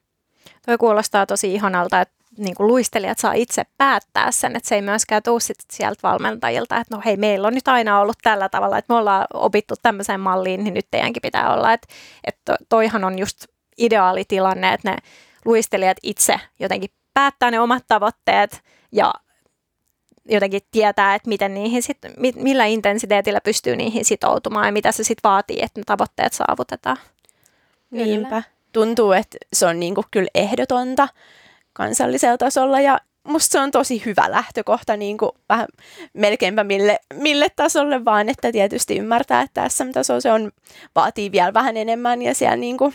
Toi 0.66 0.78
kuulostaa 0.78 1.26
tosi 1.26 1.54
ihanalta, 1.54 2.02
että 2.02 2.16
niin 2.38 2.56
kuin 2.56 2.68
luistelijat 2.68 3.20
saa 3.20 3.34
itse 3.34 3.64
päättää 3.78 4.32
sen, 4.32 4.56
että 4.56 4.70
se 4.70 4.76
ei 4.76 4.82
myöskään 4.82 5.24
tule 5.24 5.40
sit 5.40 5.58
sieltä 5.72 6.00
valmentajilta, 6.04 6.78
että 6.78 6.96
no 6.96 7.02
hei, 7.06 7.18
meillä 7.18 7.48
on 7.48 7.54
nyt 7.54 7.68
aina 7.68 8.00
ollut 8.00 8.18
tällä 8.22 8.50
tavalla, 8.50 8.78
että 8.78 8.94
me 8.94 8.98
ollaan 9.00 9.28
opittu 9.34 9.76
tämmöiseen 9.82 10.20
malliin, 10.20 10.64
niin 10.64 10.74
nyt 10.74 10.88
teidänkin 10.92 11.22
pitää 11.22 11.54
olla. 11.54 11.74
Että, 11.74 11.88
että 12.24 12.56
toihan 12.70 13.04
on 13.04 13.20
just 13.20 13.46
ideaali 13.78 14.24
tilanne, 14.28 14.74
että 14.74 14.92
ne 14.92 14.98
luistelijat 15.46 15.98
itse 16.04 16.40
jotenkin 16.60 16.90
päättää 17.14 17.52
ne 17.52 17.60
omat 17.60 17.84
tavoitteet 17.88 18.62
ja 18.92 19.14
jotenkin 20.30 20.62
tietää, 20.72 21.16
että 21.16 21.30
miten 21.30 21.54
niihin 21.54 21.84
sit, 21.84 21.98
millä 22.36 22.66
intensiteetillä 22.66 23.42
pystyy 23.42 23.76
niihin 23.76 24.06
sitoutumaan 24.06 24.66
ja 24.66 24.72
mitä 24.72 24.92
se 24.92 25.04
sitten 25.04 25.30
vaatii, 25.30 25.58
että 25.62 25.80
ne 25.80 25.84
tavoitteet 25.86 26.34
saavutetaan. 26.34 26.98
Niinpä. 27.92 28.44
Tuntuu, 28.72 29.12
että 29.12 29.38
se 29.54 29.66
on 29.66 29.80
niinku 29.80 30.04
kyllä 30.12 30.30
ehdotonta 30.36 31.08
kansallisella 31.74 32.38
tasolla 32.38 32.80
ja 32.80 33.00
musta 33.24 33.52
se 33.52 33.60
on 33.60 33.72
tosi 33.72 34.02
hyvä 34.06 34.32
lähtökohta 34.32 34.98
niin 34.98 35.18
kuin 35.18 35.32
vähän 35.50 35.68
melkeinpä 36.14 36.64
mille, 36.64 37.00
mille 37.14 37.48
tasolle 37.56 38.06
vaan, 38.06 38.30
että 38.30 38.52
tietysti 38.52 38.98
ymmärtää, 38.98 39.42
että 39.42 39.70
SM-taso 39.70 40.22
se 40.22 40.32
on, 40.32 40.52
vaatii 40.96 41.32
vielä 41.32 41.54
vähän 41.54 41.78
enemmän 41.78 42.22
ja 42.22 42.36
siellä 42.36 42.56
niin 42.56 42.78
kuin 42.78 42.94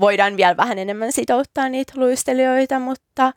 voidaan 0.00 0.36
vielä 0.36 0.56
vähän 0.56 0.78
enemmän 0.78 1.12
sitouttaa 1.12 1.68
niitä 1.68 1.92
luistelijoita, 1.96 2.78
mutta 2.78 3.32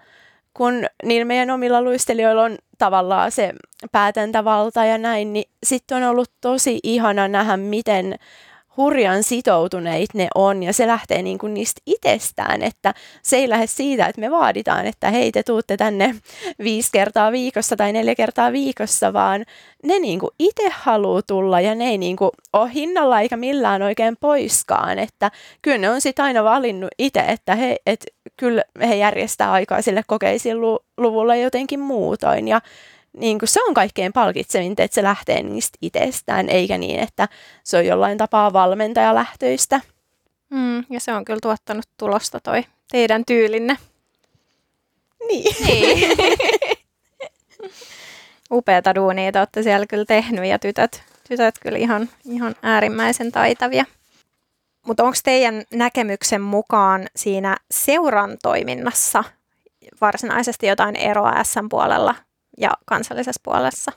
kun 0.53 0.85
niillä 1.03 1.25
meidän 1.25 1.49
omilla 1.49 1.81
luistelijoilla 1.81 2.43
on 2.43 2.57
tavallaan 2.79 3.31
se 3.31 3.53
päätäntävalta 3.91 4.85
ja 4.85 4.97
näin, 4.97 5.33
niin 5.33 5.51
sitten 5.63 5.97
on 5.97 6.03
ollut 6.03 6.31
tosi 6.41 6.79
ihana 6.83 7.27
nähdä, 7.27 7.57
miten 7.57 8.19
hurjan 8.79 9.23
sitoutuneita 9.23 10.17
ne 10.17 10.27
on 10.35 10.63
ja 10.63 10.73
se 10.73 10.87
lähtee 10.87 11.21
niin 11.21 11.37
kuin 11.37 11.53
niistä 11.53 11.81
itsestään, 11.85 12.61
että 12.61 12.93
se 13.23 13.37
ei 13.37 13.49
lähde 13.49 13.67
siitä, 13.67 14.05
että 14.05 14.21
me 14.21 14.31
vaaditaan, 14.31 14.85
että 14.85 15.11
hei 15.11 15.31
te 15.31 15.43
tuutte 15.43 15.77
tänne 15.77 16.15
viisi 16.63 16.89
kertaa 16.91 17.31
viikossa 17.31 17.75
tai 17.75 17.93
neljä 17.93 18.15
kertaa 18.15 18.51
viikossa, 18.51 19.13
vaan 19.13 19.45
ne 19.83 19.99
niin 19.99 20.19
kuin 20.19 20.31
itse 20.39 20.69
haluaa 20.71 21.21
tulla 21.27 21.61
ja 21.61 21.75
ne 21.75 21.85
ei 21.85 21.97
niin 21.97 22.15
kuin 22.15 22.31
ole 22.53 22.73
hinnalla 22.73 23.21
eikä 23.21 23.37
millään 23.37 23.81
oikein 23.81 24.17
poiskaan, 24.19 24.99
että 24.99 25.31
kyllä 25.61 25.77
ne 25.77 25.89
on 25.89 26.01
sitten 26.01 26.25
aina 26.25 26.43
valinnut 26.43 26.89
itse, 26.97 27.19
että 27.19 27.55
he, 27.55 27.75
et, 27.85 28.05
kyllä 28.37 28.63
he 28.87 28.95
järjestää 28.95 29.51
aikaa 29.51 29.81
sille 29.81 30.03
kokeisille 30.07 30.79
luvulla 30.97 31.35
jotenkin 31.35 31.79
muutoin. 31.79 32.47
Ja 32.47 32.61
niin 33.17 33.39
kuin 33.39 33.49
se 33.49 33.63
on 33.63 33.73
kaikkein 33.73 34.13
palkitsevinta, 34.13 34.83
että 34.83 34.95
se 34.95 35.03
lähtee 35.03 35.43
niistä 35.43 35.77
itsestään, 35.81 36.49
eikä 36.49 36.77
niin, 36.77 36.99
että 36.99 37.27
se 37.63 37.77
on 37.77 37.85
jollain 37.85 38.17
tapaa 38.17 38.53
valmentajalähtöistä. 38.53 39.81
Mm, 40.49 40.83
ja 40.89 40.99
se 40.99 41.13
on 41.13 41.25
kyllä 41.25 41.39
tuottanut 41.41 41.85
tulosta 41.97 42.39
toi 42.39 42.63
teidän 42.91 43.25
tyylinne. 43.25 43.77
Niin. 45.27 45.55
Niin. 45.65 46.17
Upeata 48.51 48.95
duunia 48.95 49.31
te 49.31 49.39
olette 49.39 49.63
siellä 49.63 49.85
kyllä 49.85 50.05
tehnyt 50.05 50.45
ja 50.45 50.59
tytöt, 50.59 51.03
tytöt 51.27 51.55
kyllä 51.61 51.77
ihan, 51.77 52.09
ihan 52.25 52.55
äärimmäisen 52.61 53.31
taitavia. 53.31 53.85
Mutta 54.87 55.03
onko 55.03 55.17
teidän 55.23 55.63
näkemyksen 55.73 56.41
mukaan 56.41 57.07
siinä 57.15 57.57
seuran 57.71 58.37
toiminnassa 58.43 59.23
varsinaisesti 60.01 60.67
jotain 60.67 60.95
eroa 60.95 61.43
SM-puolella 61.43 62.15
ja 62.59 62.71
kansallisessa 62.85 63.41
puolessa? 63.43 63.91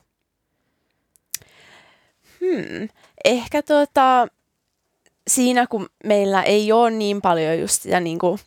Hmm. 2.40 2.88
Ehkä 3.24 3.62
tota, 3.62 4.26
siinä, 5.28 5.66
kun 5.66 5.88
meillä 6.04 6.42
ei 6.42 6.72
ole 6.72 6.90
niin 6.90 7.22
paljon 7.22 7.58
just 7.58 7.82
sitä 7.82 8.00
niin 8.00 8.18
kuin 8.18 8.38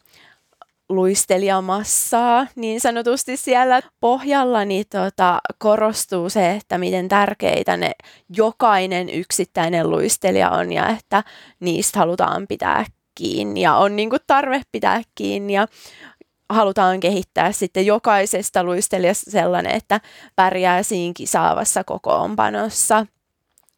luistelijamassaa 0.90 2.48
niin 2.56 2.82
sanotusti 2.82 3.38
siellä 3.38 3.82
pohjalla, 4.00 4.66
niin 4.66 4.86
tota, 4.90 5.40
korostuu 5.58 6.30
se, 6.30 6.52
että 6.52 6.78
miten 6.78 7.08
tärkeitä 7.08 7.78
ne 7.78 7.92
jokainen 8.30 9.10
yksittäinen 9.10 9.90
luistelija 9.90 10.50
on 10.50 10.72
ja 10.72 10.90
että 10.90 11.24
niistä 11.60 12.00
halutaan 12.00 12.48
pitää 12.48 12.86
kiinni 13.16 13.62
ja 13.62 13.76
on 13.76 13.96
niin 13.96 14.10
kuin 14.10 14.22
tarve 14.28 14.62
pitää 14.72 15.02
kiinni 15.16 15.54
ja 15.54 15.68
halutaan 16.50 17.00
kehittää 17.00 17.52
sitten 17.52 17.86
jokaisesta 17.86 18.64
luistelijasta 18.64 19.32
sellainen, 19.32 19.76
että 19.76 20.02
pärjää 20.36 20.84
siinä 20.84 21.14
kisaavassa 21.16 21.84
kokoonpanossa 21.84 23.06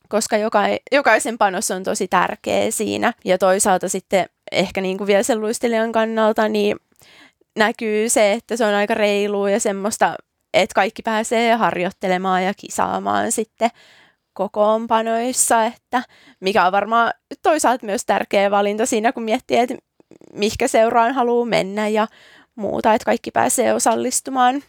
koska 0.09 0.37
joka, 0.37 0.61
jokaisen 0.91 1.37
panos 1.37 1.71
on 1.71 1.83
tosi 1.83 2.07
tärkeä 2.07 2.71
siinä. 2.71 3.13
Ja 3.25 3.37
toisaalta 3.37 3.89
sitten 3.89 4.25
ehkä 4.51 4.81
niin 4.81 4.97
kuin 4.97 5.07
vielä 5.07 5.23
sen 5.23 5.41
luistelijan 5.41 5.91
kannalta, 5.91 6.47
niin 6.47 6.77
näkyy 7.57 8.09
se, 8.09 8.31
että 8.31 8.57
se 8.57 8.65
on 8.65 8.73
aika 8.73 8.93
reilu 8.93 9.47
ja 9.47 9.59
semmoista, 9.59 10.15
että 10.53 10.75
kaikki 10.75 11.01
pääsee 11.01 11.53
harjoittelemaan 11.53 12.43
ja 12.43 12.53
kisaamaan 12.53 13.31
sitten 13.31 13.69
kokoonpanoissa, 14.33 15.65
että 15.65 16.03
mikä 16.39 16.65
on 16.65 16.71
varmaan 16.71 17.13
toisaalta 17.43 17.85
myös 17.85 18.05
tärkeä 18.05 18.51
valinta 18.51 18.85
siinä, 18.85 19.11
kun 19.11 19.23
miettii, 19.23 19.57
että 19.57 19.75
mihinkä 20.33 20.67
seuraan 20.67 21.13
haluaa 21.13 21.45
mennä 21.45 21.87
ja 21.87 22.07
muuta, 22.57 22.93
että 22.93 23.05
kaikki 23.05 23.31
pääsee 23.31 23.73
osallistumaan, 23.73 24.63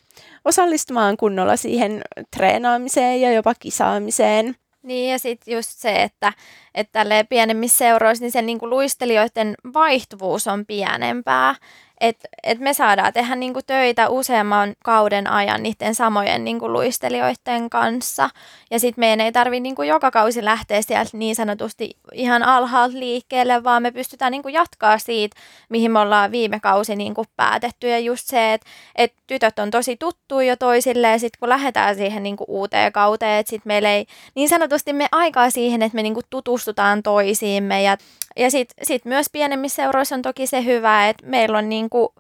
osallistumaan 0.45 1.17
kunnolla 1.17 1.57
siihen 1.57 2.03
treenaamiseen 2.37 3.21
ja 3.21 3.33
jopa 3.33 3.55
kisaamiseen. 3.55 4.57
Niin 4.83 5.11
ja 5.11 5.19
sitten 5.19 5.55
just 5.55 5.71
se, 5.73 6.03
että, 6.03 6.33
että 6.75 7.05
pienemmissä 7.29 7.79
seuroissa 7.79 8.25
niin 8.25 8.33
se 8.33 8.43
niinku 8.43 8.71
luistelijoiden 8.71 9.55
vaihtuvuus 9.75 10.47
on 10.47 10.67
pienempää 10.67 11.55
että 12.01 12.29
et 12.43 12.59
me 12.59 12.75
saadaan 12.75 13.13
tehdä 13.13 13.37
niinku 13.37 13.61
töitä 13.67 14.09
useamman 14.09 14.75
kauden 14.85 15.27
ajan 15.27 15.63
niiden 15.63 15.95
samojen 15.95 16.45
niinku 16.45 16.73
luistelijoiden 16.73 17.71
kanssa. 17.71 18.31
Ja 18.71 18.79
sitten 18.79 19.03
meidän 19.03 19.21
ei 19.21 19.33
tarvitse 19.33 19.61
niinku 19.61 19.83
joka 19.83 20.11
kausi 20.11 20.45
lähteä 20.45 20.83
sieltä 20.83 21.11
niin 21.13 21.37
sanotusti 21.37 21.97
ihan 22.13 22.43
alhaalta 22.43 22.99
liikkeelle, 22.99 23.65
vaan 23.65 23.83
me 23.83 23.91
pystytään 23.91 24.33
niinku 24.33 24.49
jatkaa 24.49 24.99
siitä, 24.99 25.37
mihin 25.69 25.91
me 25.91 25.99
ollaan 25.99 26.33
viime 26.33 26.61
kausi 26.61 26.97
niinku 26.97 27.25
päätetty. 27.37 27.89
Ja 27.89 27.99
just 27.99 28.27
se, 28.27 28.53
että 28.53 28.67
et 28.97 29.13
tytöt 29.27 29.59
on 29.59 29.71
tosi 29.71 29.97
tuttuja 29.97 30.49
jo 30.49 30.57
toisille, 30.57 31.09
ja 31.09 31.19
sitten 31.19 31.39
kun 31.41 31.49
lähdetään 31.49 31.97
siihen 31.97 32.23
niinku 32.23 32.45
uuteen 32.49 32.93
kauteen, 32.93 33.41
että 33.41 33.51
sitten 33.51 33.71
meillä 33.71 33.91
ei 33.91 34.07
niin 34.35 34.49
sanotusti 34.49 34.93
me 34.93 35.09
aikaa 35.13 35.51
siihen, 35.51 35.83
että 35.83 35.97
me 35.97 36.03
niinku 36.03 36.21
tutustutaan 36.31 37.03
toisiimme 37.03 37.83
ja 37.83 37.97
ja 38.39 38.51
sitten 38.51 38.87
sit 38.87 39.05
myös 39.05 39.27
pienemmissä 39.33 39.83
seuroissa 39.83 40.15
on 40.15 40.23
toki 40.23 40.47
se 40.47 40.65
hyvä, 40.65 41.09
että 41.09 41.27
meillä 41.27 41.59
on 41.59 41.69
niinku, 41.69 42.15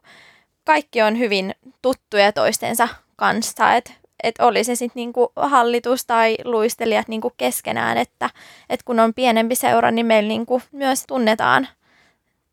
kaikki 0.64 1.02
on 1.02 1.18
hyvin 1.18 1.54
tuttuja 1.82 2.32
toistensa 2.32 2.88
kanssa, 3.16 3.74
että 3.74 3.92
et 4.22 4.34
oli 4.38 4.64
se 4.64 4.74
sitten 4.74 5.00
niinku 5.00 5.32
hallitus 5.36 6.06
tai 6.06 6.36
luistelijat 6.44 7.08
niinku 7.08 7.32
keskenään, 7.36 7.98
että 7.98 8.30
et 8.70 8.82
kun 8.82 9.00
on 9.00 9.14
pienempi 9.14 9.54
seura, 9.54 9.90
niin 9.90 10.06
meillä 10.06 10.28
niinku 10.28 10.62
myös 10.72 11.04
tunnetaan 11.06 11.68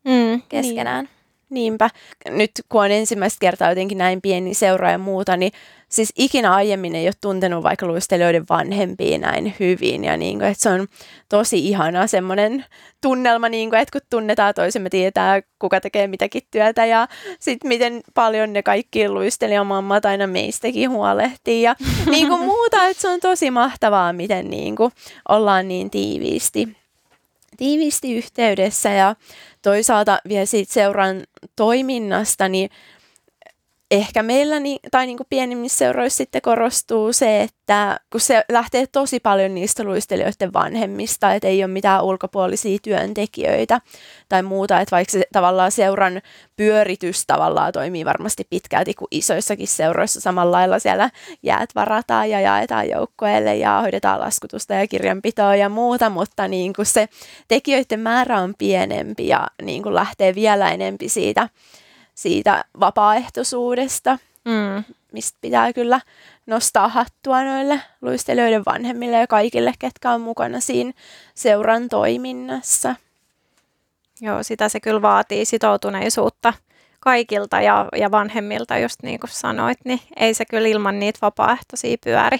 mm, 0.04 0.42
keskenään. 0.48 1.04
Niin. 1.04 1.16
Niinpä. 1.50 1.90
Nyt 2.30 2.50
kun 2.68 2.84
on 2.84 2.90
ensimmäistä 2.90 3.36
kertaa 3.40 3.68
jotenkin 3.68 3.98
näin 3.98 4.20
pieni 4.20 4.54
seura 4.54 4.90
ja 4.90 4.98
muuta, 4.98 5.36
niin 5.36 5.52
siis 5.88 6.12
ikinä 6.16 6.54
aiemmin 6.54 6.94
ei 6.94 7.06
ole 7.06 7.14
tuntenut 7.20 7.62
vaikka 7.62 7.86
luistelijoiden 7.86 8.44
vanhempia 8.48 9.18
näin 9.18 9.54
hyvin. 9.60 10.04
Ja 10.04 10.16
niin 10.16 10.38
kuin, 10.38 10.50
että 10.50 10.62
se 10.62 10.68
on 10.68 10.86
tosi 11.28 11.68
ihana 11.68 12.06
semmoinen 12.06 12.64
tunnelma, 13.02 13.48
niin 13.48 13.70
kuin, 13.70 13.80
että 13.80 13.92
kun 13.92 14.08
tunnetaan 14.10 14.54
toisemme, 14.54 14.90
tietää 14.90 15.42
kuka 15.58 15.80
tekee 15.80 16.06
mitäkin 16.06 16.42
työtä 16.50 16.86
ja 16.86 17.08
sitten 17.40 17.68
miten 17.68 18.00
paljon 18.14 18.52
ne 18.52 18.62
kaikki 18.62 19.08
luistelijamammat 19.08 20.04
aina 20.04 20.26
meistäkin 20.26 20.90
huolehtii 20.90 21.62
ja 21.62 21.76
niin 22.10 22.28
kuin 22.28 22.40
muuta, 22.40 22.84
että 22.86 23.00
se 23.00 23.08
on 23.08 23.20
tosi 23.20 23.50
mahtavaa, 23.50 24.12
miten 24.12 24.50
niin 24.50 24.76
kuin 24.76 24.92
ollaan 25.28 25.68
niin 25.68 25.90
tiiviisti 25.90 26.76
tiiviisti 27.56 28.16
yhteydessä 28.16 28.90
ja 28.90 29.16
toisaalta 29.62 30.18
vielä 30.28 30.46
siitä 30.46 30.72
seuran 30.72 31.24
toiminnasta, 31.56 32.48
niin 32.48 32.70
ehkä 33.90 34.22
meillä 34.22 34.60
niin, 34.60 34.78
tai 34.90 35.06
niin 35.06 35.16
kuin 35.16 35.26
pienimmissä 35.30 35.78
seuroissa 35.78 36.16
sitten 36.16 36.42
korostuu 36.42 37.12
se, 37.12 37.42
että 37.42 38.00
kun 38.12 38.20
se 38.20 38.44
lähtee 38.48 38.86
tosi 38.86 39.20
paljon 39.20 39.54
niistä 39.54 39.84
luistelijoiden 39.84 40.52
vanhemmista, 40.52 41.34
että 41.34 41.48
ei 41.48 41.64
ole 41.64 41.72
mitään 41.72 42.04
ulkopuolisia 42.04 42.78
työntekijöitä 42.82 43.80
tai 44.28 44.42
muuta, 44.42 44.80
että 44.80 44.96
vaikka 44.96 45.12
se 45.12 45.26
tavallaan 45.32 45.72
seuran 45.72 46.22
pyöritys 46.56 47.24
tavallaan 47.26 47.72
toimii 47.72 48.04
varmasti 48.04 48.46
pitkälti 48.50 48.94
kuin 48.94 49.08
isoissakin 49.10 49.68
seuroissa 49.68 50.20
samalla 50.20 50.56
lailla 50.56 50.78
siellä 50.78 51.10
jäät 51.42 51.70
varataan 51.74 52.30
ja 52.30 52.40
jaetaan 52.40 52.88
joukkoille 52.88 53.56
ja 53.56 53.80
hoidetaan 53.80 54.20
laskutusta 54.20 54.74
ja 54.74 54.88
kirjanpitoa 54.88 55.56
ja 55.56 55.68
muuta, 55.68 56.10
mutta 56.10 56.48
niin 56.48 56.72
kuin 56.72 56.86
se 56.86 57.08
tekijöiden 57.48 58.00
määrä 58.00 58.38
on 58.38 58.54
pienempi 58.58 59.28
ja 59.28 59.46
niin 59.62 59.82
kuin 59.82 59.94
lähtee 59.94 60.34
vielä 60.34 60.70
enempi 60.70 61.08
siitä 61.08 61.48
siitä 62.16 62.64
vapaaehtoisuudesta, 62.80 64.18
mm. 64.44 64.94
mistä 65.12 65.38
pitää 65.40 65.72
kyllä 65.72 66.00
nostaa 66.46 66.88
hattua 66.88 67.44
noille 67.44 67.80
luistelijoiden 68.00 68.62
vanhemmille 68.66 69.16
ja 69.16 69.26
kaikille, 69.26 69.72
ketkä 69.78 70.10
on 70.10 70.20
mukana 70.20 70.60
siinä 70.60 70.92
seuran 71.34 71.88
toiminnassa. 71.88 72.94
Joo, 74.20 74.42
sitä 74.42 74.68
se 74.68 74.80
kyllä 74.80 75.02
vaatii 75.02 75.44
sitoutuneisuutta 75.44 76.52
kaikilta 77.00 77.60
ja, 77.60 77.88
ja 77.96 78.10
vanhemmilta, 78.10 78.78
just 78.78 79.02
niin 79.02 79.20
kuin 79.20 79.30
sanoit, 79.30 79.78
niin 79.84 80.00
ei 80.16 80.34
se 80.34 80.44
kyllä 80.44 80.68
ilman 80.68 80.98
niitä 80.98 81.18
vapaaehtoisia 81.22 81.96
pyöri. 82.04 82.38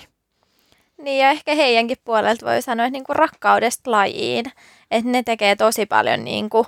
Niin 0.98 1.22
ja 1.22 1.30
ehkä 1.30 1.54
heidänkin 1.54 1.96
puolelta 2.04 2.46
voi 2.46 2.62
sanoa, 2.62 2.86
että 2.86 2.92
niin 2.92 3.04
kuin 3.04 3.16
rakkaudesta 3.16 3.90
lajiin, 3.90 4.44
että 4.90 5.10
ne 5.10 5.22
tekee 5.22 5.56
tosi 5.56 5.86
paljon 5.86 6.24
niin 6.24 6.50
kuin 6.50 6.66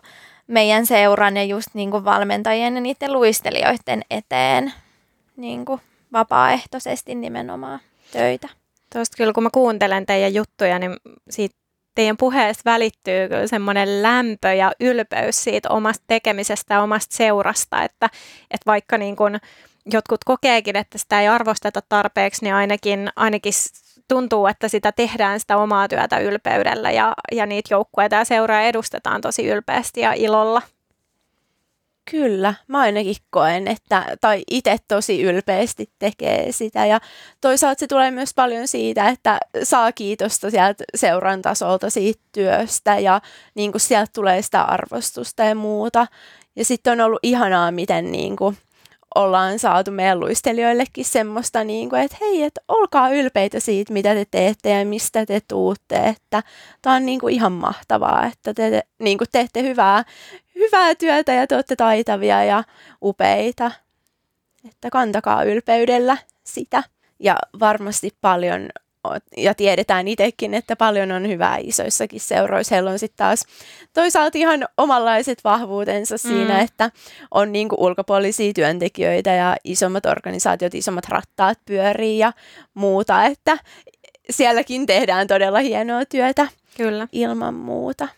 meidän 0.49 0.86
seuran 0.86 1.36
ja 1.36 1.44
just 1.44 1.68
niin 1.74 1.90
kuin 1.90 2.05
valmentajien 2.05 2.74
ja 2.74 2.80
niiden 2.80 3.12
luistelijoiden 3.12 4.03
eteen 4.11 4.72
niin 5.36 5.64
kuin 5.64 5.80
vapaaehtoisesti 6.12 7.14
nimenomaan 7.14 7.80
töitä. 8.12 8.49
Tuosta 8.92 9.16
kyllä 9.16 9.32
kun 9.32 9.42
mä 9.42 9.51
kuuntelen 9.53 10.07
teidän 10.07 10.34
juttuja, 10.34 10.78
niin 10.78 10.96
siitä 11.30 11.57
teidän 11.94 12.16
puheesta 12.16 12.62
välittyy 12.64 13.28
semmoinen 13.46 14.03
lämpö 14.03 14.53
ja 14.53 14.72
ylpeys 14.80 15.44
siitä 15.44 15.70
omasta 15.70 16.05
tekemisestä 16.07 16.82
omasta 16.82 17.16
seurasta, 17.16 17.82
että, 17.82 18.11
että 18.51 18.66
vaikka 18.66 18.99
niin 18.99 19.16
kun 19.16 19.38
jotkut 19.92 20.24
kokeekin, 20.24 20.76
että 20.76 20.99
sitä 20.99 21.20
ei 21.20 21.28
arvosteta 21.28 21.80
tarpeeksi, 21.88 22.44
niin 22.44 22.55
ainakin, 22.55 23.09
ainakin 23.16 23.53
tuntuu, 24.09 24.46
että 24.46 24.68
sitä 24.68 24.92
tehdään 24.92 25.40
sitä 25.40 25.56
omaa 25.56 25.88
työtä 25.88 26.18
ylpeydellä 26.18 26.90
ja, 26.90 27.14
ja 27.32 27.46
niitä 27.46 27.74
joukkueita 27.74 28.16
ja 28.16 28.24
seuraa 28.24 28.62
edustetaan 28.62 29.20
tosi 29.20 29.46
ylpeästi 29.46 30.00
ja 30.00 30.12
ilolla. 30.12 30.62
Kyllä, 32.11 32.54
mä 32.68 32.80
ainakin 32.80 33.16
koen, 33.30 33.68
että, 33.68 34.04
tai 34.20 34.42
itse 34.50 34.76
tosi 34.88 35.22
ylpeästi 35.22 35.90
tekee 35.98 36.52
sitä 36.52 36.86
ja 36.86 37.00
toisaalta 37.40 37.80
se 37.80 37.86
tulee 37.86 38.11
myös 38.11 38.34
paljon 38.34 38.68
siitä, 38.68 39.09
että 39.09 39.38
saa 39.62 39.92
kiitosta 39.92 40.50
sieltä 40.50 40.84
seuran 40.94 41.42
tasolta 41.42 41.90
siitä 41.90 42.22
työstä 42.32 42.98
ja 42.98 43.20
niin 43.54 43.72
kuin 43.72 43.80
sieltä 43.80 44.11
tulee 44.14 44.42
sitä 44.42 44.62
arvostusta 44.62 45.44
ja 45.44 45.54
muuta. 45.54 46.06
Ja 46.56 46.64
sitten 46.64 46.92
on 46.92 47.00
ollut 47.00 47.20
ihanaa, 47.22 47.70
miten 47.70 48.12
niin 48.12 48.36
kuin 48.36 48.56
ollaan 49.14 49.59
saatu 49.59 49.90
meidän 49.90 50.20
luistelijoillekin 50.20 51.04
semmoista, 51.04 51.64
niin 51.64 51.90
kuin, 51.90 52.02
että 52.02 52.16
hei, 52.20 52.42
että 52.42 52.61
olkaa 52.68 53.11
ylpeitä 53.11 53.61
siitä, 53.61 53.92
mitä 53.92 54.14
te 54.14 54.24
teette 54.30 54.70
ja 54.70 54.86
mistä 54.86 55.26
te 55.26 55.40
tuutte, 55.48 55.96
että 55.96 56.42
tämä 56.82 56.96
on 56.96 57.06
niin 57.06 57.20
kuin 57.20 57.34
ihan 57.34 57.52
mahtavaa, 57.52 58.26
että 58.26 58.54
te 58.54 58.82
niin 58.98 59.18
kuin 59.18 59.28
teette 59.32 59.62
hyvää, 59.62 60.04
hyvää 60.54 60.94
työtä 60.94 61.32
ja 61.32 61.46
te 61.46 61.54
olette 61.54 61.76
taitavia 61.76 62.44
ja 62.44 62.64
upeita, 63.02 63.70
että 64.68 64.90
kantakaa 64.90 65.44
ylpeydellä 65.44 66.16
sitä. 66.44 66.82
Ja 67.20 67.36
varmasti 67.61 68.16
paljon 68.20 68.68
ja 69.36 69.55
tiedetään 69.55 70.09
itsekin, 70.09 70.55
että 70.55 70.76
paljon 70.76 71.12
on 71.12 71.28
hyvää 71.28 71.57
isoissakin 71.61 72.20
seuroissa. 72.20 72.74
Heillä 72.74 72.90
on 72.90 72.99
sitten 72.99 73.16
taas 73.16 73.44
toisaalta 73.92 74.38
ihan 74.38 74.68
omanlaiset 74.76 75.44
vahvuutensa 75.44 76.14
mm. 76.14 76.18
siinä, 76.18 76.61
että 76.61 76.90
on 77.30 77.53
niinku 77.53 77.76
ulkopuolisia 77.78 78.53
työntekijöitä 78.53 79.30
ja 79.30 79.57
isommat 79.64 80.07
organisaatiot, 80.07 80.74
isommat 80.74 81.09
rattaat 81.09 81.59
pyörii 81.64 82.18
ja 82.18 82.32
muuta, 82.74 83.24
että 83.24 83.59
sielläkin 84.30 84.86
tehdään 84.86 85.26
todella 85.26 85.59
hienoa 85.59 86.05
työtä 86.05 86.49
Kyllä. 86.76 87.09
ilman 87.12 87.55
muuta. 87.55 88.09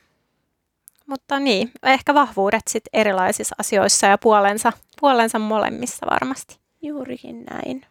Mutta 1.06 1.40
niin, 1.40 1.70
ehkä 1.82 2.14
vahvuudet 2.14 2.62
sitten 2.68 3.00
erilaisissa 3.00 3.54
asioissa 3.58 4.06
ja 4.06 4.18
puolensa, 4.18 4.72
puolensa 5.00 5.38
molemmissa 5.38 6.06
varmasti. 6.10 6.58
Juurikin 6.82 7.44
näin. 7.50 7.86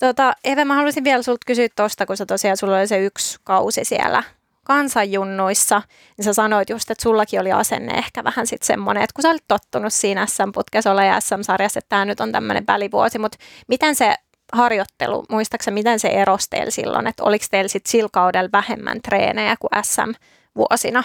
Tota, 0.00 0.32
Eve, 0.44 0.64
mä 0.64 0.74
haluaisin 0.74 1.04
vielä 1.04 1.22
sulta 1.22 1.44
kysyä 1.46 1.68
tuosta, 1.76 2.06
kun 2.06 2.16
sä 2.16 2.26
tosiaan 2.26 2.56
sulla 2.56 2.76
oli 2.78 2.86
se 2.86 3.04
yksi 3.04 3.38
kausi 3.44 3.84
siellä 3.84 4.22
kansanjunnuissa, 4.64 5.82
niin 6.16 6.24
sä 6.24 6.32
sanoit 6.32 6.70
just, 6.70 6.90
että 6.90 7.02
sullakin 7.02 7.40
oli 7.40 7.52
asenne 7.52 7.98
ehkä 7.98 8.24
vähän 8.24 8.46
sitten 8.46 8.66
semmoinen, 8.66 9.02
että 9.02 9.14
kun 9.14 9.22
sä 9.22 9.30
olit 9.30 9.44
tottunut 9.48 9.92
siinä 9.92 10.26
SM-putkessa 10.26 10.90
olla 10.90 11.04
ja 11.04 11.20
SM-sarjassa, 11.20 11.78
että 11.78 11.88
tämä 11.88 12.04
nyt 12.04 12.20
on 12.20 12.32
tämmöinen 12.32 12.64
välivuosi, 12.66 13.18
mutta 13.18 13.38
miten 13.68 13.94
se 13.94 14.14
harjoittelu, 14.52 15.24
muistaakseni 15.28 15.74
miten 15.74 16.00
se 16.00 16.08
erosi 16.08 16.48
silloin, 16.68 17.06
että 17.06 17.24
oliko 17.24 17.44
teillä 17.50 17.68
sitten 17.68 17.90
sillä 17.90 18.08
kaudella 18.12 18.50
vähemmän 18.52 19.02
treenejä 19.02 19.56
kuin 19.60 19.84
SM-vuosina? 19.84 21.04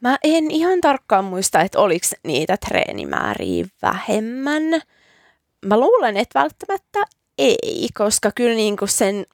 Mä 0.00 0.18
en 0.24 0.50
ihan 0.50 0.80
tarkkaan 0.80 1.24
muista, 1.24 1.60
että 1.60 1.78
oliko 1.78 2.06
niitä 2.22 2.56
treenimääriä 2.68 3.64
vähemmän. 3.82 4.62
Mä 5.66 5.76
luulen, 5.76 6.16
että 6.16 6.40
välttämättä 6.40 7.19
ei, 7.40 7.88
koska 7.98 8.30
kyllä 8.34 8.54
niin 8.54 8.76
kuin 8.76 8.88
sen 8.88 9.26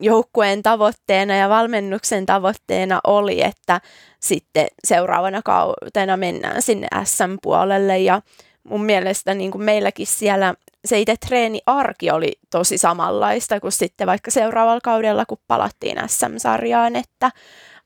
joukkueen 0.00 0.62
tavoitteena 0.62 1.36
ja 1.36 1.48
valmennuksen 1.48 2.26
tavoitteena 2.26 3.00
oli, 3.04 3.42
että 3.42 3.80
sitten 4.20 4.66
seuraavana 4.84 5.42
kautena 5.42 6.16
mennään 6.16 6.62
sinne 6.62 6.88
SM-puolelle 7.04 7.98
ja 7.98 8.22
mun 8.64 8.84
mielestä 8.84 9.34
niin 9.34 9.50
kuin 9.50 9.64
meilläkin 9.64 10.06
siellä 10.06 10.54
se 10.84 11.00
itse 11.00 11.16
treeniarki 11.26 12.10
oli 12.10 12.32
tosi 12.50 12.78
samanlaista 12.78 13.60
kuin 13.60 13.72
sitten 13.72 14.06
vaikka 14.06 14.30
seuraavalla 14.30 14.80
kaudella, 14.80 15.26
kun 15.26 15.38
palattiin 15.48 15.96
SM-sarjaan, 16.06 16.96
että 16.96 17.30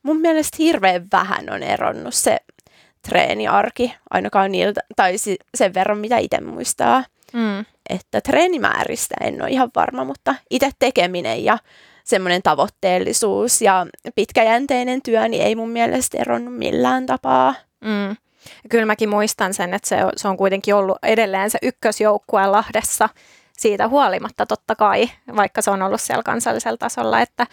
mun 0.03 0.21
mielestä 0.21 0.57
hirveän 0.59 1.07
vähän 1.13 1.51
on 1.51 1.63
eronnut 1.63 2.15
se 2.15 2.39
treeniarki, 3.09 3.95
ainakaan 4.11 4.53
niiltä, 4.53 4.81
tai 4.97 5.15
sen 5.55 5.75
verran 5.75 5.99
mitä 5.99 6.19
itse 6.19 6.41
muistaa. 6.41 7.05
Mm. 7.33 7.65
Että 7.89 8.21
treenimääristä 8.21 9.15
en 9.21 9.43
ole 9.43 9.51
ihan 9.51 9.71
varma, 9.75 10.05
mutta 10.05 10.35
itse 10.51 10.71
tekeminen 10.79 11.45
ja 11.45 11.59
semmoinen 12.05 12.43
tavoitteellisuus 12.43 13.63
ja 13.63 13.87
pitkäjänteinen 14.15 15.03
työ 15.03 15.29
niin 15.29 15.43
ei 15.43 15.55
mun 15.55 15.71
mielestä 15.71 16.19
eronnut 16.19 16.55
millään 16.55 17.07
tapaa. 17.07 17.55
Mm. 17.81 18.17
Kyllä 18.71 18.87
mäkin 18.87 19.09
muistan 19.09 19.55
sen, 19.55 19.75
että 19.75 19.89
se 19.89 19.97
se 20.17 20.29
on 20.29 20.37
kuitenkin 20.37 20.75
ollut 20.75 20.99
edelleen 21.03 21.51
se 21.51 21.59
ykkösjoukkue 21.63 22.47
Lahdessa 22.47 23.09
siitä 23.59 23.89
huolimatta 23.89 24.47
totta 24.47 24.75
kai, 24.75 25.11
vaikka 25.37 25.63
se 25.63 25.71
on 25.71 25.83
ollut 25.83 26.01
siellä 26.01 26.23
kansallisella 26.23 26.77
tasolla. 26.77 27.21
Että, 27.21 27.47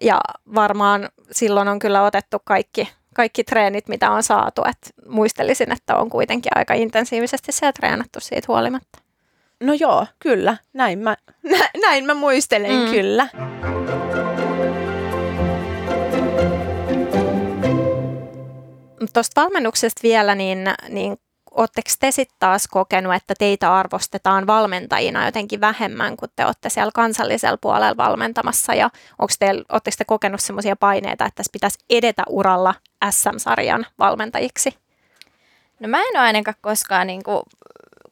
ja 0.00 0.20
varmaan 0.54 1.08
silloin 1.32 1.68
on 1.68 1.78
kyllä 1.78 2.02
otettu 2.02 2.38
kaikki, 2.44 2.88
kaikki 3.14 3.44
treenit, 3.44 3.88
mitä 3.88 4.10
on 4.10 4.22
saatu. 4.22 4.62
Et 4.68 4.94
muistelisin, 5.08 5.72
että 5.72 5.96
on 5.96 6.10
kuitenkin 6.10 6.52
aika 6.54 6.74
intensiivisesti 6.74 7.52
siellä 7.52 7.72
treenattu 7.72 8.20
siitä 8.20 8.44
huolimatta. 8.48 8.98
No 9.60 9.72
joo, 9.72 10.06
kyllä. 10.18 10.56
Näin 10.72 10.98
mä, 10.98 11.16
nä, 11.50 11.68
näin 11.80 12.04
mä 12.04 12.14
muistelen 12.14 12.84
mm. 12.84 12.90
kyllä. 12.90 13.28
Tuosta 19.12 19.40
valmennuksesta 19.40 20.00
vielä, 20.02 20.34
niin, 20.34 20.58
niin 20.88 21.16
oletteko 21.50 21.90
te 22.00 22.10
sitten 22.10 22.36
taas 22.38 22.68
kokenut, 22.68 23.14
että 23.14 23.34
teitä 23.38 23.74
arvostetaan 23.74 24.46
valmentajina 24.46 25.26
jotenkin 25.26 25.60
vähemmän, 25.60 26.16
kun 26.16 26.28
te 26.36 26.46
olette 26.46 26.68
siellä 26.68 26.90
kansallisella 26.94 27.58
puolella 27.60 27.96
valmentamassa, 27.96 28.74
ja 28.74 28.90
oletteko 29.18 29.94
te 29.98 30.04
kokenut 30.06 30.40
sellaisia 30.40 30.76
paineita, 30.76 31.24
että 31.24 31.36
tässä 31.36 31.52
pitäisi 31.52 31.78
edetä 31.90 32.22
uralla 32.28 32.74
SM-sarjan 33.10 33.86
valmentajiksi? 33.98 34.74
No 35.80 35.88
mä 35.88 35.98
en 35.98 36.10
ole 36.10 36.18
ainakaan 36.18 36.56
koskaan 36.60 37.06
niin 37.06 37.22
kuin, 37.22 37.42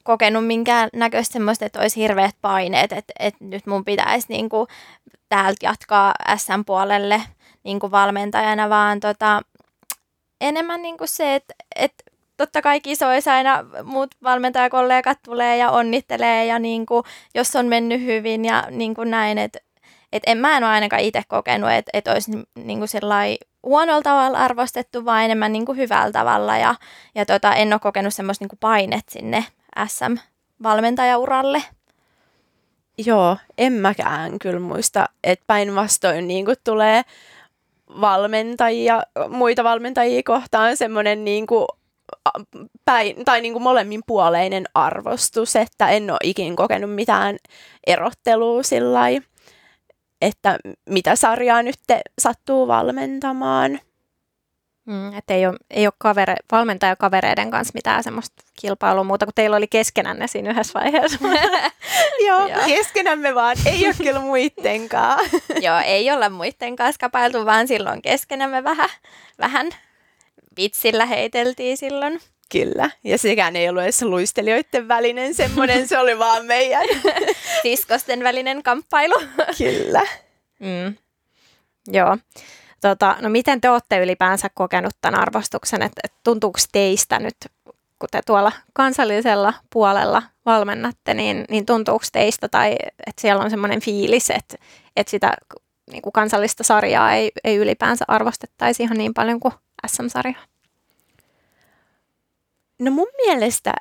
kokenut 0.03 0.47
minkään 0.47 0.89
näköistä 0.93 1.33
semmoista, 1.33 1.65
että 1.65 1.79
olisi 1.79 2.01
hirveät 2.01 2.35
paineet, 2.41 2.93
että, 2.93 3.13
että 3.19 3.45
nyt 3.45 3.65
mun 3.65 3.85
pitäisi 3.85 4.27
niin 4.29 4.49
kuin, 4.49 4.67
täältä 5.29 5.65
jatkaa 5.65 6.13
SM-puolelle 6.37 7.21
niin 7.63 7.79
kuin 7.79 7.91
valmentajana, 7.91 8.69
vaan 8.69 8.99
tota, 8.99 9.41
enemmän 10.41 10.81
niin 10.81 10.97
kuin 10.97 11.07
se, 11.07 11.35
että, 11.35 11.53
että 11.75 12.03
totta 12.37 12.61
kai 12.61 12.81
kisoissa 12.81 13.33
aina 13.33 13.65
muut 13.83 14.09
valmentajakollegat 14.23 15.17
tulee 15.25 15.57
ja 15.57 15.71
onnittelee 15.71 16.45
ja 16.45 16.59
niin 16.59 16.85
kuin, 16.85 17.03
jos 17.35 17.55
on 17.55 17.65
mennyt 17.65 18.01
hyvin 18.01 18.45
ja 18.45 18.67
niin 18.69 18.95
kuin 18.95 19.11
näin, 19.11 19.37
että 19.37 19.59
et 20.13 20.23
en 20.27 20.37
mä 20.37 20.57
en 20.57 20.63
ole 20.63 20.71
ainakaan 20.71 21.01
itse 21.01 21.23
kokenut, 21.27 21.71
että 21.71 21.89
et 21.93 22.07
olisi 22.07 22.31
niin 22.55 22.79
kuin 22.79 22.89
huonolla 23.63 24.01
tavalla 24.01 24.37
arvostettu, 24.37 25.05
vaan 25.05 25.23
enemmän 25.23 25.53
niin 25.53 25.65
kuin 25.65 25.77
hyvällä 25.77 26.11
tavalla 26.11 26.57
ja, 26.57 26.75
ja 27.15 27.25
tota, 27.25 27.55
en 27.55 27.73
ole 27.73 27.79
kokenut 27.79 28.13
semmoista 28.13 28.43
niin 28.43 28.49
kuin 28.49 28.59
painet 28.59 29.09
sinne 29.09 29.45
SM-valmentajauralle. 29.87 31.63
Joo, 33.05 33.37
en 33.57 33.73
mäkään 33.73 34.39
kyllä 34.39 34.59
muista, 34.59 35.09
että 35.23 35.43
päinvastoin 35.47 36.27
niin 36.27 36.45
tulee 36.63 37.01
valmentajia, 38.01 39.03
muita 39.29 39.63
valmentajia 39.63 40.21
kohtaan 40.25 40.77
semmoinen 40.77 41.25
niin 41.25 41.47
kuin 41.47 41.67
päin, 42.85 43.25
tai 43.25 43.41
niin 43.41 43.53
kuin 43.53 43.63
molemmin 43.63 44.01
puoleinen 44.07 44.65
arvostus, 44.73 45.55
että 45.55 45.89
en 45.89 46.11
ole 46.11 46.19
ikin 46.23 46.55
kokenut 46.55 46.95
mitään 46.95 47.37
erottelua 47.87 48.63
sillä 48.63 49.09
että 50.21 50.57
mitä 50.89 51.15
sarjaa 51.15 51.63
nyt 51.63 51.79
sattuu 52.21 52.67
valmentamaan. 52.67 53.79
Mm, 54.89 55.17
että 55.17 55.33
ei 55.33 55.45
ole, 55.45 55.57
ei 55.69 55.87
ole 55.87 55.93
kavere, 55.97 56.35
valmentajakavereiden 56.51 57.51
kanssa 57.51 57.71
mitään 57.73 58.03
semmoista 58.03 58.43
kilpailua 58.61 59.03
muuta, 59.03 59.25
kuin 59.25 59.35
teillä 59.35 59.57
oli 59.57 59.67
keskenänne 59.67 60.27
siinä 60.27 60.51
yhdessä 60.51 60.79
vaiheessa. 60.79 61.19
Joo, 62.27 62.49
keskenämme 62.67 63.35
vaan, 63.35 63.57
ei 63.65 63.85
ole 63.85 63.95
kyllä 63.97 64.19
muittenkaan. 64.19 65.19
Joo, 65.61 65.79
ei 65.85 66.11
olla 66.11 66.29
muitten 66.29 66.75
kanssa 66.75 66.99
kapailtu, 66.99 67.45
vaan 67.45 67.67
silloin 67.67 68.01
keskenämme 68.01 68.63
vähän, 68.63 68.89
vähän 69.39 69.69
vitsillä 70.57 71.05
heiteltiin 71.05 71.77
silloin. 71.77 72.19
Kyllä, 72.51 72.89
ja 73.03 73.17
sekään 73.17 73.55
ei 73.55 73.69
ollut 73.69 73.83
edes 73.83 74.01
luistelijoiden 74.01 74.87
välinen 74.87 75.33
semmoinen, 75.33 75.87
se 75.87 75.97
oli 75.97 76.19
vaan 76.19 76.45
meidän. 76.45 76.87
Siskosten 77.61 78.23
välinen 78.23 78.63
kamppailu. 78.63 79.15
Kyllä. 79.57 80.01
Mm. 80.59 80.95
Joo. 81.87 82.17
Tota, 82.81 83.15
no 83.21 83.29
miten 83.29 83.61
te 83.61 83.69
olette 83.69 84.03
ylipäänsä 84.03 84.49
kokenut 84.53 84.93
tämän 85.01 85.21
arvostuksen, 85.21 85.81
että 85.81 86.01
et 86.03 86.13
tuntuuko 86.23 86.59
teistä 86.71 87.19
nyt, 87.19 87.35
kun 87.99 88.09
te 88.11 88.21
tuolla 88.25 88.51
kansallisella 88.73 89.53
puolella 89.69 90.23
valmennatte, 90.45 91.13
niin, 91.13 91.45
niin 91.49 91.65
tuntuuko 91.65 92.05
teistä 92.11 92.47
tai 92.47 92.75
että 93.07 93.21
siellä 93.21 93.43
on 93.43 93.49
semmoinen 93.49 93.81
fiilis, 93.81 94.29
että, 94.29 94.57
että 94.95 95.11
sitä 95.11 95.33
niin 95.91 96.01
kuin 96.01 96.13
kansallista 96.13 96.63
sarjaa 96.63 97.13
ei, 97.13 97.31
ei 97.43 97.55
ylipäänsä 97.55 98.05
arvostettaisi 98.07 98.83
ihan 98.83 98.97
niin 98.97 99.13
paljon 99.13 99.39
kuin 99.39 99.53
SM-sarjaa? 99.87 100.43
No 102.79 102.91
mun 102.91 103.07
mielestä 103.25 103.73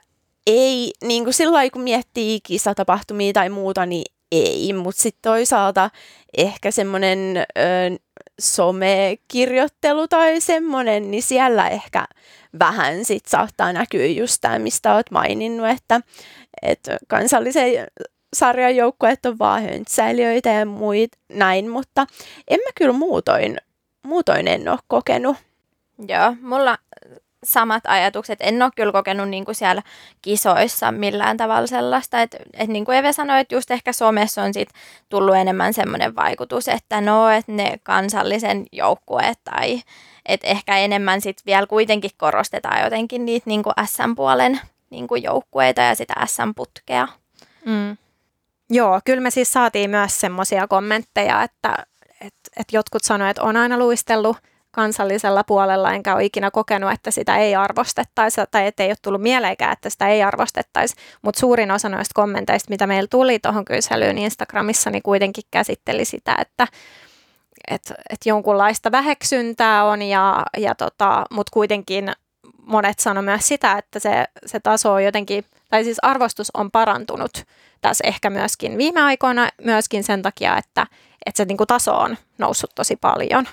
ei, 0.47 0.93
niin 1.05 1.25
kuin 1.25 1.35
silloin 1.35 1.71
kun 1.71 1.83
miettii 1.83 2.41
kisatapahtumia 2.41 3.33
tai 3.33 3.49
muuta, 3.49 3.87
niin 3.87 4.15
ei, 4.33 4.73
mutta 4.73 5.03
sitten 5.03 5.23
toisaalta 5.23 5.91
ehkä 6.37 6.71
semmoinen 6.71 7.21
somekirjoittelu 8.41 10.09
tai 10.09 10.41
semmoinen, 10.41 11.11
niin 11.11 11.23
siellä 11.23 11.69
ehkä 11.69 12.05
vähän 12.59 13.05
sit 13.05 13.27
saattaa 13.27 13.73
näkyä 13.73 14.07
just 14.07 14.39
tämä, 14.41 14.59
mistä 14.59 14.95
olet 14.95 15.11
maininnut, 15.11 15.69
että, 15.69 16.01
että 16.63 16.99
kansallisen 17.09 17.87
sarjan 18.37 18.77
joukkueet 18.77 19.27
on 19.27 19.39
vaan 19.39 19.63
höntsäilijöitä 19.63 20.51
ja 20.51 20.67
muit 20.67 21.11
näin, 21.29 21.71
mutta 21.71 22.07
en 22.49 22.61
mä 22.61 22.71
kyllä 22.75 22.93
muutoin, 22.93 23.57
muutoin 24.07 24.49
en 24.49 24.69
ole 24.69 24.79
kokenut. 24.87 25.37
Joo, 26.09 26.35
mulla 26.41 26.79
samat 27.45 27.83
ajatukset. 27.87 28.39
En 28.43 28.63
ole 28.63 28.71
kyllä 28.77 28.93
kokenut 28.93 29.29
niin 29.29 29.45
kuin 29.45 29.55
siellä 29.55 29.83
kisoissa 30.23 30.93
millään 30.93 31.37
tavalla 31.37 31.67
sellaista. 31.67 32.23
Että 32.23 32.39
et 32.55 32.69
niin 32.69 32.85
kuin 32.85 32.99
Eve 32.99 33.13
sanoi, 33.13 33.41
että 33.41 33.55
just 33.55 33.71
ehkä 33.71 33.93
somessa 33.93 34.43
on 34.43 34.55
sit 34.55 34.69
tullut 35.09 35.37
enemmän 35.37 35.75
semmoinen 35.75 36.17
vaikutus, 36.17 36.69
että 36.69 37.01
no, 37.01 37.29
että 37.31 37.53
ne 37.53 37.79
kansallisen 37.83 38.67
joukkueet 38.73 39.39
tai 39.45 39.83
että 40.27 40.47
ehkä 40.47 40.79
enemmän 40.79 41.21
sitten 41.21 41.43
vielä 41.47 41.67
kuitenkin 41.67 42.11
korostetaan 42.17 42.85
jotenkin 42.85 43.25
niitä 43.25 43.51
niin 43.51 43.63
kuin 43.63 43.75
SM-puolen 43.87 44.61
niin 44.91 45.09
kuin 45.09 45.23
joukkueita 45.23 45.81
ja 45.81 45.95
sitä 45.95 46.15
SM-putkea. 46.27 47.09
Mm. 47.65 47.97
Joo, 48.71 49.01
kyllä 49.05 49.21
me 49.21 49.31
siis 49.31 49.53
saatiin 49.53 49.91
myös 49.91 50.21
semmoisia 50.21 50.69
kommentteja, 50.69 51.43
että 51.43 51.75
et, 52.21 52.35
et 52.57 52.73
jotkut 52.73 53.05
sanoivat, 53.05 53.31
että 53.31 53.43
on 53.43 53.57
aina 53.57 53.79
luistellut 53.79 54.37
kansallisella 54.71 55.45
puolella, 55.45 55.93
enkä 55.93 56.15
ole 56.15 56.25
ikinä 56.25 56.51
kokenut, 56.51 56.93
että 56.93 57.11
sitä 57.11 57.37
ei 57.37 57.55
arvostettaisi 57.55 58.41
tai 58.51 58.67
että 58.67 58.83
ei 58.83 58.91
ole 58.91 58.97
tullut 59.03 59.23
mieleenkään, 59.23 59.73
että 59.73 59.91
sitä 59.91 60.09
ei 60.09 60.23
arvostettaisi. 60.23 60.95
Mutta 61.23 61.41
suurin 61.41 61.71
osa 61.71 61.89
noista 61.89 62.13
kommenteista, 62.15 62.71
mitä 62.71 62.87
meillä 62.87 63.09
tuli 63.11 63.39
tuohon 63.39 63.65
kyselyyn 63.65 64.19
Instagramissa, 64.19 64.91
niin 64.91 65.03
kuitenkin 65.03 65.45
käsitteli 65.51 66.05
sitä, 66.05 66.37
että 66.41 66.67
et, 67.71 67.93
et 68.11 68.27
jonkunlaista 68.27 68.93
väheksyntää 68.93 69.85
on, 69.85 70.03
ja, 70.03 70.43
ja 70.59 70.75
tota, 70.75 71.25
mutta 71.31 71.51
kuitenkin 71.53 72.13
monet 72.63 72.99
sanoi 72.99 73.23
myös 73.23 73.49
sitä, 73.49 73.79
että 73.79 73.99
se, 73.99 74.25
se 74.47 74.61
taso 74.61 74.93
on 74.93 75.05
jotenkin, 75.05 75.45
tai 75.71 75.85
siis 75.85 75.99
arvostus 76.03 76.51
on 76.55 76.71
parantunut 76.71 77.45
tässä 77.81 78.05
ehkä 78.07 78.31
myöskin 78.31 78.79
viime 78.79 79.03
aikoina, 79.03 79.49
myöskin 79.65 80.05
sen 80.05 80.23
takia, 80.23 80.57
että, 80.57 80.87
että 81.27 81.37
se 81.37 81.45
niin 81.45 81.57
kuin 81.57 81.67
taso 81.67 81.99
on 81.99 82.17
noussut 82.39 82.71
tosi 82.75 82.97
paljon 82.97 83.49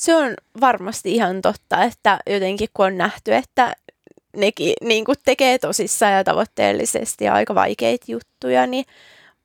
Se 0.00 0.14
on 0.14 0.34
varmasti 0.60 1.14
ihan 1.14 1.42
totta, 1.42 1.82
että 1.82 2.18
jotenkin 2.26 2.68
kun 2.74 2.86
on 2.86 2.98
nähty, 2.98 3.34
että 3.34 3.76
nekin 4.36 4.74
niin 4.80 5.04
kuin 5.04 5.16
tekee 5.24 5.58
tosissaan 5.58 6.12
ja 6.12 6.24
tavoitteellisesti 6.24 7.24
ja 7.24 7.34
aika 7.34 7.54
vaikeita 7.54 8.04
juttuja, 8.08 8.66
niin 8.66 8.84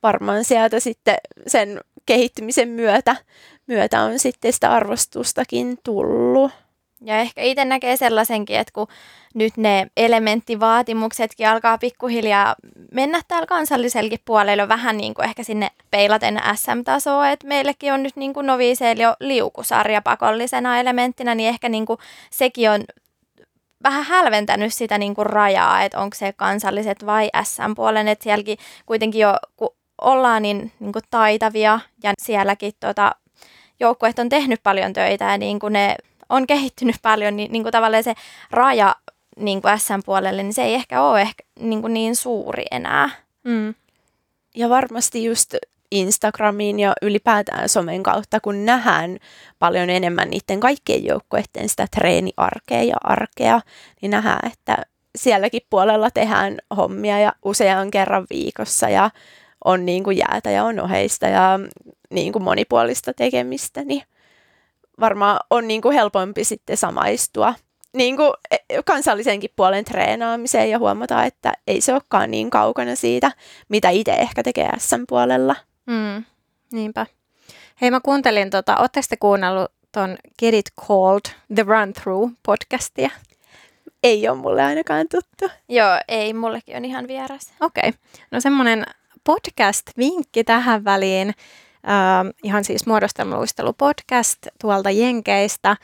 varmaan 0.03 0.43
sieltä 0.45 0.79
sitten 0.79 1.15
sen 1.47 1.81
kehittymisen 2.05 2.69
myötä, 2.69 3.15
myötä 3.67 4.01
on 4.01 4.19
sitten 4.19 4.53
sitä 4.53 4.71
arvostustakin 4.71 5.77
tullut. 5.83 6.51
Ja 7.01 7.19
ehkä 7.19 7.41
itse 7.41 7.65
näkee 7.65 7.97
sellaisenkin, 7.97 8.57
että 8.57 8.73
kun 8.73 8.87
nyt 9.33 9.57
ne 9.57 9.87
elementtivaatimuksetkin 9.97 11.47
alkaa 11.47 11.77
pikkuhiljaa 11.77 12.55
mennä 12.91 13.21
täällä 13.27 13.47
kansallisellakin 13.47 14.19
puolella 14.25 14.67
vähän 14.67 14.97
niin 14.97 15.13
kuin 15.13 15.25
ehkä 15.25 15.43
sinne 15.43 15.71
peilaten 15.91 16.41
SM-tasoa, 16.55 17.29
että 17.29 17.47
meillekin 17.47 17.93
on 17.93 18.03
nyt 18.03 18.15
niin 18.15 18.33
kuin 18.33 18.45
noviseilla 18.45 19.03
jo 19.03 19.15
liukusarja 19.19 20.01
pakollisena 20.01 20.79
elementtinä, 20.79 21.35
niin 21.35 21.49
ehkä 21.49 21.69
niin 21.69 21.85
kuin 21.85 21.99
sekin 22.29 22.69
on 22.69 22.83
vähän 23.83 24.03
hälventänyt 24.03 24.73
sitä 24.73 24.97
niin 24.97 25.15
kuin 25.15 25.25
rajaa, 25.25 25.83
että 25.83 25.99
onko 25.99 26.15
se 26.15 26.33
kansalliset 26.33 27.05
vai 27.05 27.29
SM-puolen, 27.43 28.07
että 28.07 28.23
sielläkin 28.23 28.57
kuitenkin 28.85 29.21
jo, 29.21 29.33
kun 29.55 29.69
ollaan 30.01 30.41
niin, 30.41 30.71
niin 30.79 30.93
kuin 30.93 31.03
taitavia 31.09 31.79
ja 32.03 32.13
sielläkin 32.21 32.73
tota, 32.79 33.15
joukkueet 33.79 34.19
on 34.19 34.29
tehnyt 34.29 34.63
paljon 34.63 34.93
töitä 34.93 35.25
ja 35.25 35.37
niin 35.37 35.59
kuin 35.59 35.73
ne 35.73 35.95
on 36.29 36.47
kehittynyt 36.47 36.95
paljon, 37.01 37.35
niin, 37.35 37.51
niin 37.51 37.63
kuin 37.63 37.71
tavallaan 37.71 38.03
se 38.03 38.13
raja 38.51 38.95
niin 39.37 39.61
kuin 39.61 39.79
SM-puolelle, 39.79 40.43
niin 40.43 40.53
se 40.53 40.63
ei 40.63 40.73
ehkä 40.73 41.01
ole 41.01 41.21
ehkä 41.21 41.43
niin, 41.59 41.81
kuin 41.81 41.93
niin 41.93 42.15
suuri 42.15 42.63
enää. 42.71 43.09
Mm. 43.43 43.73
Ja 44.55 44.69
varmasti 44.69 45.23
just 45.23 45.55
Instagramiin 45.91 46.79
ja 46.79 46.93
ylipäätään 47.01 47.69
somen 47.69 48.03
kautta, 48.03 48.39
kun 48.39 48.65
nähdään 48.65 49.17
paljon 49.59 49.89
enemmän 49.89 50.29
niiden 50.29 50.59
kaikkien 50.59 51.05
joukkueiden 51.05 51.69
sitä 51.69 51.87
treeniarkea 51.95 52.83
ja 52.83 52.95
arkea, 53.03 53.61
niin 54.01 54.09
nähdään, 54.09 54.51
että 54.51 54.77
sielläkin 55.15 55.61
puolella 55.69 56.11
tehdään 56.11 56.57
hommia 56.77 57.19
ja 57.19 57.33
usean 57.45 57.91
kerran 57.91 58.27
viikossa 58.29 58.89
ja 58.89 59.09
on 59.65 59.85
niin 59.85 60.03
kuin 60.03 60.17
jäätä 60.17 60.51
ja 60.51 60.63
on 60.63 60.79
oheista 60.79 61.27
ja 61.27 61.59
niin 62.09 62.33
kuin 62.33 62.43
monipuolista 62.43 63.13
tekemistä, 63.13 63.83
niin 63.83 64.03
varmaan 64.99 65.39
on 65.49 65.67
niin 65.67 65.81
kuin 65.81 65.95
helpompi 65.95 66.43
sitten 66.43 66.77
samaistua 66.77 67.53
niin 67.95 68.17
kuin 68.17 68.33
e, 68.51 68.57
kansallisenkin 68.85 69.49
puolen 69.55 69.85
treenaamiseen 69.85 70.69
ja 70.69 70.79
huomata, 70.79 71.23
että 71.23 71.53
ei 71.67 71.81
se 71.81 71.93
olekaan 71.93 72.31
niin 72.31 72.49
kaukana 72.49 72.95
siitä, 72.95 73.31
mitä 73.69 73.89
itse 73.89 74.11
ehkä 74.11 74.43
tekee 74.43 74.69
SM-puolella. 74.77 75.55
Mm, 75.85 76.23
niinpä. 76.71 77.05
Hei, 77.81 77.91
mä 77.91 77.99
kuuntelin, 77.99 78.49
tota, 78.49 78.77
ootteko 78.77 79.05
te 79.09 79.17
kuunnellut 79.17 79.71
ton 79.91 80.17
Get 80.39 80.53
It 80.53 80.65
Called 80.87 81.35
The 81.55 81.63
Run 81.63 81.93
Through 81.93 82.31
podcastia? 82.45 83.09
Ei 84.03 84.29
ole 84.29 84.37
mulle 84.37 84.63
ainakaan 84.63 85.05
tuttu. 85.11 85.55
Joo, 85.69 85.99
ei, 86.07 86.33
mullekin 86.33 86.77
on 86.77 86.85
ihan 86.85 87.07
vieras. 87.07 87.53
Okei, 87.61 87.89
okay. 87.89 87.99
no 88.31 88.41
semmoinen 88.41 88.85
podcast-vinkki 89.23 90.43
tähän 90.43 90.83
väliin. 90.83 91.33
Uh, 91.85 92.33
ihan 92.43 92.63
siis 92.63 92.85
muodostelmaluistelupodcast 92.87 94.37
tuolta 94.61 94.91
Jenkeistä. 94.91 95.77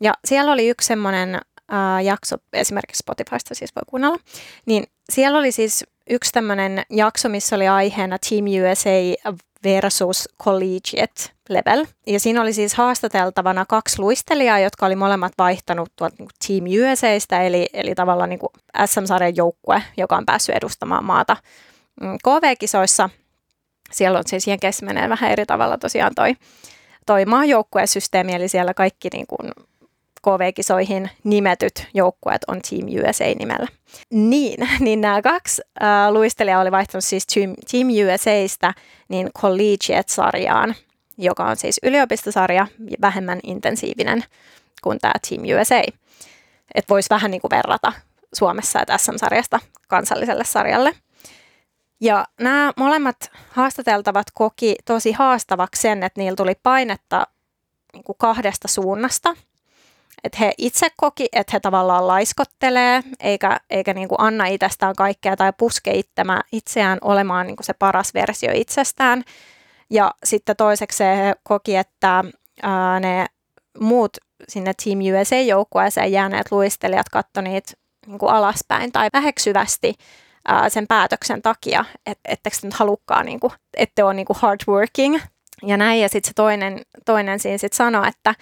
Ja 0.00 0.14
siellä 0.24 0.52
oli 0.52 0.68
yksi 0.68 0.86
semmoinen 0.86 1.34
uh, 1.34 2.04
jakso, 2.04 2.36
esimerkiksi 2.52 2.98
Spotifysta 2.98 3.54
siis 3.54 3.76
voi 3.76 3.82
kuunnella, 3.86 4.18
niin 4.66 4.84
siellä 5.10 5.38
oli 5.38 5.52
siis 5.52 5.84
yksi 6.10 6.32
tämmöinen 6.32 6.82
jakso, 6.90 7.28
missä 7.28 7.56
oli 7.56 7.68
aiheena 7.68 8.16
Team 8.28 8.44
USA 8.44 9.30
versus 9.64 10.28
collegiate 10.44 11.30
level. 11.48 11.86
Ja 12.06 12.20
siinä 12.20 12.42
oli 12.42 12.52
siis 12.52 12.74
haastateltavana 12.74 13.64
kaksi 13.68 13.98
luistelijaa, 13.98 14.58
jotka 14.58 14.86
oli 14.86 14.96
molemmat 14.96 15.32
vaihtanut 15.38 15.92
tuolta 15.96 16.16
niin 16.18 16.28
Team 16.46 16.92
USAista, 16.92 17.40
eli, 17.40 17.68
eli 17.72 17.94
tavallaan 17.94 18.30
niin 18.30 18.40
SM-sarjan 18.86 19.36
joukkue, 19.36 19.82
joka 19.96 20.16
on 20.16 20.26
päässyt 20.26 20.56
edustamaan 20.56 21.04
maata 21.04 21.36
mm, 22.00 22.18
KV-kisoissa. 22.24 23.10
Siellä 23.90 24.18
on 24.18 24.24
siis 24.26 24.46
Jenkeissä 24.46 24.86
menee 24.86 25.08
vähän 25.08 25.30
eri 25.30 25.46
tavalla 25.46 25.78
tosiaan 25.78 26.14
toi, 26.14 26.36
toi 27.06 27.24
maajoukkuesysteemi, 27.24 28.34
eli 28.34 28.48
siellä 28.48 28.74
kaikki 28.74 29.08
niin 29.12 29.26
kuin 29.26 29.52
KV-kisoihin 30.22 31.10
nimetyt 31.24 31.86
joukkueet 31.94 32.44
on 32.48 32.60
Team 32.70 32.86
USA-nimellä. 32.86 33.66
Niin, 34.10 34.68
niin 34.80 35.00
nämä 35.00 35.22
kaksi 35.22 35.62
äh, 35.82 36.12
luistelijaa 36.12 36.60
oli 36.60 36.70
vaihtanut 36.70 37.04
siis 37.04 37.26
Team, 37.26 37.54
Team 37.70 37.88
USAista 37.88 38.74
niin 39.08 39.30
Collegiate-sarjaan, 39.38 40.74
joka 41.18 41.44
on 41.44 41.56
siis 41.56 41.80
yliopistosarja 41.82 42.66
vähemmän 43.00 43.40
intensiivinen 43.42 44.24
kuin 44.82 44.98
tämä 44.98 45.12
Team 45.28 45.42
USA. 45.60 45.82
Että 46.74 46.88
voisi 46.88 47.10
vähän 47.10 47.30
niin 47.30 47.40
kuin 47.40 47.50
verrata 47.50 47.92
Suomessa 48.34 48.78
ja 48.88 48.98
SM-sarjasta 48.98 49.60
kansalliselle 49.88 50.44
sarjalle. 50.44 50.94
Ja 52.00 52.24
nämä 52.40 52.72
molemmat 52.76 53.30
haastateltavat 53.50 54.26
koki 54.34 54.74
tosi 54.84 55.12
haastavaksi 55.12 55.82
sen, 55.82 56.02
että 56.02 56.20
niillä 56.20 56.36
tuli 56.36 56.54
painetta 56.62 57.26
niin 57.92 58.04
kuin 58.04 58.16
kahdesta 58.18 58.68
suunnasta– 58.68 59.36
että 60.24 60.38
he 60.40 60.52
itse 60.58 60.88
koki, 60.96 61.28
että 61.32 61.50
he 61.52 61.60
tavallaan 61.60 62.06
laiskottelee, 62.06 63.02
eikä, 63.20 63.60
eikä 63.70 63.94
niin 63.94 64.08
kuin 64.08 64.20
anna 64.20 64.46
itsestään 64.46 64.94
kaikkea 64.96 65.36
tai 65.36 65.52
puske 65.58 66.00
itseään 66.52 66.98
olemaan 67.02 67.46
niin 67.46 67.56
kuin 67.56 67.64
se 67.64 67.72
paras 67.72 68.14
versio 68.14 68.50
itsestään. 68.54 69.24
Ja 69.90 70.10
sitten 70.24 70.56
toiseksi 70.56 71.04
he 71.04 71.34
koki, 71.42 71.76
että 71.76 72.24
ää, 72.62 73.00
ne 73.00 73.26
muut 73.80 74.16
sinne 74.48 74.72
Team 74.84 74.98
USA-joukkueeseen 74.98 76.12
jääneet 76.12 76.52
luistelijat 76.52 77.08
katsoi 77.08 77.42
niitä 77.42 77.72
niin 78.06 78.18
kuin 78.18 78.32
alaspäin 78.32 78.92
tai 78.92 79.08
väheksyvästi 79.12 79.94
ää, 80.48 80.68
sen 80.68 80.86
päätöksen 80.86 81.42
takia, 81.42 81.84
että 82.06 82.32
ettekö 82.32 82.56
nyt 82.62 82.74
halukkaan, 82.74 83.26
niin 83.26 83.40
kuin, 83.40 83.52
ette 83.76 84.04
ole 84.04 84.14
niin 84.14 84.26
kuin 84.26 84.36
hardworking 84.40 85.20
ja 85.66 85.76
näin. 85.76 86.00
Ja 86.00 86.08
sitten 86.08 86.28
se 86.28 86.34
toinen, 86.34 86.80
toinen 87.04 87.38
siinä 87.38 87.58
sitten 87.58 87.76
sanoi, 87.76 88.08
että 88.08 88.34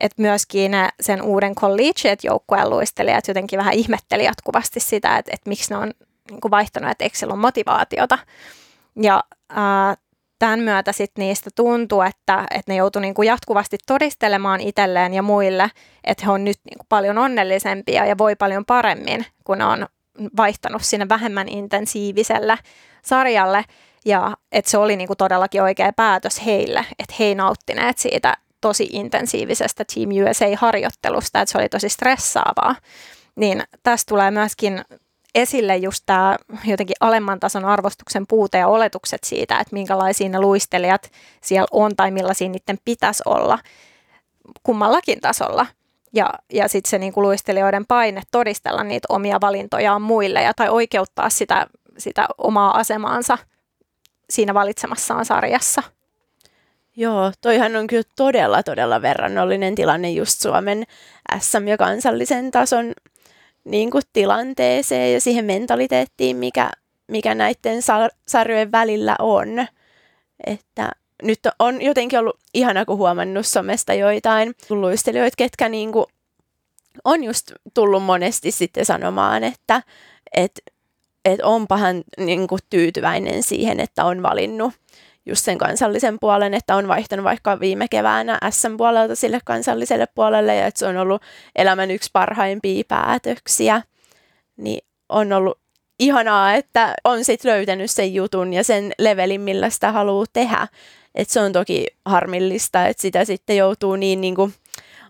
että 0.00 0.22
myöskin 0.22 0.72
sen 1.00 1.22
uuden 1.22 1.54
collegiate-joukkueen 1.54 2.70
luistelijat 2.70 3.28
jotenkin 3.28 3.58
vähän 3.58 3.74
ihmetteli 3.74 4.24
jatkuvasti 4.24 4.80
sitä, 4.80 5.18
että, 5.18 5.30
että 5.34 5.48
miksi 5.48 5.70
ne 5.70 5.76
on 5.76 5.90
niin 6.30 6.40
kuin 6.40 6.50
vaihtanut, 6.50 6.90
että 6.90 7.04
eikö 7.04 7.16
on 7.28 7.38
motivaatiota. 7.38 8.18
Ja 9.02 9.24
ää, 9.48 9.94
tämän 10.38 10.60
myötä 10.60 10.92
sit 10.92 11.10
niistä 11.18 11.50
tuntuu, 11.54 12.02
että, 12.02 12.46
että 12.50 12.72
ne 12.72 12.76
joutuu 12.76 13.02
niin 13.02 13.14
kuin 13.14 13.26
jatkuvasti 13.26 13.78
todistelemaan 13.86 14.60
itselleen 14.60 15.14
ja 15.14 15.22
muille, 15.22 15.70
että 16.04 16.24
he 16.24 16.32
on 16.32 16.44
nyt 16.44 16.58
niin 16.64 16.78
kuin 16.78 16.86
paljon 16.88 17.18
onnellisempia 17.18 18.06
ja 18.06 18.18
voi 18.18 18.36
paljon 18.36 18.64
paremmin, 18.64 19.26
kun 19.44 19.58
ne 19.58 19.64
on 19.64 19.86
vaihtanut 20.36 20.82
sinne 20.82 21.08
vähemmän 21.08 21.48
intensiiviselle 21.48 22.58
sarjalle. 23.02 23.64
Ja 24.04 24.36
että 24.52 24.70
se 24.70 24.78
oli 24.78 24.96
niin 24.96 25.06
kuin 25.06 25.16
todellakin 25.16 25.62
oikea 25.62 25.92
päätös 25.92 26.44
heille, 26.46 26.86
että 26.98 27.14
he 27.18 27.34
nauttineet 27.34 27.98
siitä 27.98 28.36
tosi 28.60 28.88
intensiivisestä 28.92 29.84
Team 29.94 30.08
USA-harjoittelusta, 30.08 31.40
että 31.40 31.52
se 31.52 31.58
oli 31.58 31.68
tosi 31.68 31.88
stressaavaa. 31.88 32.76
Niin 33.36 33.62
tästä 33.82 34.08
tulee 34.08 34.30
myöskin 34.30 34.84
esille 35.34 35.76
just 35.76 36.02
tämä 36.06 36.36
jotenkin 36.64 36.96
alemman 37.00 37.40
tason 37.40 37.64
arvostuksen 37.64 38.26
puute 38.28 38.58
ja 38.58 38.68
oletukset 38.68 39.24
siitä, 39.24 39.58
että 39.58 39.74
minkälaisia 39.74 40.28
ne 40.28 40.40
luistelijat 40.40 41.10
siellä 41.40 41.66
on 41.70 41.96
tai 41.96 42.10
millaisia 42.10 42.48
niiden 42.48 42.78
pitäisi 42.84 43.22
olla 43.26 43.58
kummallakin 44.62 45.20
tasolla. 45.20 45.66
Ja, 46.14 46.32
ja 46.52 46.68
sitten 46.68 46.90
se 46.90 46.98
niinku 46.98 47.22
luistelijoiden 47.22 47.86
paine 47.86 48.22
todistella 48.30 48.84
niitä 48.84 49.06
omia 49.08 49.40
valintojaan 49.40 50.02
muille 50.02 50.42
ja, 50.42 50.54
tai 50.54 50.68
oikeuttaa 50.68 51.30
sitä, 51.30 51.66
sitä 51.98 52.26
omaa 52.38 52.78
asemaansa 52.78 53.38
siinä 54.30 54.54
valitsemassaan 54.54 55.24
sarjassa. 55.24 55.82
Joo, 56.96 57.32
toihan 57.40 57.76
on 57.76 57.86
kyllä 57.86 58.02
todella, 58.16 58.62
todella 58.62 59.02
verrannollinen 59.02 59.74
tilanne 59.74 60.10
just 60.10 60.40
Suomen 60.40 60.84
SM- 61.38 61.68
ja 61.68 61.76
kansallisen 61.76 62.50
tason 62.50 62.92
niin 63.64 63.90
kuin 63.90 64.02
tilanteeseen 64.12 65.12
ja 65.12 65.20
siihen 65.20 65.44
mentaliteettiin, 65.44 66.36
mikä, 66.36 66.70
mikä 67.08 67.34
näiden 67.34 67.82
sarjojen 68.26 68.72
välillä 68.72 69.16
on. 69.18 69.66
Että 70.46 70.92
nyt 71.22 71.40
on 71.58 71.82
jotenkin 71.82 72.18
ollut 72.18 72.38
ihana, 72.54 72.84
kun 72.84 72.96
huomannut 72.96 73.46
somesta 73.46 73.94
joitain 73.94 74.54
luistelijoita, 74.70 75.34
ketkä 75.36 75.68
niin 75.68 75.92
kuin 75.92 76.06
on 77.04 77.24
just 77.24 77.52
tullut 77.74 78.02
monesti 78.02 78.50
sitten 78.50 78.84
sanomaan, 78.84 79.44
että 79.44 79.82
et, 80.36 80.60
et 81.24 81.40
onpahan 81.42 82.04
niin 82.18 82.48
kuin 82.48 82.60
tyytyväinen 82.70 83.42
siihen, 83.42 83.80
että 83.80 84.04
on 84.04 84.22
valinnut 84.22 84.72
just 85.26 85.44
sen 85.44 85.58
kansallisen 85.58 86.18
puolen, 86.20 86.54
että 86.54 86.76
on 86.76 86.88
vaihtanut 86.88 87.24
vaikka 87.24 87.60
viime 87.60 87.88
keväänä 87.88 88.38
SM-puolelta 88.50 89.14
sille 89.14 89.40
kansalliselle 89.44 90.06
puolelle 90.14 90.56
ja 90.56 90.66
että 90.66 90.78
se 90.78 90.86
on 90.86 90.96
ollut 90.96 91.22
elämän 91.56 91.90
yksi 91.90 92.10
parhaimpia 92.12 92.84
päätöksiä, 92.88 93.82
niin 94.56 94.84
on 95.08 95.32
ollut 95.32 95.58
ihanaa, 95.98 96.54
että 96.54 96.94
on 97.04 97.24
sitten 97.24 97.50
löytänyt 97.50 97.90
sen 97.90 98.14
jutun 98.14 98.52
ja 98.52 98.64
sen 98.64 98.92
levelin, 98.98 99.40
millä 99.40 99.70
sitä 99.70 99.92
haluaa 99.92 100.26
tehdä. 100.32 100.68
Et 101.18 101.30
se 101.30 101.40
on 101.40 101.52
toki 101.52 101.86
harmillista, 102.04 102.86
että 102.86 103.00
sitä 103.00 103.24
sitten 103.24 103.56
joutuu 103.56 103.96
niin, 103.96 104.20
niin 104.20 104.34
kuin 104.34 104.54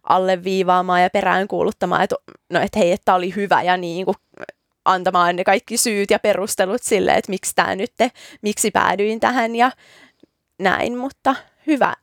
alleviivaamaan 0.03 1.03
ja 1.03 1.11
peräänkuuluttamaan, 1.11 2.03
että, 2.03 2.17
no, 2.53 2.61
että 2.61 2.79
hei, 2.79 2.93
että 2.93 3.15
oli 3.15 3.35
hyvä 3.37 3.63
ja 3.63 3.77
niin 3.77 4.05
kuin 4.05 4.17
antamaan 4.85 5.37
ne 5.37 5.45
kaikki 5.45 5.77
syyt 5.77 6.11
ja 6.11 6.19
perustelut 6.19 6.83
sille, 6.83 7.13
että 7.13 7.31
miksi 7.31 7.53
tämä 7.55 7.77
nyt, 7.77 7.93
miksi 8.43 8.71
päädyin 8.71 9.21
tähän 9.21 9.57
ja 9.57 9.71
näin, 10.59 10.97
mutta 10.97 11.35
hyvä. 11.67 11.95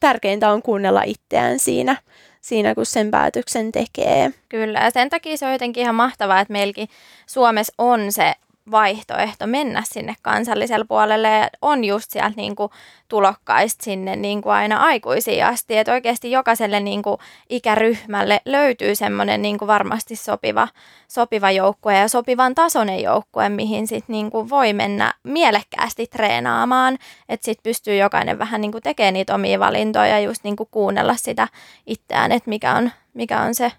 Tärkeintä 0.00 0.52
on 0.52 0.62
kuunnella 0.62 1.02
itseään 1.02 1.58
siinä, 1.58 1.96
siinä, 2.40 2.74
kun 2.74 2.86
sen 2.86 3.10
päätöksen 3.10 3.72
tekee. 3.72 4.30
Kyllä, 4.48 4.78
ja 4.78 4.90
sen 4.90 5.10
takia 5.10 5.36
se 5.36 5.46
on 5.46 5.52
jotenkin 5.52 5.82
ihan 5.82 5.94
mahtavaa, 5.94 6.40
että 6.40 6.52
meilläkin 6.52 6.88
Suomessa 7.26 7.72
on 7.78 8.12
se 8.12 8.34
vaihtoehto 8.70 9.46
mennä 9.46 9.82
sinne 9.86 10.14
kansalliselle 10.22 10.84
puolelle 10.88 11.28
ja 11.28 11.48
on 11.62 11.84
just 11.84 12.10
sieltä 12.10 12.32
niin 12.36 12.56
kuin 12.56 12.70
tulokkaista 13.08 13.84
sinne 13.84 14.16
niin 14.16 14.42
kuin 14.42 14.52
aina 14.52 14.76
aikuisiin 14.76 15.46
asti. 15.46 15.78
Että 15.78 15.92
oikeasti 15.92 16.30
jokaiselle 16.30 16.80
niin 16.80 17.02
kuin 17.02 17.16
ikäryhmälle 17.48 18.40
löytyy 18.44 18.94
semmoinen 18.94 19.42
niin 19.42 19.58
kuin 19.58 19.66
varmasti 19.66 20.16
sopiva, 20.16 20.68
sopiva 21.08 21.50
joukkue 21.50 21.98
ja 21.98 22.08
sopivan 22.08 22.54
tasoinen 22.54 23.02
joukkue, 23.02 23.48
mihin 23.48 23.86
sitten 23.86 24.12
niin 24.12 24.30
kuin 24.30 24.50
voi 24.50 24.72
mennä 24.72 25.14
mielekkäästi 25.22 26.06
treenaamaan. 26.06 26.98
Että 27.28 27.44
sitten 27.44 27.62
pystyy 27.62 27.96
jokainen 27.96 28.38
vähän 28.38 28.60
niin 28.60 28.72
kuin 28.72 28.82
tekemään 28.82 29.14
niitä 29.14 29.34
omia 29.34 29.58
valintoja 29.60 30.06
ja 30.06 30.20
just 30.20 30.44
niin 30.44 30.56
kuin 30.56 30.68
kuunnella 30.70 31.16
sitä 31.16 31.48
itseään, 31.86 32.32
että 32.32 32.48
mikä 32.50 32.74
on, 32.74 32.90
mikä 33.14 33.40
on 33.40 33.54
se 33.54 33.72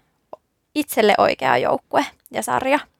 itselle 0.74 1.14
oikea 1.18 1.58
joukkue 1.58 2.06
ja 2.30 2.42
sarja. 2.42 2.93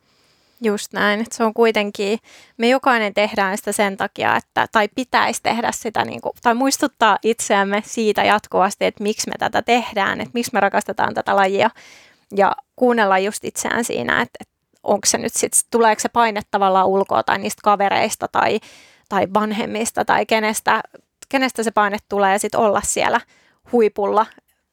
Just 0.64 0.92
näin, 0.92 1.20
että 1.20 1.36
se 1.36 1.44
on 1.44 1.54
kuitenkin, 1.54 2.18
me 2.56 2.68
jokainen 2.68 3.14
tehdään 3.14 3.56
sitä 3.56 3.72
sen 3.72 3.96
takia, 3.96 4.36
että, 4.36 4.66
tai 4.72 4.88
pitäisi 4.94 5.42
tehdä 5.42 5.72
sitä, 5.72 6.04
niin 6.04 6.20
kuin, 6.20 6.32
tai 6.42 6.54
muistuttaa 6.54 7.18
itseämme 7.22 7.82
siitä 7.86 8.24
jatkuvasti, 8.24 8.84
että 8.84 9.02
miksi 9.02 9.30
me 9.30 9.34
tätä 9.38 9.62
tehdään, 9.62 10.20
että 10.20 10.30
miksi 10.34 10.50
me 10.52 10.60
rakastetaan 10.60 11.14
tätä 11.14 11.36
lajia, 11.36 11.70
ja 12.36 12.56
kuunnella 12.76 13.18
just 13.18 13.44
itseään 13.44 13.84
siinä, 13.84 14.22
että, 14.22 14.38
että 14.40 14.54
onko 14.82 15.06
se 15.06 15.18
nyt 15.18 15.32
sitten, 15.34 15.60
tuleeko 15.70 16.00
se 16.00 16.08
paine 16.08 16.40
tavallaan 16.50 16.86
ulkoa 16.86 17.22
tai 17.22 17.38
niistä 17.38 17.60
kavereista 17.64 18.28
tai, 18.28 18.60
tai 19.08 19.26
vanhemmista 19.34 20.04
tai 20.04 20.26
kenestä, 20.26 20.80
kenestä 21.28 21.62
se 21.62 21.70
paine 21.70 21.98
tulee 22.08 22.32
ja 22.32 22.38
sitten 22.38 22.60
olla 22.60 22.80
siellä 22.84 23.20
huipulla 23.72 24.26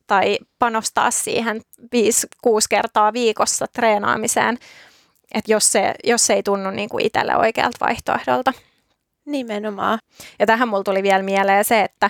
tai 0.08 0.38
panostaa 0.60 1.12
siihen 1.12 1.62
5-6 1.82 1.88
kertaa 2.70 3.14
viikossa 3.14 3.66
treenaamiseen, 3.68 4.58
että 5.34 5.52
jos 5.52 5.72
se, 5.72 5.94
jos 6.04 6.26
se 6.26 6.34
ei 6.34 6.44
tunnu 6.44 6.72
niin 6.72 6.90
kuin 6.90 7.06
itselle 7.06 7.36
oikealta 7.36 7.86
vaihtoehdolta. 7.86 8.54
Nimenomaan. 9.26 10.00
Ja 10.40 10.46
tähän 10.46 10.70
mulla 10.70 10.84
tuli 10.84 11.04
vielä 11.04 11.24
mieleen 11.24 11.66
se, 11.66 11.82
että, 11.82 12.10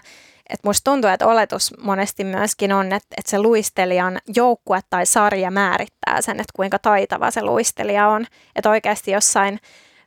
että 0.49 0.67
musta 0.67 0.91
tuntuu, 0.91 1.09
että 1.09 1.28
oletus 1.28 1.74
monesti 1.82 2.24
myöskin 2.24 2.74
on, 2.74 2.86
että, 2.86 3.15
että 3.17 3.32
se 3.32 3.39
luistelijan 3.39 4.19
joukkue 4.36 4.80
tai 4.89 5.05
sarja 5.05 5.51
määrittää 5.51 6.22
sen, 6.22 6.39
että 6.39 6.53
kuinka 6.55 6.80
taitava 6.80 7.32
se 7.32 7.41
luistelija 7.43 8.07
on. 8.07 8.26
Että 8.55 8.69
oikeasti 8.69 9.11
jossain 9.11 9.59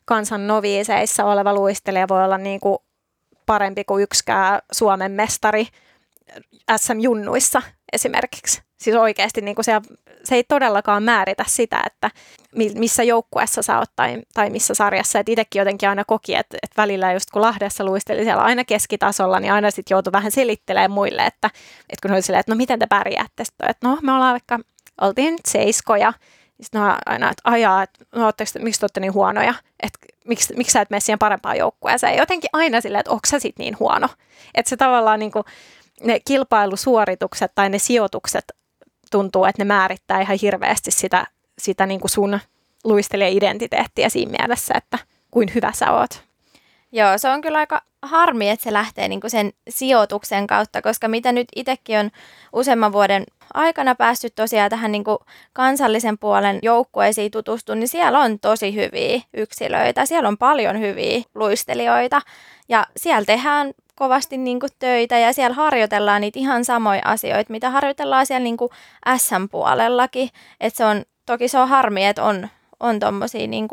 kansan 0.04 0.46
noviiseissa 0.46 1.24
oleva 1.24 1.54
luistelija 1.54 2.08
voi 2.08 2.24
olla 2.24 2.38
niin 2.38 2.60
kuin 2.60 2.78
parempi 3.46 3.84
kuin 3.84 4.02
yksikään 4.02 4.60
Suomen 4.72 5.12
mestari 5.12 5.66
SM-junnuissa 6.76 7.62
esimerkiksi. 7.94 8.62
Siis 8.76 8.96
oikeasti 8.96 9.40
niin 9.40 9.54
kuin 9.54 9.64
se, 9.64 9.72
se 10.24 10.34
ei 10.34 10.44
todellakaan 10.44 11.02
määritä 11.02 11.44
sitä, 11.48 11.82
että 11.86 12.10
missä 12.54 13.02
joukkueessa 13.02 13.62
sä 13.62 13.78
oot 13.78 13.90
tai, 13.96 14.22
tai 14.34 14.50
missä 14.50 14.74
sarjassa. 14.74 15.18
Et 15.18 15.28
itsekin 15.28 15.60
jotenkin 15.60 15.88
aina 15.88 16.04
koki, 16.04 16.34
että, 16.34 16.58
että 16.62 16.82
välillä 16.82 17.12
just 17.12 17.30
kun 17.30 17.42
Lahdessa 17.42 17.84
luisteli 17.84 18.24
siellä 18.24 18.42
aina 18.42 18.64
keskitasolla, 18.64 19.40
niin 19.40 19.52
aina 19.52 19.70
sitten 19.70 19.94
joutui 19.94 20.12
vähän 20.12 20.30
selittelemään 20.30 20.90
muille, 20.90 21.26
että, 21.26 21.50
että 21.90 22.02
kun 22.02 22.12
oli 22.12 22.22
silleen, 22.22 22.40
että 22.40 22.52
no 22.52 22.56
miten 22.56 22.78
te 22.78 22.86
pärjäätte 22.86 23.44
sitten, 23.44 23.70
että 23.70 23.88
no 23.88 23.98
me 24.02 24.12
ollaan 24.12 24.32
vaikka, 24.32 24.58
oltiin 25.00 25.32
nyt 25.32 25.46
seiskoja, 25.48 26.12
sitten 26.60 26.80
no 26.80 26.96
aina, 27.06 27.30
että 27.30 27.42
ajaa, 27.44 27.82
että 27.82 28.04
no, 28.14 28.24
ootteko, 28.24 28.50
miksi 28.58 28.80
te 28.80 28.84
olette 28.84 29.00
niin 29.00 29.14
huonoja, 29.14 29.54
että 29.82 29.98
miksi, 30.24 30.54
miksi 30.56 30.72
sä 30.72 30.80
et 30.80 30.90
mene 30.90 31.00
siihen 31.00 31.18
parempaan 31.18 31.58
joukkueeseen. 31.58 32.16
Jotenkin 32.16 32.50
aina 32.52 32.80
silleen, 32.80 33.00
että 33.00 33.10
onko 33.10 33.26
sä 33.26 33.38
sitten 33.38 33.64
niin 33.64 33.78
huono. 33.78 34.08
Että 34.54 34.70
se 34.70 34.76
tavallaan 34.76 35.18
niin 35.18 35.32
kuin, 35.32 35.44
ne 36.00 36.20
kilpailusuoritukset 36.26 37.52
tai 37.54 37.68
ne 37.68 37.78
sijoitukset 37.78 38.44
tuntuu, 39.10 39.44
että 39.44 39.60
ne 39.60 39.64
määrittää 39.64 40.20
ihan 40.20 40.38
hirveästi 40.42 40.90
sitä, 40.90 41.26
sitä 41.58 41.86
niin 41.86 42.00
kuin 42.00 42.10
sun 42.10 42.38
luistelija-identiteettiä 42.84 44.08
siinä 44.08 44.36
mielessä, 44.38 44.74
että 44.76 44.98
kuin 45.30 45.54
hyvä 45.54 45.72
sä 45.72 45.92
oot. 45.92 46.22
Joo, 46.92 47.18
se 47.18 47.28
on 47.28 47.40
kyllä 47.40 47.58
aika 47.58 47.82
harmi, 48.02 48.50
että 48.50 48.64
se 48.64 48.72
lähtee 48.72 49.08
niin 49.08 49.20
kuin 49.20 49.30
sen 49.30 49.52
sijoituksen 49.68 50.46
kautta, 50.46 50.82
koska 50.82 51.08
mitä 51.08 51.32
nyt 51.32 51.48
itsekin 51.56 51.98
on 51.98 52.10
useamman 52.52 52.92
vuoden 52.92 53.24
aikana 53.54 53.94
päässyt 53.94 54.34
tosiaan 54.34 54.70
tähän 54.70 54.92
niin 54.92 55.04
kuin 55.04 55.18
kansallisen 55.52 56.18
puolen 56.18 56.58
joukkueisiin 56.62 57.30
tutustumaan, 57.30 57.80
niin 57.80 57.88
siellä 57.88 58.20
on 58.20 58.38
tosi 58.40 58.74
hyviä 58.74 59.20
yksilöitä, 59.34 60.06
siellä 60.06 60.28
on 60.28 60.38
paljon 60.38 60.80
hyviä 60.80 61.22
luistelijoita 61.34 62.20
ja 62.68 62.86
siellä 62.96 63.24
tehdään 63.24 63.72
kovasti 63.94 64.36
niin 64.36 64.60
kuin 64.60 64.70
töitä 64.78 65.18
ja 65.18 65.32
siellä 65.32 65.54
harjoitellaan 65.54 66.20
niitä 66.20 66.38
ihan 66.38 66.64
samoja 66.64 67.02
asioita, 67.04 67.52
mitä 67.52 67.70
harjoitellaan 67.70 68.26
siellä 68.26 68.44
niin 68.44 68.56
kuin 68.56 68.70
SM-puolellakin. 69.16 70.30
Et 70.60 70.76
se 70.76 70.84
on, 70.84 71.02
toki 71.26 71.48
se 71.48 71.58
on 71.58 71.68
harmi, 71.68 72.06
että 72.06 72.22
on, 72.22 72.48
on 72.80 73.00
tuommoisia 73.00 73.46
niin 73.46 73.68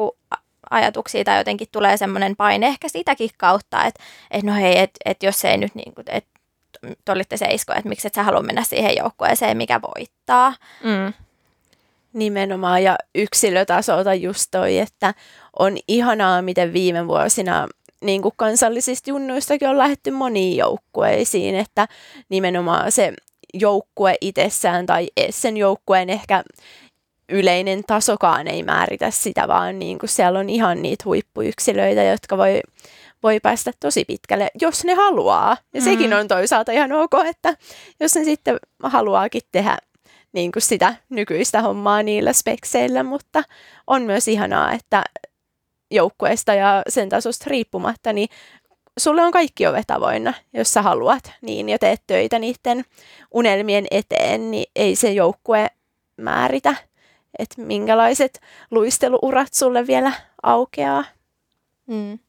ajatuksia 0.70 1.24
tai 1.24 1.38
jotenkin 1.38 1.68
tulee 1.72 1.98
semmoinen 1.98 2.36
paine 2.36 2.68
ehkä 2.68 2.90
sitäkin 2.90 3.30
kautta, 3.38 3.86
että 3.86 4.04
et 4.32 4.44
no 4.44 4.54
hei, 4.54 4.80
että 4.80 5.00
et 5.06 5.24
jos 5.24 5.46
ei 5.46 5.58
nyt 5.58 5.76
niin 5.76 5.96
kuin, 5.96 6.06
te 7.06 7.12
olitte 7.12 7.38
seisko, 7.38 7.74
että 7.74 7.90
miksi 7.90 8.08
et 8.08 8.14
sä 8.14 8.24
halua 8.24 8.42
mennä 8.42 8.64
siihen 8.64 8.98
joukkueeseen, 8.98 9.58
mikä 9.58 9.82
voittaa. 9.82 10.54
Mm. 10.84 11.14
Nimenomaan 12.14 12.84
ja 12.84 12.98
yksilötasolta 13.16 14.14
just 14.14 14.48
toi, 14.52 14.78
että 14.78 15.14
on 15.60 15.78
ihanaa, 15.88 16.42
miten 16.42 16.74
viime 16.74 17.08
vuosina 17.08 17.68
niin 18.02 18.22
kuin 18.22 18.34
kansallisista 18.38 19.10
junnuistakin 19.10 19.70
on 19.70 19.78
lähetty 19.78 20.12
moniin 20.12 20.58
joukkueisiin, 20.58 21.56
että 21.56 21.88
nimenomaan 22.30 22.92
se 22.92 23.14
joukkue 23.54 24.16
itsessään 24.22 24.86
tai 24.86 25.08
sen 25.30 25.58
joukkueen 25.58 26.10
ehkä 26.10 26.44
yleinen 27.30 27.84
tasokaan 27.88 28.48
ei 28.48 28.64
määritä 28.64 29.12
sitä, 29.12 29.48
vaan 29.48 29.80
niin 29.80 30.00
kuin 30.00 30.10
siellä 30.10 30.40
on 30.40 30.50
ihan 30.50 30.82
niitä 30.82 31.04
huippuyksilöitä, 31.06 32.04
jotka 32.04 32.38
voi, 32.38 32.62
voi 33.24 33.40
päästä 33.40 33.72
tosi 33.80 34.06
pitkälle, 34.06 34.48
jos 34.62 34.86
ne 34.86 34.94
haluaa. 34.94 35.58
Ja 35.74 35.82
mm. 35.82 35.84
sekin 35.84 36.14
on 36.14 36.28
toisaalta 36.28 36.72
ihan 36.72 36.92
ok, 36.92 37.14
että 37.30 37.58
jos 38.00 38.16
ne 38.16 38.24
sitten 38.24 38.58
haluaakin 38.84 39.42
tehdä 39.52 39.78
niin 40.34 40.52
kuin 40.52 40.64
sitä 40.64 40.96
nykyistä 41.10 41.62
hommaa 41.62 42.04
niillä 42.04 42.34
spekseillä, 42.34 43.04
mutta 43.04 43.44
on 43.88 44.02
myös 44.02 44.28
ihanaa, 44.28 44.72
että 44.72 45.04
joukkueesta 45.92 46.54
ja 46.54 46.82
sen 46.90 47.10
tasosta 47.10 47.46
riippumatta, 47.48 48.14
niin 48.14 48.30
sulle 49.00 49.22
on 49.22 49.32
kaikki 49.32 49.68
ovet 49.68 49.92
avoinna, 49.92 50.34
jos 50.54 50.74
sä 50.74 50.82
haluat 50.82 51.32
niin 51.42 51.70
ja 51.70 51.80
teet 51.80 52.02
töitä 52.08 52.40
niiden 52.40 52.86
unelmien 53.32 53.88
eteen, 53.92 54.52
niin 54.52 54.72
ei 54.76 54.96
se 54.96 55.12
joukkue 55.12 55.68
määritä, 56.18 56.76
että 57.40 57.62
minkälaiset 57.62 58.42
luisteluurat 58.72 59.54
sulle 59.54 59.88
vielä 59.88 60.12
aukeaa. 60.44 61.04
Mm. 61.88 62.20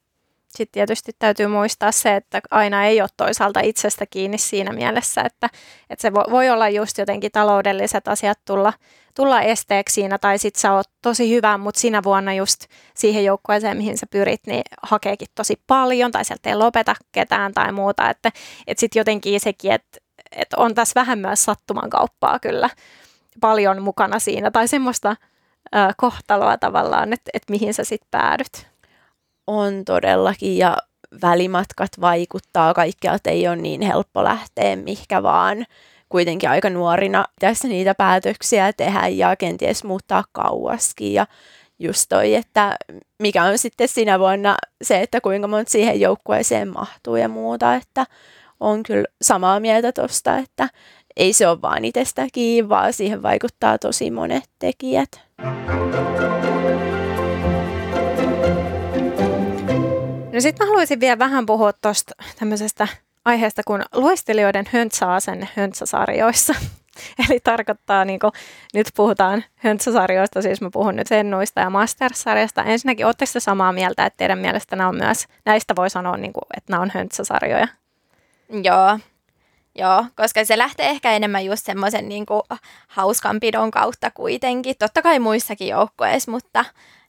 Sitten 0.49 0.73
tietysti 0.73 1.13
täytyy 1.19 1.47
muistaa 1.47 1.93
se, 1.93 2.17
että 2.17 2.41
aina 2.51 2.87
ei 2.87 3.01
ole 3.01 3.09
toisaalta 3.17 3.61
itsestä 3.61 4.07
kiinni 4.07 4.39
siinä 4.39 4.73
mielessä, 4.73 5.23
että, 5.23 5.49
että 5.91 6.03
se 6.03 6.13
voi 6.13 6.51
olla 6.51 6.69
just 6.69 6.99
jotenkin 6.99 7.33
taloudelliset 7.33 8.09
asiat 8.09 8.39
tulla, 8.45 8.73
tulla 9.15 9.43
esteeksi 9.43 9.95
siinä, 9.95 10.19
tai 10.19 10.39
sitten 10.39 10.61
sä 10.61 10.73
oot 10.73 10.87
tosi 11.03 11.31
hyvä, 11.31 11.59
mutta 11.59 11.81
sinä 11.81 12.03
vuonna 12.03 12.35
just 12.35 12.65
siihen 12.95 13.25
joukkueeseen, 13.25 13.77
mihin 13.77 13.99
sä 13.99 14.07
pyrit, 14.11 14.41
niin 14.47 14.63
hakeekin 14.83 15.29
tosi 15.35 15.63
paljon, 15.67 16.11
tai 16.11 16.25
sieltä 16.25 16.49
ei 16.49 16.57
lopeta 16.57 16.95
ketään 17.13 17.53
tai 17.53 17.73
muuta, 17.73 18.11
että, 18.11 18.33
että 18.67 18.81
sitten 18.81 19.01
jotenkin 19.01 19.41
sekin, 19.41 19.73
että, 19.73 19.99
että 20.33 20.57
on 20.57 20.75
tässä 20.75 21.01
vähän 21.01 21.19
myös 21.19 21.45
sattuman 21.45 21.91
kauppaa 21.91 22.39
kyllä 22.39 22.71
paljon 23.41 23.83
mukana 23.83 24.19
siinä, 24.19 24.51
tai 24.51 24.69
semmoista 24.69 25.17
äh, 25.77 25.95
kohtaloa 25.97 26.59
tavallaan, 26.59 27.13
että, 27.13 27.31
että 27.35 27.51
mihin 27.51 27.75
sä 27.75 27.85
sitten 27.85 28.09
päädyt. 28.11 28.67
On 29.47 29.85
todellakin 29.85 30.59
ja 30.59 30.77
välimatkat 31.23 31.91
vaikuttaa, 32.01 32.75
kaikkialta 32.75 33.31
ei 33.31 33.49
ole 33.49 33.57
niin 33.57 33.83
helppo 33.83 34.25
lähteä 34.25 34.77
mihinkä 34.77 35.23
vaan. 35.23 35.67
Kuitenkin 36.13 36.51
aika 36.51 36.71
nuorina 36.71 37.25
tässä 37.41 37.69
niitä 37.69 37.95
päätöksiä 37.95 38.73
tehdä 38.73 39.09
ja 39.09 39.37
kenties 39.37 39.85
muuttaa 39.85 40.25
kauaskin 40.33 41.13
ja 41.13 41.27
just 41.79 42.07
toi, 42.09 42.35
että 42.35 42.77
mikä 43.23 43.45
on 43.45 43.59
sitten 43.59 43.89
sinä 43.89 44.19
vuonna 44.19 44.57
se, 44.83 45.01
että 45.01 45.21
kuinka 45.21 45.49
monta 45.49 45.71
siihen 45.71 46.01
joukkueeseen 46.01 46.69
mahtuu 46.69 47.17
ja 47.17 47.29
muuta, 47.29 47.75
että 47.75 48.07
on 48.61 48.83
kyllä 48.83 49.05
samaa 49.23 49.61
mieltä 49.61 49.93
tosta, 49.93 50.39
että 50.39 50.69
ei 51.17 51.33
se 51.33 51.49
ole 51.49 51.63
vaan 51.63 51.85
itsestä 51.85 52.27
kiinni, 52.33 52.69
vaan 52.69 52.93
siihen 52.93 53.23
vaikuttaa 53.23 53.79
tosi 53.79 54.11
monet 54.11 54.45
tekijät. 54.59 55.21
No 60.33 60.41
sitten 60.41 60.67
mä 60.67 60.71
haluaisin 60.71 61.01
vielä 61.01 61.19
vähän 61.19 61.47
puhua 61.47 61.73
tuosta 61.73 62.15
tämmöisestä 62.39 62.89
aiheesta 63.25 63.63
kuin 63.67 63.83
luistelijoiden 63.95 64.65
höntsäasenne 64.73 65.49
höntsäsarjoissa. 65.57 66.55
Eli 67.29 67.41
tarkoittaa, 67.41 68.05
niin 68.05 68.19
kuin, 68.19 68.33
nyt 68.75 68.87
puhutaan 68.97 69.45
höntsäsarjoista, 69.55 70.43
siis 70.43 70.61
mä 70.61 70.71
puhun 70.73 70.97
nyt 70.97 71.07
Sennuista 71.07 71.61
ja 71.61 71.71
Masters-sarjasta. 71.71 72.65
Ensinnäkin, 72.65 73.07
oletteko 73.07 73.31
samaa 73.39 73.73
mieltä, 73.73 74.07
että 74.07 74.17
teidän 74.17 74.39
mielestä 74.39 74.77
nämä 74.77 74.89
on 74.89 74.97
myös, 74.97 75.27
näistä 75.45 75.77
voi 75.77 75.91
sanoa, 75.91 76.17
niin 76.17 76.33
kuin, 76.33 76.45
että 76.57 76.73
nämä 76.73 76.83
on 76.83 76.91
höntsäsarjoja? 76.95 77.69
Joo, 78.63 78.99
Joo, 79.75 80.07
koska 80.17 80.45
se 80.45 80.59
lähtee 80.59 80.91
ehkä 80.91 81.13
enemmän 81.13 81.45
just 81.45 81.67
semmoisen 81.67 82.09
niin 82.09 82.27
hauskanpidon 82.89 83.71
kautta 83.71 84.11
kuitenkin. 84.11 84.75
Totta 84.79 85.03
kai 85.03 85.19
muissakin 85.19 85.69
joukkueissa, 85.69 86.31
mutta 86.31 86.65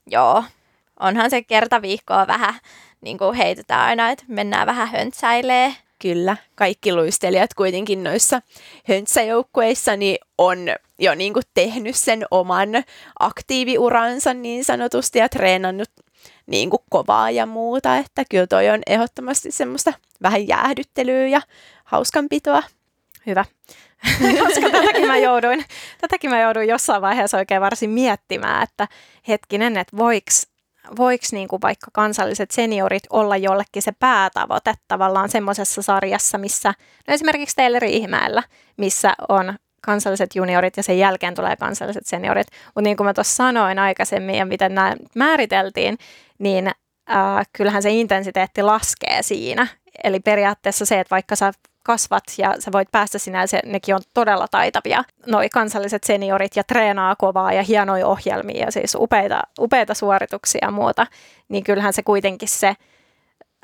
joo, 0.08 0.44
onhan 1.00 1.30
se 1.30 1.42
kerta 1.42 1.82
viikkoa 1.82 2.28
vähän 2.28 2.54
niin 3.02 3.18
kuin 3.18 3.38
heitetään 3.38 3.82
aina, 3.82 4.10
että 4.10 4.24
mennään 4.28 4.68
vähän 4.68 4.88
höntsäilee. 4.88 5.74
Kyllä, 6.04 6.38
kaikki 6.56 6.94
luistelijat 6.94 7.54
kuitenkin 7.54 8.04
noissa 8.04 8.42
höntsäjoukkueissa 8.88 9.96
niin 9.96 10.18
on 10.38 10.58
jo 11.00 11.16
niin 11.16 11.34
kuin 11.34 11.44
tehnyt 11.54 11.96
sen 11.96 12.26
oman 12.32 12.70
aktiiviuransa 13.20 14.34
niin 14.34 14.66
sanotusti 14.66 15.20
ja 15.20 15.30
treenannut 15.30 15.90
niin 16.46 16.70
kuin 16.70 16.80
kovaa 16.90 17.32
ja 17.32 17.46
muuta, 17.46 17.98
että 17.98 18.24
kyllä 18.30 18.48
toi 18.48 18.70
on 18.70 18.82
ehdottomasti 18.88 19.52
semmoista 19.52 19.94
vähän 20.22 20.48
jäähdyttelyä 20.48 21.28
ja 21.28 21.42
hauskanpitoa. 21.84 22.64
Hyvä. 23.26 23.46
Koska 24.44 24.70
tätäkin 24.72 25.08
mä, 25.08 25.18
jouduin, 25.18 25.66
tätäkin 26.02 26.30
mä 26.30 26.42
jouduin 26.42 26.70
jossain 26.70 27.02
vaiheessa 27.02 27.38
oikein 27.38 27.62
varsin 27.62 27.90
miettimään, 27.90 28.64
että 28.64 28.88
hetkinen, 29.28 29.78
että 29.78 29.98
voiko 29.98 30.32
voiko 30.98 31.26
niin 31.32 31.48
kuin 31.48 31.62
vaikka 31.62 31.88
kansalliset 31.94 32.52
seniorit 32.52 33.04
olla 33.10 33.38
jollekin 33.38 33.82
se 33.82 33.92
päätavoite 34.00 34.74
tavallaan 34.88 35.30
semmoisessa 35.30 35.82
sarjassa, 35.82 36.38
missä, 36.38 36.74
no 37.08 37.14
esimerkiksi 37.14 37.56
teille 37.56 37.80
Riihimäellä, 37.80 38.44
missä 38.78 39.14
on 39.30 39.54
kansalliset 39.82 40.36
juniorit 40.36 40.78
ja 40.78 40.84
sen 40.84 41.00
jälkeen 41.00 41.36
tulee 41.36 41.56
kansalliset 41.56 42.06
seniorit. 42.06 42.48
Mutta 42.66 42.82
niin 42.82 42.98
kuin 42.98 43.08
mä 43.08 43.14
tuossa 43.14 43.36
sanoin 43.36 43.80
aikaisemmin 43.80 44.36
ja 44.36 44.46
miten 44.46 44.76
nämä 44.76 44.96
määriteltiin, 45.16 45.98
niin 46.40 46.68
äh, 46.68 47.46
kyllähän 47.58 47.84
se 47.84 47.90
intensiteetti 47.90 48.62
laskee 48.62 49.24
siinä. 49.24 49.68
Eli 50.04 50.20
periaatteessa 50.20 50.86
se, 50.86 51.00
että 51.00 51.16
vaikka 51.16 51.36
sä 51.36 51.52
kasvat 51.84 52.24
ja 52.38 52.56
sä 52.60 52.72
voit 52.72 52.92
päästä 52.92 53.20
sinä, 53.20 53.42
ja 53.42 53.48
se, 53.48 53.60
nekin 53.66 53.96
on 53.96 54.02
todella 54.14 54.48
taitavia, 54.48 55.04
noi 55.26 55.50
kansalliset 55.50 56.04
seniorit 56.04 56.56
ja 56.56 56.64
treenaa 56.64 57.16
kovaa 57.16 57.54
ja 57.54 57.64
hienoja 57.64 58.08
ohjelmia 58.08 58.66
ja 58.66 58.72
siis 58.72 58.96
upeita, 58.96 59.42
upeita 59.60 59.94
suorituksia 59.94 60.60
ja 60.62 60.72
muuta, 60.72 61.08
niin 61.50 61.64
kyllähän 61.64 61.94
se 61.94 62.04
kuitenkin 62.04 62.50
se 62.50 62.76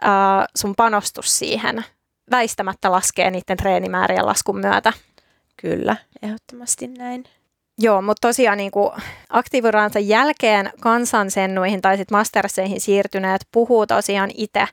ää, 0.01 0.45
sun 0.55 0.75
panostus 0.75 1.39
siihen 1.39 1.85
väistämättä 2.31 2.91
laskee 2.91 3.31
niiden 3.31 3.57
treenimäärien 3.57 4.25
laskun 4.25 4.59
myötä. 4.59 4.93
Kyllä, 5.61 5.95
ehdottomasti 6.21 6.87
näin. 6.87 7.23
Joo, 7.81 8.01
mutta 8.01 8.27
tosiaan 8.27 8.57
niin 8.57 8.71
aktiiviransa 9.29 9.99
jälkeen 9.99 10.71
kansansennuihin 10.79 11.81
tai 11.81 11.97
sitten 11.97 12.17
masterseihin 12.17 12.81
siirtyneet 12.81 13.41
puhuu 13.51 13.87
tosiaan 13.87 14.31
itse 14.33 14.67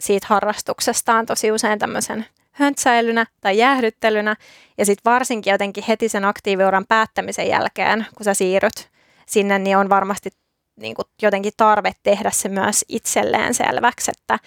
siitä 0.00 0.26
harrastuksestaan 0.30 1.26
tosi 1.26 1.52
usein 1.52 1.78
tämmöisen 1.78 2.26
höntsäilynä 2.54 3.26
tai 3.40 3.58
jäähdyttelynä. 3.58 4.36
Ja 4.78 4.86
sitten 4.86 5.12
varsinkin 5.12 5.50
jotenkin 5.50 5.84
heti 5.88 6.08
sen 6.08 6.24
aktiiviuran 6.24 6.84
päättämisen 6.88 7.48
jälkeen, 7.48 8.06
kun 8.16 8.24
sä 8.24 8.34
siirryt 8.34 8.90
sinne, 9.26 9.58
niin 9.58 9.76
on 9.76 9.88
varmasti 9.88 10.30
niin 10.80 10.94
kuin 10.94 11.06
jotenkin 11.22 11.52
tarve 11.56 11.92
tehdä 12.02 12.30
se 12.30 12.48
myös 12.48 12.84
itselleen 12.88 13.54
selväksi, 13.54 14.10
että 14.10 14.38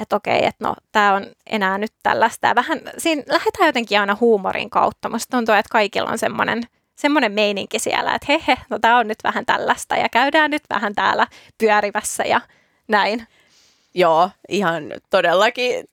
että 0.00 0.16
okei, 0.16 0.44
että 0.46 0.64
no 0.64 0.74
tämä 0.92 1.14
on 1.14 1.26
enää 1.46 1.78
nyt 1.78 1.92
tällaista. 2.02 2.54
Vähän, 2.54 2.80
siinä 2.98 3.22
lähdetään 3.26 3.66
jotenkin 3.66 4.00
aina 4.00 4.16
huumorin 4.20 4.70
kautta. 4.70 5.08
Musta 5.08 5.36
tuntuu, 5.36 5.54
että 5.54 5.72
kaikilla 5.72 6.10
on 6.10 6.18
semmoinen 6.18 6.62
semmoinen 6.96 7.32
meininki 7.32 7.78
siellä, 7.78 8.14
että 8.14 8.26
hehe, 8.28 8.56
no 8.70 8.78
tämä 8.78 8.98
on 8.98 9.08
nyt 9.08 9.18
vähän 9.24 9.46
tällaista 9.46 9.96
ja 9.96 10.08
käydään 10.08 10.50
nyt 10.50 10.62
vähän 10.70 10.94
täällä 10.94 11.26
pyörivässä 11.58 12.24
ja 12.24 12.40
näin. 12.88 13.26
Joo, 13.94 14.30
ihan 14.48 14.84
todellakin 15.10 15.84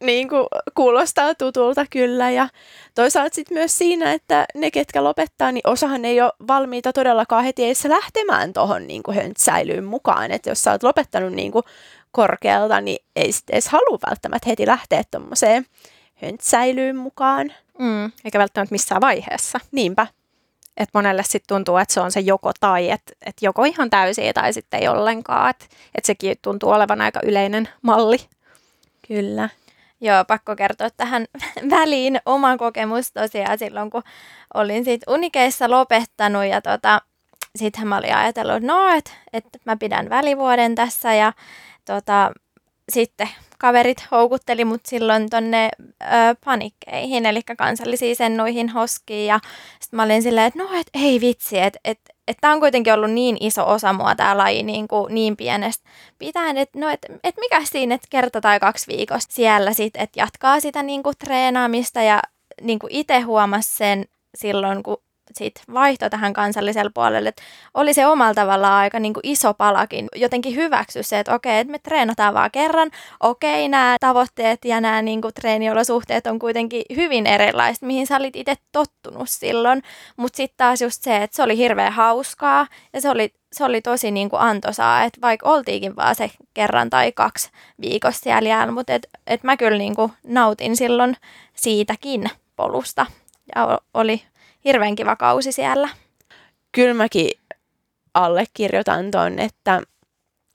niin 0.00 0.28
kuin 0.28 0.46
kuulostaa 0.74 1.34
tutulta 1.34 1.86
kyllä. 1.90 2.30
Ja 2.30 2.48
toisaalta 2.94 3.34
sitten 3.34 3.56
myös 3.56 3.78
siinä, 3.78 4.12
että 4.12 4.46
ne, 4.54 4.70
ketkä 4.70 5.04
lopettaa, 5.04 5.52
niin 5.52 5.66
osahan 5.70 6.04
ei 6.04 6.20
ole 6.20 6.32
valmiita 6.48 6.92
todellakaan 6.92 7.44
heti 7.44 7.64
edes 7.64 7.84
lähtemään 7.84 8.52
tuohon 8.52 8.86
niin 8.86 9.02
höntsäilyyn 9.14 9.84
mukaan. 9.84 10.30
Että 10.30 10.50
jos 10.50 10.62
sä 10.62 10.70
oot 10.70 10.82
lopettanut 10.82 11.32
niin 11.32 11.52
kuin 11.52 11.64
korkealta, 12.12 12.80
niin 12.80 13.04
ei 13.16 13.32
sitten 13.32 13.54
edes 13.54 13.68
halua 13.68 13.98
välttämättä 14.08 14.48
heti 14.48 14.66
lähteä 14.66 15.02
tuommoiseen 15.10 15.66
höntsäilyyn 16.22 16.96
mukaan. 16.96 17.52
Mm, 17.78 18.12
eikä 18.24 18.38
välttämättä 18.38 18.74
missään 18.74 19.00
vaiheessa. 19.00 19.60
Niinpä. 19.72 20.06
Et 20.76 20.88
monelle 20.94 21.22
sitten 21.22 21.56
tuntuu, 21.56 21.76
että 21.76 21.94
se 21.94 22.00
on 22.00 22.12
se 22.12 22.20
joko 22.20 22.52
tai, 22.60 22.90
että 22.90 23.12
et 23.26 23.36
joko 23.42 23.64
ihan 23.64 23.90
täysiä 23.90 24.32
tai 24.32 24.52
sitten 24.52 24.80
ei 24.80 24.88
ollenkaan. 24.88 25.50
Että 25.50 25.66
et 25.94 26.04
sekin 26.04 26.36
tuntuu 26.42 26.70
olevan 26.70 27.00
aika 27.00 27.20
yleinen 27.24 27.68
malli. 27.82 28.18
Kyllä. 29.08 29.48
Joo, 30.00 30.24
pakko 30.24 30.56
kertoa 30.56 30.90
tähän 30.90 31.26
väliin 31.70 32.20
oma 32.26 32.56
kokemus 32.56 33.12
tosiaan 33.12 33.58
silloin, 33.58 33.90
kun 33.90 34.02
olin 34.54 34.84
siitä 34.84 35.12
unikeissa 35.12 35.70
lopettanut 35.70 36.44
ja 36.44 36.62
tota, 36.62 37.02
sitten 37.56 37.86
mä 37.88 37.96
olin 37.96 38.14
ajatellut, 38.14 38.62
no, 38.62 38.88
että 38.88 39.10
et 39.32 39.44
mä 39.64 39.76
pidän 39.76 40.10
välivuoden 40.10 40.74
tässä 40.74 41.14
ja 41.14 41.32
tota, 41.84 42.32
sitten 42.88 43.28
kaverit 43.58 44.06
houkutteli 44.10 44.64
mut 44.64 44.86
silloin 44.86 45.30
tonne 45.30 45.68
ö, 46.02 46.06
panikkeihin, 46.44 47.26
eli 47.26 47.40
kansallisiin 47.58 48.16
sennuihin 48.16 48.68
hoskiin 48.68 49.26
ja 49.26 49.40
sitten 49.80 49.96
mä 49.96 50.02
olin 50.02 50.22
silleen, 50.22 50.46
että 50.46 50.62
no, 50.62 50.68
et 50.80 50.86
ei 50.94 51.20
vitsi, 51.20 51.58
että 51.58 51.80
et, 51.84 52.00
että 52.28 52.40
tämä 52.40 52.54
on 52.54 52.60
kuitenkin 52.60 52.92
ollut 52.92 53.10
niin 53.10 53.36
iso 53.40 53.68
osa 53.70 53.92
mua 53.92 54.14
tämä 54.14 54.36
laji 54.36 54.62
niin, 54.62 54.88
kuin 54.88 55.14
niin 55.14 55.36
pienestä 55.36 55.88
pitäen, 56.18 56.56
että 56.56 56.78
no, 56.78 56.88
et, 56.88 57.06
et 57.24 57.34
mikä 57.40 57.60
siinä, 57.64 57.94
että 57.94 58.06
kerta 58.10 58.40
tai 58.40 58.60
kaksi 58.60 58.86
viikosta 58.96 59.34
siellä 59.34 59.72
sitten, 59.72 60.02
että 60.02 60.20
jatkaa 60.20 60.60
sitä 60.60 60.82
niin 60.82 61.02
kuin 61.02 61.14
treenaamista 61.18 62.02
ja 62.02 62.22
niin 62.62 62.78
kuin 62.78 62.92
itse 62.92 63.20
huomasi 63.20 63.76
sen 63.76 64.04
silloin, 64.36 64.82
kun 64.82 64.96
sit 65.32 65.62
vaihto 65.74 66.10
tähän 66.10 66.32
kansalliselle 66.32 66.90
puolelle, 66.94 67.28
että 67.28 67.42
oli 67.74 67.94
se 67.94 68.06
omalla 68.06 68.34
tavallaan 68.34 68.72
aika 68.72 69.00
niin 69.00 69.14
kuin 69.14 69.26
iso 69.26 69.54
palakin 69.54 70.08
jotenkin 70.14 70.54
hyväksy 70.54 71.02
se, 71.02 71.18
että 71.18 71.34
okei, 71.34 71.58
että 71.58 71.70
me 71.70 71.78
treenataan 71.78 72.34
vaan 72.34 72.50
kerran, 72.50 72.90
okei, 73.20 73.68
nämä 73.68 73.96
tavoitteet 74.00 74.64
ja 74.64 74.80
nämä 74.80 75.02
niin 75.02 75.20
kuin 75.20 75.34
treeniolosuhteet 75.34 76.26
on 76.26 76.38
kuitenkin 76.38 76.82
hyvin 76.96 77.26
erilaiset, 77.26 77.82
mihin 77.82 78.06
sä 78.06 78.16
olit 78.16 78.36
itse 78.36 78.54
tottunut 78.72 79.30
silloin, 79.30 79.82
mutta 80.16 80.36
sitten 80.36 80.56
taas 80.56 80.82
just 80.82 81.02
se, 81.02 81.16
että 81.16 81.36
se 81.36 81.42
oli 81.42 81.56
hirveän 81.56 81.92
hauskaa 81.92 82.66
ja 82.92 83.00
se 83.00 83.10
oli 83.10 83.32
se 83.52 83.64
oli 83.64 83.80
tosi 83.80 84.10
niin 84.10 84.30
kuin 84.30 84.40
antoisaa, 84.40 85.04
että 85.04 85.20
vaikka 85.20 85.48
oltiinkin 85.48 85.96
vaan 85.96 86.14
se 86.14 86.30
kerran 86.54 86.90
tai 86.90 87.12
kaksi 87.12 87.50
viikossa 87.80 88.22
siellä 88.22 88.48
jäällä, 88.48 88.72
mutta 88.72 88.94
et, 88.94 89.08
et 89.26 89.42
mä 89.42 89.56
kyllä 89.56 89.78
niin 89.78 89.96
kuin 89.96 90.12
nautin 90.24 90.76
silloin 90.76 91.16
siitäkin 91.54 92.30
polusta 92.56 93.06
ja 93.54 93.78
oli 93.94 94.22
hirveän 94.68 94.94
kiva 94.94 95.16
kausi 95.16 95.52
siellä. 95.52 95.88
Kyllä 96.72 96.94
mäkin 96.94 97.30
allekirjoitan 98.14 99.10
ton, 99.10 99.38
että 99.38 99.82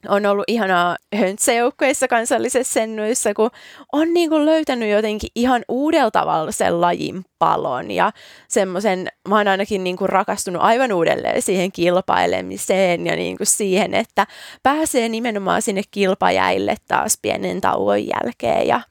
on 0.07 0.25
ollut 0.25 0.43
ihanaa 0.47 0.97
höntsäjoukkueissa 1.15 2.07
kansallisessa 2.07 2.73
sennuissa, 2.73 3.33
kun 3.33 3.49
on 3.91 4.13
niin 4.13 4.29
kuin 4.29 4.45
löytänyt 4.45 4.89
jotenkin 4.89 5.29
ihan 5.35 5.65
uudella 5.67 6.11
tavalla 6.11 6.51
sen 6.51 6.81
lajin 6.81 7.25
palon 7.39 7.91
ja 7.91 8.11
semmoisen, 8.47 9.07
mä 9.29 9.37
oon 9.37 9.47
ainakin 9.47 9.83
niin 9.83 9.97
kuin 9.97 10.09
rakastunut 10.09 10.61
aivan 10.61 10.91
uudelleen 10.91 11.41
siihen 11.41 11.71
kilpailemiseen 11.71 13.07
ja 13.07 13.15
niin 13.15 13.37
kuin 13.37 13.47
siihen, 13.47 13.93
että 13.93 14.27
pääsee 14.63 15.09
nimenomaan 15.09 15.61
sinne 15.61 15.81
kilpajäille 15.91 16.75
taas 16.87 17.19
pienen 17.21 17.61
tauon 17.61 18.07
jälkeen 18.07 18.67
ja 18.67 18.81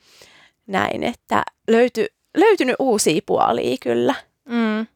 näin, 0.66 1.02
että 1.02 1.42
löyty, 1.68 2.06
löytynyt 2.36 2.76
uusia 2.78 3.20
puolia 3.26 3.76
kyllä. 3.82 4.14
Mm. 4.48 4.86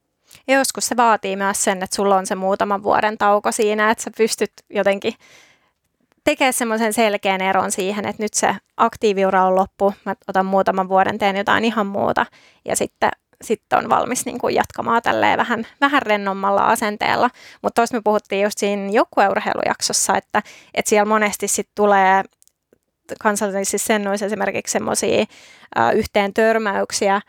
Ja 0.48 0.54
joskus 0.54 0.86
se 0.86 0.96
vaatii 0.96 1.36
myös 1.36 1.64
sen, 1.64 1.82
että 1.82 1.96
sulla 1.96 2.16
on 2.16 2.26
se 2.26 2.34
muutaman 2.34 2.82
vuoden 2.82 3.18
tauko 3.18 3.52
siinä, 3.52 3.90
että 3.90 4.04
sä 4.04 4.10
pystyt 4.16 4.52
jotenkin 4.70 5.14
tekemään 6.24 6.52
semmoisen 6.52 6.92
selkeän 6.92 7.40
eron 7.40 7.72
siihen, 7.72 8.08
että 8.08 8.22
nyt 8.22 8.34
se 8.34 8.56
aktiiviura 8.76 9.44
on 9.44 9.54
loppu, 9.54 9.94
mä 10.04 10.14
otan 10.28 10.46
muutaman 10.46 10.88
vuoden, 10.88 11.18
teen 11.18 11.36
jotain 11.36 11.64
ihan 11.64 11.86
muuta 11.86 12.26
ja 12.64 12.76
sitten 12.76 13.10
sitten 13.42 13.78
on 13.78 13.88
valmis 13.88 14.26
niin 14.26 14.38
kuin 14.38 14.54
jatkamaan 14.54 15.02
tälleen 15.02 15.38
vähän, 15.38 15.66
vähän 15.80 16.02
rennommalla 16.02 16.60
asenteella. 16.62 17.30
Mutta 17.62 17.80
tuossa 17.80 17.96
me 17.96 18.00
puhuttiin 18.04 18.42
just 18.42 18.58
siinä 18.58 18.90
joukkueurheilujaksossa, 18.90 20.16
että, 20.16 20.42
että 20.74 20.88
siellä 20.88 21.08
monesti 21.08 21.48
sitten 21.48 21.72
tulee 21.74 22.22
kansallisissa 23.22 23.86
sennoissa 23.86 24.26
esimerkiksi 24.26 24.72
semmoisia 24.72 25.24
yhteen 25.94 26.34
törmäyksiä, 26.34 27.20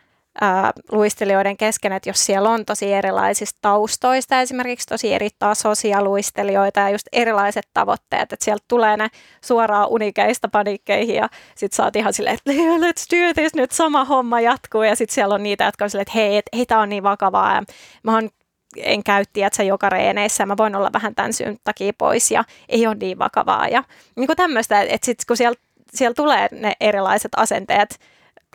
ää, 0.42 0.72
luistelijoiden 0.92 1.58
kesken, 1.58 1.94
että 1.94 2.10
jos 2.10 2.26
siellä 2.26 2.50
on 2.50 2.66
tosi 2.66 2.94
erilaisista 2.94 3.60
taustoista, 3.62 4.42
esimerkiksi 4.42 4.88
tosi 4.88 5.14
eri 5.14 5.30
tasoisia 5.40 6.04
luistelijoita 6.04 6.80
ja 6.80 6.90
just 6.90 7.08
erilaiset 7.12 7.68
tavoitteet, 7.74 8.34
että 8.34 8.46
sieltä 8.46 8.66
tulee 8.68 8.98
ne 8.98 9.08
suoraan 9.42 9.88
unikeista 9.90 10.48
paniikkeihin 10.48 11.16
ja 11.16 11.30
sitten 11.56 11.76
sä 11.76 11.84
oot 11.84 11.96
ihan 11.96 12.14
silleen, 12.14 12.36
että 12.36 12.52
let's 12.52 13.18
do 13.18 13.34
this, 13.34 13.56
nyt 13.56 13.72
sama 13.72 14.06
homma 14.06 14.42
jatkuu 14.42 14.84
ja 14.84 14.96
sitten 14.96 15.16
siellä 15.16 15.36
on 15.36 15.44
niitä, 15.44 15.66
jotka 15.66 15.86
on 15.86 15.90
silleen, 15.90 16.02
että 16.02 16.14
hei, 16.16 16.38
et, 16.38 16.46
hei 16.56 16.66
tämä 16.66 16.82
on 16.82 16.90
niin 16.90 17.04
vakavaa 17.04 17.56
ja 17.56 17.64
mä 18.04 18.14
oon 18.14 18.30
en 18.78 19.04
käytti, 19.04 19.44
että 19.44 19.58
se 19.58 19.64
joka 19.64 19.90
reeneissä 19.90 20.46
mä 20.46 20.58
voin 20.58 20.76
olla 20.76 20.90
vähän 20.94 21.16
tämän 21.16 21.34
syyn 21.34 21.58
takia 21.64 21.94
pois 21.98 22.32
ja 22.32 22.44
ei 22.70 22.88
ole 22.88 22.96
niin 22.96 23.20
vakavaa. 23.20 23.68
Ja 23.68 23.84
niin 24.16 24.28
kuin 24.28 24.38
tämmöistä, 24.38 24.82
että 24.82 25.06
sitten 25.06 25.26
kun 25.28 25.38
siellä, 25.38 25.60
siellä 25.94 26.14
tulee 26.14 26.48
ne 26.52 26.74
erilaiset 26.80 27.32
asenteet, 27.36 28.00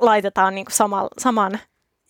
laitetaan 0.01 0.55
niin 0.55 0.64
kuin 0.64 0.74
sama, 0.74 1.09
saman 1.18 1.61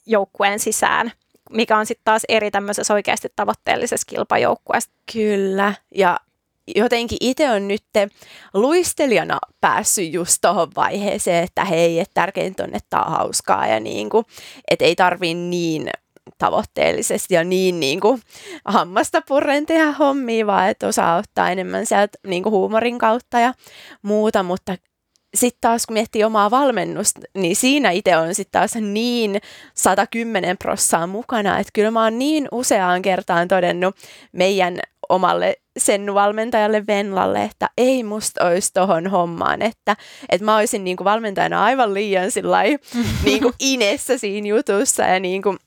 joukkueen 0.07 0.59
sisään, 0.59 1.13
mikä 1.51 1.79
on 1.79 1.87
sitten 1.87 2.05
taas 2.05 2.23
eri 2.29 2.51
tämmöisessä 2.51 2.95
oikeasti 2.95 3.29
tavoitteellisessa 3.37 4.07
kilpajoukkueessa. 4.07 4.91
Kyllä, 5.13 5.75
ja 5.95 6.21
jotenkin 6.77 7.19
itse 7.21 7.51
on 7.51 7.69
nyt 7.69 7.85
luistelijana 8.55 9.39
päässyt 9.61 10.13
just 10.13 10.39
tuohon 10.41 10.71
vaiheeseen, 10.77 11.45
että 11.45 11.65
hei, 11.65 12.01
että 12.01 12.15
tärkeintä 12.15 12.65
on, 12.65 12.75
että 12.75 13.01
on 13.01 13.13
hauskaa 13.13 13.67
ja 13.67 13.81
niin 13.81 14.11
kuin, 14.11 14.25
että 14.71 14.85
ei 14.85 14.97
tarvii 14.97 15.35
niin 15.35 15.91
tavoitteellisesti 16.39 17.35
ja 17.35 17.45
niin, 17.45 17.81
niin 17.81 18.01
kuin 18.01 18.21
hammasta 18.65 19.23
purren 19.29 19.67
tehdä 19.67 19.93
hommia, 19.93 20.47
vaan 20.47 20.69
että 20.69 20.87
osaa 20.87 21.17
ottaa 21.17 21.51
enemmän 21.51 21.87
sieltä 21.87 22.19
niin 22.27 22.43
kuin 22.43 22.53
huumorin 22.53 22.99
kautta 22.99 23.41
ja 23.41 23.55
muuta, 24.03 24.43
mutta 24.43 24.77
sitten 25.35 25.61
taas 25.61 25.87
kun 25.87 25.95
miettii 25.95 26.25
omaa 26.25 26.51
valmennusta, 26.51 27.21
niin 27.35 27.57
siinä 27.57 27.91
itse 27.91 28.17
on 28.17 28.35
sitten 28.35 28.61
taas 28.61 28.75
niin 28.75 29.41
110 29.75 30.59
prossaa 30.59 31.07
mukana, 31.07 31.59
että 31.59 31.71
kyllä 31.73 31.91
mä 31.91 32.05
oon 32.05 32.19
niin 32.19 32.49
useaan 32.53 33.03
kertaan 33.03 33.49
todennut 33.49 33.97
meidän 34.33 34.79
omalle 35.09 35.57
sen 35.79 36.15
valmentajalle 36.15 36.87
Venlalle, 36.87 37.45
että 37.45 37.71
ei 37.79 38.03
musta 38.03 38.47
olisi 38.47 38.73
tohon 38.73 39.07
hommaan, 39.07 39.63
että, 39.63 39.97
että 40.29 40.45
mä 40.45 40.57
olisin 40.57 40.85
niin 40.85 40.97
kuin 40.97 41.05
valmentajana 41.05 41.65
aivan 41.65 41.95
liian 41.95 42.31
niin 43.25 43.43
kuin 43.43 43.55
inessä 43.61 44.19
siinä 44.19 44.49
jutussa 44.49 45.03
ja 45.03 45.21
niin 45.21 45.43
kuin, 45.43 45.59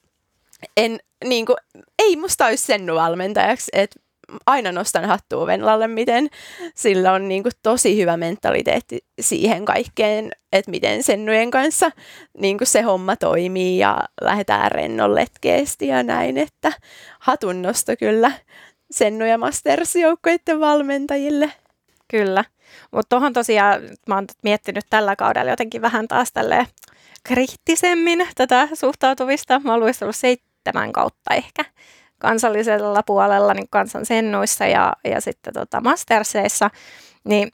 en, 0.77 0.99
niin 1.23 1.45
kuin, 1.45 1.57
ei 1.99 2.15
musta 2.15 2.45
olisi 2.45 2.65
sen 2.65 2.87
valmentajaksi, 2.95 3.71
että 3.73 3.99
aina 4.45 4.71
nostan 4.71 5.05
hattua 5.05 5.47
Venlalle, 5.47 5.87
miten 5.87 6.29
sillä 6.75 7.11
on 7.11 7.27
niin 7.27 7.43
kuin 7.43 7.53
tosi 7.63 7.97
hyvä 7.97 8.17
mentaliteetti 8.17 8.99
siihen 9.19 9.65
kaikkeen, 9.65 10.31
että 10.51 10.71
miten 10.71 11.03
sennujen 11.03 11.51
kanssa 11.51 11.91
niin 12.37 12.57
kuin 12.57 12.67
se 12.67 12.81
homma 12.81 13.15
toimii 13.15 13.77
ja 13.77 13.99
lähdetään 14.21 14.71
rennolletkeesti 14.71 15.87
ja 15.87 16.03
näin, 16.03 16.37
että 16.37 16.71
hatunnosto 17.19 17.91
kyllä 17.99 18.31
sennu- 18.91 19.25
ja 19.25 19.37
masters-joukkoiden 19.37 20.59
valmentajille. 20.59 21.51
Kyllä, 22.07 22.43
mutta 22.91 23.09
tuohon 23.09 23.33
tosiaan 23.33 23.81
mä 24.07 24.15
oon 24.15 24.25
miettinyt 24.43 24.85
tällä 24.89 25.15
kaudella 25.15 25.51
jotenkin 25.51 25.81
vähän 25.81 26.07
taas 26.07 26.31
tälleen 26.31 26.67
kriittisemmin 27.23 28.27
tätä 28.35 28.67
suhtautuvista. 28.73 29.61
Mä 29.63 29.71
oon 29.71 29.79
luistellut 29.79 30.15
seitsemän 30.15 30.93
kautta 30.93 31.33
ehkä 31.33 31.65
kansallisella 32.25 33.03
puolella 33.03 33.53
niin 33.53 33.67
kansansennuissa 33.69 34.65
ja, 34.65 34.93
ja 35.03 35.21
sitten 35.21 35.53
tota 35.53 35.81
masterseissa, 35.81 36.69
niin 37.23 37.51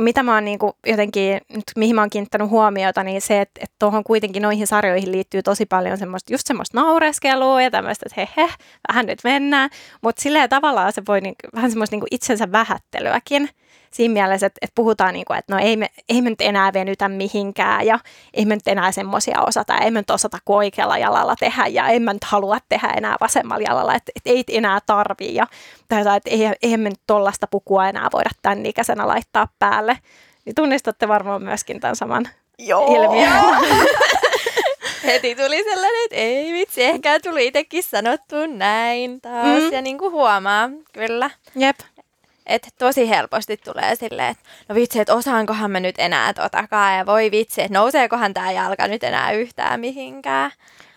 mitä 0.00 0.22
mä 0.22 0.34
oon 0.34 0.44
niin 0.44 0.58
kuin 0.58 0.72
jotenkin, 0.86 1.40
nyt 1.48 1.64
mihin 1.76 1.94
mä 1.94 2.02
oon 2.02 2.10
kiinnittänyt 2.10 2.50
huomiota, 2.50 3.02
niin 3.02 3.20
se, 3.20 3.40
että, 3.40 3.60
että 3.64 3.76
tuohon 3.78 4.04
kuitenkin 4.04 4.42
noihin 4.42 4.66
sarjoihin 4.66 5.12
liittyy 5.12 5.42
tosi 5.42 5.66
paljon 5.66 5.98
semmoista, 5.98 6.32
just 6.32 6.46
semmoista 6.46 6.80
naureskelua 6.80 7.62
ja 7.62 7.70
tämmöistä, 7.70 8.06
että 8.06 8.20
he, 8.20 8.42
he 8.42 8.54
vähän 8.88 9.06
nyt 9.06 9.18
mennään, 9.24 9.70
mutta 10.02 10.22
silleen 10.22 10.48
tavallaan 10.48 10.92
se 10.92 11.02
voi 11.08 11.20
niin, 11.20 11.34
vähän 11.54 11.70
semmoista 11.70 11.94
niin 11.94 12.00
kuin 12.00 12.14
itsensä 12.14 12.52
vähättelyäkin 12.52 13.48
siinä 13.92 14.12
mielessä, 14.12 14.46
että, 14.46 14.58
että 14.62 14.74
puhutaan, 14.74 15.14
niin 15.14 15.24
kuin, 15.24 15.38
että 15.38 15.54
no 15.54 15.60
ei 15.62 15.76
me, 15.76 15.90
ei 16.08 16.22
me 16.22 16.30
nyt 16.30 16.40
enää 16.40 16.72
venytä 16.72 17.08
mihinkään 17.08 17.86
ja 17.86 17.98
ei 18.34 18.44
me 18.44 18.54
nyt 18.54 18.68
enää 18.68 18.92
semmoisia 18.92 19.42
osata, 19.46 19.78
ei 19.78 19.90
me 19.90 20.00
nyt 20.00 20.10
osata 20.10 20.38
kuin 20.44 20.56
oikealla 20.56 20.98
jalalla 20.98 21.36
tehdä 21.36 21.66
ja 21.66 21.88
en 21.88 22.02
mä 22.02 22.12
nyt 22.12 22.24
halua 22.24 22.58
tehdä 22.68 22.88
enää 22.96 23.16
vasemmalla 23.20 23.64
jalalla, 23.68 23.94
että, 23.94 24.12
että 24.16 24.30
ei 24.30 24.44
enää 24.48 24.78
tarvii 24.86 25.34
ja 25.34 25.46
tai 25.88 26.00
että 26.00 26.30
ei, 26.30 26.40
ei 26.62 26.76
me 26.76 26.88
nyt 26.88 27.00
tollasta 27.06 27.46
pukua 27.46 27.88
enää 27.88 28.08
voida 28.12 28.30
tämän 28.42 28.66
ikäisenä 28.66 29.08
laittaa 29.08 29.48
päälle. 29.58 29.98
Niin 30.44 30.54
tunnistatte 30.54 31.08
varmaan 31.08 31.42
myöskin 31.42 31.80
tämän 31.80 31.96
saman 31.96 32.28
Joo. 32.58 32.94
ilmiön. 32.94 33.32
Heti 35.04 35.34
tuli 35.34 35.64
sellainen, 35.64 36.04
että 36.04 36.16
ei 36.16 36.52
vitsi, 36.52 36.82
ehkä 36.82 37.20
tuli 37.20 37.46
itsekin 37.46 37.82
sanottu 37.82 38.36
näin 38.46 39.20
taas 39.20 39.62
mm. 39.62 39.72
ja 39.72 39.82
niin 39.82 39.98
kuin 39.98 40.12
huomaa, 40.12 40.70
kyllä. 40.92 41.30
Jep. 41.56 41.76
Että 42.46 42.68
tosi 42.78 43.08
helposti 43.08 43.56
tulee 43.56 43.94
silleen, 43.94 44.28
että 44.30 44.44
no 44.68 44.74
vitsi, 44.74 45.00
että 45.00 45.14
osaankohan 45.14 45.70
mä 45.70 45.80
nyt 45.80 45.94
enää 45.98 46.32
totakaan 46.32 46.98
ja 46.98 47.06
voi 47.06 47.30
vitsi, 47.30 47.62
että 47.62 47.78
nouseekohan 47.78 48.34
tämä 48.34 48.52
jalka 48.52 48.88
nyt 48.88 49.04
enää 49.04 49.32
yhtään 49.32 49.80
mihinkään. 49.80 50.50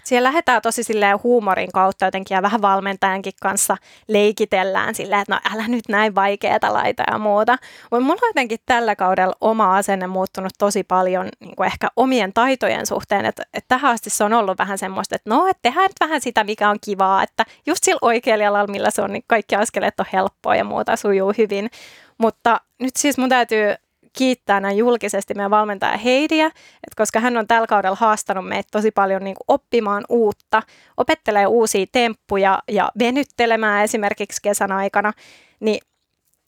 Siellä 0.04 0.28
lähdetään 0.28 0.62
tosi 0.62 0.84
silleen 0.84 1.24
huumorin 1.24 1.72
kautta 1.72 2.06
jotenkin 2.06 2.36
ja 2.36 2.42
vähän 2.42 2.62
valmentajankin 2.62 3.34
kanssa 3.42 3.78
leikitellään 4.08 4.96
silleen, 4.96 5.22
että 5.22 5.34
no 5.36 5.56
älä 5.56 5.68
nyt 5.68 5.84
näin 5.90 6.16
vaikeeta 6.16 6.74
laita 6.74 7.04
ja 7.12 7.18
muuta. 7.18 7.58
Mutta 7.92 8.06
mulla 8.06 8.20
on 8.24 8.30
jotenkin 8.30 8.60
tällä 8.66 8.96
kaudella 8.96 9.36
oma 9.42 9.78
asenne 9.78 10.08
muuttunut 10.08 10.52
tosi 10.58 10.84
paljon 10.84 11.30
niin 11.40 11.56
kuin 11.56 11.68
ehkä 11.68 11.88
omien 11.96 12.34
taitojen 12.34 12.86
suhteen, 12.86 13.26
että, 13.26 13.44
että 13.54 13.68
tähän 13.68 13.92
asti 13.92 14.10
se 14.10 14.24
on 14.24 14.34
ollut 14.34 14.58
vähän 14.58 14.78
semmoista, 14.78 15.16
että 15.16 15.30
no, 15.30 15.48
että 15.48 15.62
tehdään 15.62 15.86
nyt 15.86 16.00
vähän 16.00 16.22
sitä, 16.22 16.44
mikä 16.44 16.70
on 16.70 16.78
kivaa, 16.86 17.24
että 17.24 17.46
just 17.66 17.84
sillä 17.84 18.00
oikealla 18.02 18.44
jalalla, 18.44 18.72
millä 18.72 18.92
se 18.92 19.02
on, 19.02 19.14
niin 19.14 19.24
kaikki 19.28 19.56
askeleet 19.56 20.00
on 20.00 20.06
helppoa 20.14 20.56
ja 20.56 20.64
muuta 20.64 20.96
sujuu 20.96 21.34
hyvin. 21.38 21.70
Mutta 22.18 22.62
nyt 22.80 22.96
siis 22.96 23.18
mun 23.18 23.30
täytyy 23.30 23.76
kiittää 24.14 24.60
näin 24.60 24.78
julkisesti 24.78 25.34
meidän 25.34 25.52
valmentaja 25.52 25.98
Heidiä, 25.98 26.46
että 26.46 26.96
koska 26.98 27.20
hän 27.20 27.38
on 27.38 27.48
tällä 27.48 27.68
kaudella 27.68 27.98
haastanut 28.00 28.48
meitä 28.48 28.70
tosi 28.72 28.92
paljon 28.92 29.24
niin 29.24 29.36
kuin 29.36 29.56
oppimaan 29.56 30.04
uutta, 30.10 30.64
opettelee 30.98 31.48
uusia 31.48 31.86
temppuja 31.92 32.60
ja 32.72 32.92
venyttelemään 33.00 33.84
esimerkiksi 33.84 34.42
kesän 34.42 34.72
aikana, 34.72 35.14
niin 35.60 35.80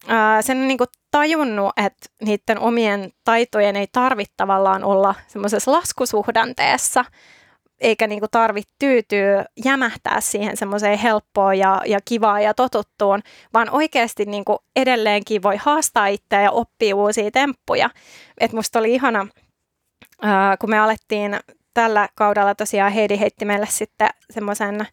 ää, 0.08 0.42
sen 0.42 0.58
on 0.58 0.68
niin 0.68 0.78
kuin 0.78 0.88
tajunnut, 1.12 1.74
että 1.78 2.10
niiden 2.22 2.60
omien 2.60 3.12
taitojen 3.24 3.76
ei 3.76 3.88
tarvitse 3.92 4.34
tavallaan 4.38 4.84
olla 4.84 5.16
semmoisessa 5.28 5.72
laskusuhdanteessa, 5.72 7.06
eikä 7.82 8.08
niinku 8.08 8.28
tarvitse 8.32 8.72
tyytyä 8.80 9.46
jämähtää 9.66 10.22
siihen 10.22 10.58
semmoiseen 10.58 11.00
helppoon 11.00 11.58
ja, 11.58 11.82
ja 11.86 12.00
kivaan 12.06 12.44
ja 12.44 12.54
totuttuun, 12.54 13.22
vaan 13.54 13.70
oikeasti 13.70 14.26
niinku 14.26 14.58
edelleenkin 14.76 15.44
voi 15.44 15.58
haastaa 15.58 16.08
itseä 16.08 16.42
ja 16.42 16.52
oppia 16.52 16.96
uusia 16.96 17.32
temppuja. 17.32 17.90
Et 18.38 18.54
musta 18.54 18.80
oli 18.80 18.94
ihana, 18.94 19.28
ää, 20.22 20.58
kun 20.58 20.70
me 20.70 20.80
alettiin 20.80 21.40
tällä 21.74 22.10
kaudella 22.16 22.56
tosiaan 22.56 22.92
Heidi 22.92 23.20
heitti 23.20 23.46
meille 23.46 23.68
sitten 23.70 24.10
semmoisen 24.30 24.88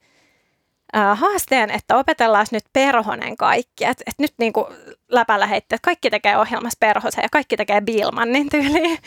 haasteen, 1.14 1.70
että 1.70 1.96
opetellaan 1.96 2.46
nyt 2.52 2.64
perhonen 2.72 3.36
kaikki. 3.36 3.84
Että 3.84 4.04
et 4.06 4.18
nyt 4.18 4.34
niinku 4.38 4.68
läpällä 5.08 5.46
heitti, 5.46 5.74
että 5.74 5.84
kaikki 5.84 6.10
tekee 6.10 6.38
ohjelmassa 6.38 6.76
perhosen 6.80 7.22
ja 7.22 7.28
kaikki 7.32 7.56
tekee 7.56 7.80
Bilmanin 7.80 8.48
tyyliin. 8.48 8.98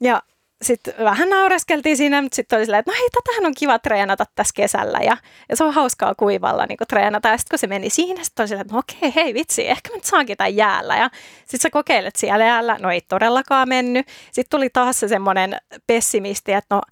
Ja 0.00 0.22
sitten 0.62 0.94
vähän 1.04 1.30
naureskeltiin 1.30 1.96
siinä, 1.96 2.22
mutta 2.22 2.36
sitten 2.36 2.56
oli 2.56 2.64
silleen, 2.64 2.80
että 2.80 2.92
no 2.92 2.96
hei, 2.98 3.08
tätähän 3.10 3.46
on 3.46 3.54
kiva 3.58 3.78
treenata 3.78 4.24
tässä 4.34 4.52
kesällä 4.56 4.98
ja, 4.98 5.16
ja 5.48 5.56
se 5.56 5.64
on 5.64 5.74
hauskaa 5.74 6.14
kuivalla 6.14 6.66
niin 6.66 6.78
treenata. 6.88 7.28
Ja 7.28 7.38
sitten 7.38 7.50
kun 7.50 7.58
se 7.58 7.66
meni 7.66 7.90
siinä, 7.90 8.24
sitten 8.24 8.42
oli 8.42 8.48
silleen, 8.48 8.66
että 8.66 8.74
no 8.74 8.78
okei, 8.78 9.12
hei 9.14 9.34
vitsi, 9.34 9.68
ehkä 9.68 9.90
mä 9.90 9.96
nyt 9.96 10.04
saankin 10.04 10.36
tämän 10.36 10.56
jäällä. 10.56 10.96
Ja 10.96 11.10
sitten 11.40 11.60
sä 11.60 11.70
kokeilet 11.70 12.16
siellä 12.16 12.44
jäällä, 12.44 12.76
no 12.80 12.90
ei 12.90 13.00
todellakaan 13.00 13.68
mennyt. 13.68 14.06
Sitten 14.32 14.58
tuli 14.58 14.70
taas 14.70 15.00
se 15.00 15.08
semmoinen 15.08 15.56
pessimisti, 15.86 16.52
että 16.52 16.74
no 16.74 16.82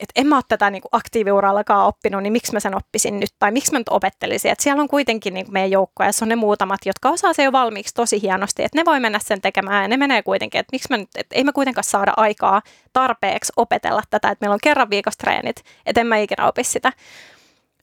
että 0.00 0.12
en 0.20 0.26
mä 0.26 0.36
ole 0.36 0.42
tätä 0.48 0.70
niin 0.70 0.82
aktiiviurallakaan 0.92 1.86
oppinut, 1.86 2.22
niin 2.22 2.32
miksi 2.32 2.52
mä 2.52 2.60
sen 2.60 2.76
oppisin 2.76 3.20
nyt, 3.20 3.30
tai 3.38 3.52
miksi 3.52 3.72
mä 3.72 3.78
nyt 3.78 3.88
opettelisin. 3.90 4.50
Että 4.50 4.62
siellä 4.62 4.82
on 4.82 4.88
kuitenkin 4.88 5.34
niin 5.34 5.46
meidän 5.50 5.70
joukkoja, 5.70 6.10
on 6.22 6.28
ne 6.28 6.36
muutamat, 6.36 6.80
jotka 6.86 7.10
osaa 7.10 7.32
se 7.32 7.44
jo 7.44 7.52
valmiiksi 7.52 7.94
tosi 7.94 8.22
hienosti, 8.22 8.64
että 8.64 8.78
ne 8.78 8.84
voi 8.84 9.00
mennä 9.00 9.18
sen 9.18 9.40
tekemään, 9.40 9.82
ja 9.82 9.88
ne 9.88 9.96
menee 9.96 10.22
kuitenkin, 10.22 10.58
että 10.58 10.68
miksi 10.72 10.88
mä 10.90 10.96
nyt, 10.96 11.08
että 11.16 11.36
ei 11.36 11.44
me 11.44 11.52
kuitenkaan 11.52 11.84
saada 11.84 12.12
aikaa 12.16 12.62
tarpeeksi 12.92 13.52
opetella 13.56 14.02
tätä, 14.10 14.30
että 14.30 14.44
meillä 14.44 14.54
on 14.54 14.60
kerran 14.62 14.90
viikossa 14.90 15.18
treenit, 15.18 15.56
että 15.86 16.00
en 16.00 16.06
mä 16.06 16.16
ikinä 16.16 16.46
opi 16.46 16.64
sitä. 16.64 16.92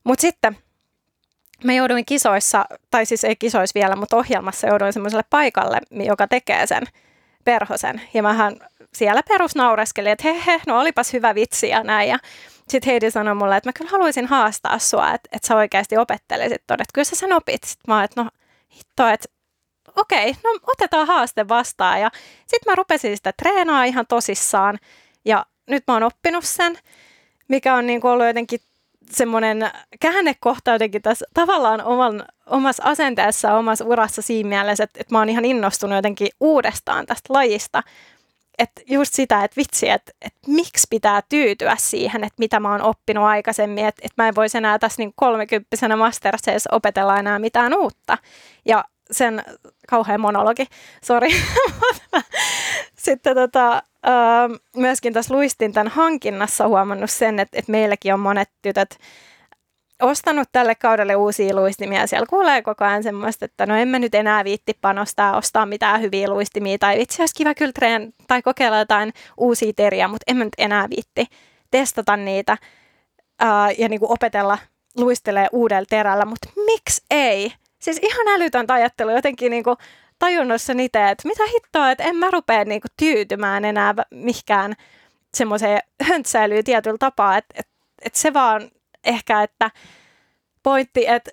Mutta 0.04 0.22
sitten 0.22 0.58
mä 1.64 1.74
jouduin 1.74 2.06
kisoissa, 2.06 2.66
tai 2.92 3.06
siis 3.06 3.24
ei 3.24 3.36
kisoissa 3.36 3.80
vielä, 3.80 3.96
mutta 3.96 4.18
ohjelmassa 4.18 4.68
jouduin 4.68 4.94
semmoiselle 4.94 5.26
paikalle, 5.30 5.80
joka 5.92 6.28
tekee 6.28 6.68
sen 6.68 6.84
perhosen. 7.44 8.02
Ja 8.14 8.24
mähän 8.24 8.56
siellä 8.94 9.24
perusnaureskeli, 9.30 10.10
että 10.10 10.28
he, 10.28 10.44
he, 10.48 10.62
no 10.68 10.80
olipas 10.80 11.14
hyvä 11.14 11.36
vitsi 11.36 11.70
ja 11.70 11.84
näin. 11.84 12.10
Ja 12.10 12.18
sitten 12.70 12.92
Heidi 12.92 13.12
sanoi 13.12 13.36
mulle, 13.36 13.58
että 13.58 13.68
mä 13.70 13.74
kyllä 13.74 13.92
haluaisin 13.92 14.28
haastaa 14.28 14.80
sua, 14.80 15.14
että, 15.14 15.30
että 15.32 15.48
sä 15.48 15.56
oikeasti 15.56 15.98
opettelisit 15.98 16.64
tuonne, 16.68 16.82
että 16.82 16.94
kyllä 16.94 17.06
sä 17.06 17.16
sen 17.16 17.34
opit. 17.34 17.64
Sitten 17.64 17.96
mä 17.96 18.04
että 18.04 18.24
no 18.24 18.30
hitto, 18.78 19.08
että 19.08 19.28
okei, 19.96 20.36
no 20.44 20.60
otetaan 20.68 21.08
haaste 21.08 21.48
vastaan. 21.48 22.02
Ja 22.02 22.12
sitten 22.48 22.72
mä 22.72 22.76
rupesin 22.76 23.18
sitä 23.18 23.34
treenaa 23.38 23.84
ihan 23.84 24.08
tosissaan 24.08 24.80
ja 25.26 25.46
nyt 25.68 25.84
mä 25.88 25.94
oon 25.94 26.04
oppinut 26.04 26.44
sen 26.46 26.78
mikä 27.52 27.76
on 27.76 27.86
niin 27.86 28.02
kuin 28.02 28.12
ollut 28.12 28.28
jotenkin 28.28 28.60
semmoinen 29.10 29.72
käännekohta 30.00 30.72
jotenkin 30.72 31.02
tässä 31.02 31.26
tavallaan 31.34 31.84
oman, 31.84 32.26
omassa 32.46 32.84
asenteessa, 32.86 33.58
omassa 33.58 33.86
urassa 33.86 34.22
siinä 34.22 34.50
mielessä, 34.50 34.84
että, 34.84 35.00
että 35.02 35.16
mä 35.16 35.20
oon 35.20 35.30
ihan 35.30 35.46
innostunut 35.46 35.96
jotenkin 35.96 36.30
uudestaan 36.40 37.06
tästä 37.06 37.34
lajista. 37.34 37.84
Että 38.58 38.82
just 38.90 39.14
sitä, 39.14 39.44
että 39.44 39.58
vitsi, 39.58 39.90
että, 39.90 40.12
että 40.22 40.40
miksi 40.48 40.88
pitää 40.90 41.22
tyytyä 41.30 41.76
siihen, 41.80 42.24
että 42.24 42.36
mitä 42.40 42.60
mä 42.60 42.72
oon 42.72 42.82
oppinut 42.82 43.24
aikaisemmin, 43.24 43.86
että, 43.86 44.02
että 44.06 44.24
mä 44.24 44.28
en 44.28 44.36
voisi 44.36 44.58
enää 44.58 44.80
tässä 44.80 45.02
niin 45.02 45.14
kolmekymppisenä 45.16 45.96
masterseessa 45.96 46.70
opetella 46.74 47.18
enää 47.18 47.40
mitään 47.40 47.74
uutta. 47.74 48.18
Ja 48.66 48.84
sen 49.12 49.44
kauhean 49.88 50.22
monologi, 50.22 50.68
sori. 51.04 51.30
Sitten 52.96 53.36
tota, 53.36 53.84
myöskin 54.76 55.14
tässä 55.14 55.34
luistin 55.34 55.74
tämän 55.74 55.88
hankinnassa 55.88 56.68
huomannut 56.68 57.12
sen, 57.12 57.40
että, 57.40 57.60
että 57.60 57.72
meilläkin 57.72 58.14
on 58.14 58.20
monet 58.20 58.50
tytöt 58.62 58.98
ostanut 60.02 60.48
tälle 60.52 60.76
kaudelle 60.76 61.16
uusia 61.16 61.56
luistimia. 61.56 62.08
Siellä 62.08 62.26
kuulee 62.30 62.62
koko 62.62 62.86
ajan 62.86 63.04
semmoista, 63.04 63.46
että 63.46 63.66
no 63.66 63.76
en 63.76 63.88
mä 63.88 64.00
nyt 64.00 64.16
enää 64.16 64.44
viitti 64.44 64.78
panostaa, 64.82 65.38
ostaa 65.38 65.66
mitään 65.66 66.02
hyviä 66.02 66.30
luistimia. 66.30 66.78
Tai 66.78 66.98
vitsi, 66.98 67.22
olisi 67.22 67.36
kiva 67.36 67.54
kyllä 67.54 67.72
treen, 67.72 68.14
tai 68.28 68.42
kokeilla 68.42 68.78
jotain 68.78 69.14
uusia 69.38 69.74
teriä, 69.76 70.08
mutta 70.08 70.24
en 70.28 70.38
mä 70.38 70.44
nyt 70.44 70.54
enää 70.58 70.90
viitti 70.90 71.26
testata 71.72 72.18
niitä 72.18 72.58
ää, 73.40 73.72
ja 73.72 73.90
niin 73.90 74.00
kuin 74.00 74.12
opetella 74.12 74.58
luistelee 74.98 75.48
uudella 75.52 75.86
terällä. 75.90 76.26
Mutta 76.26 76.50
miksi 76.66 77.04
ei? 77.12 77.54
Siis 77.80 78.00
ihan 78.02 78.28
älytöntä 78.28 78.74
ajattelu 78.74 79.12
jotenkin 79.12 79.50
niin 79.50 79.64
kuin 79.64 79.78
tajunnut 80.20 80.62
sen 80.62 80.80
itse, 80.80 81.10
että 81.10 81.28
mitä 81.28 81.44
hittoa, 81.54 81.92
että 81.92 82.04
en 82.04 82.16
mä 82.16 82.32
rupea 82.32 82.66
niinku 82.66 82.88
tyytymään 82.98 83.66
enää 83.66 83.94
mihinkään 84.12 84.76
semmoiseen 85.38 85.80
höntsäilyyn 86.04 86.64
tietyllä 86.64 86.98
tapaa, 86.98 87.38
että, 87.38 87.54
että, 87.58 87.74
että 88.02 88.20
se 88.20 88.34
vaan 88.34 88.72
ehkä, 89.04 89.44
että 89.44 89.72
pointti, 90.64 91.08
että 91.08 91.32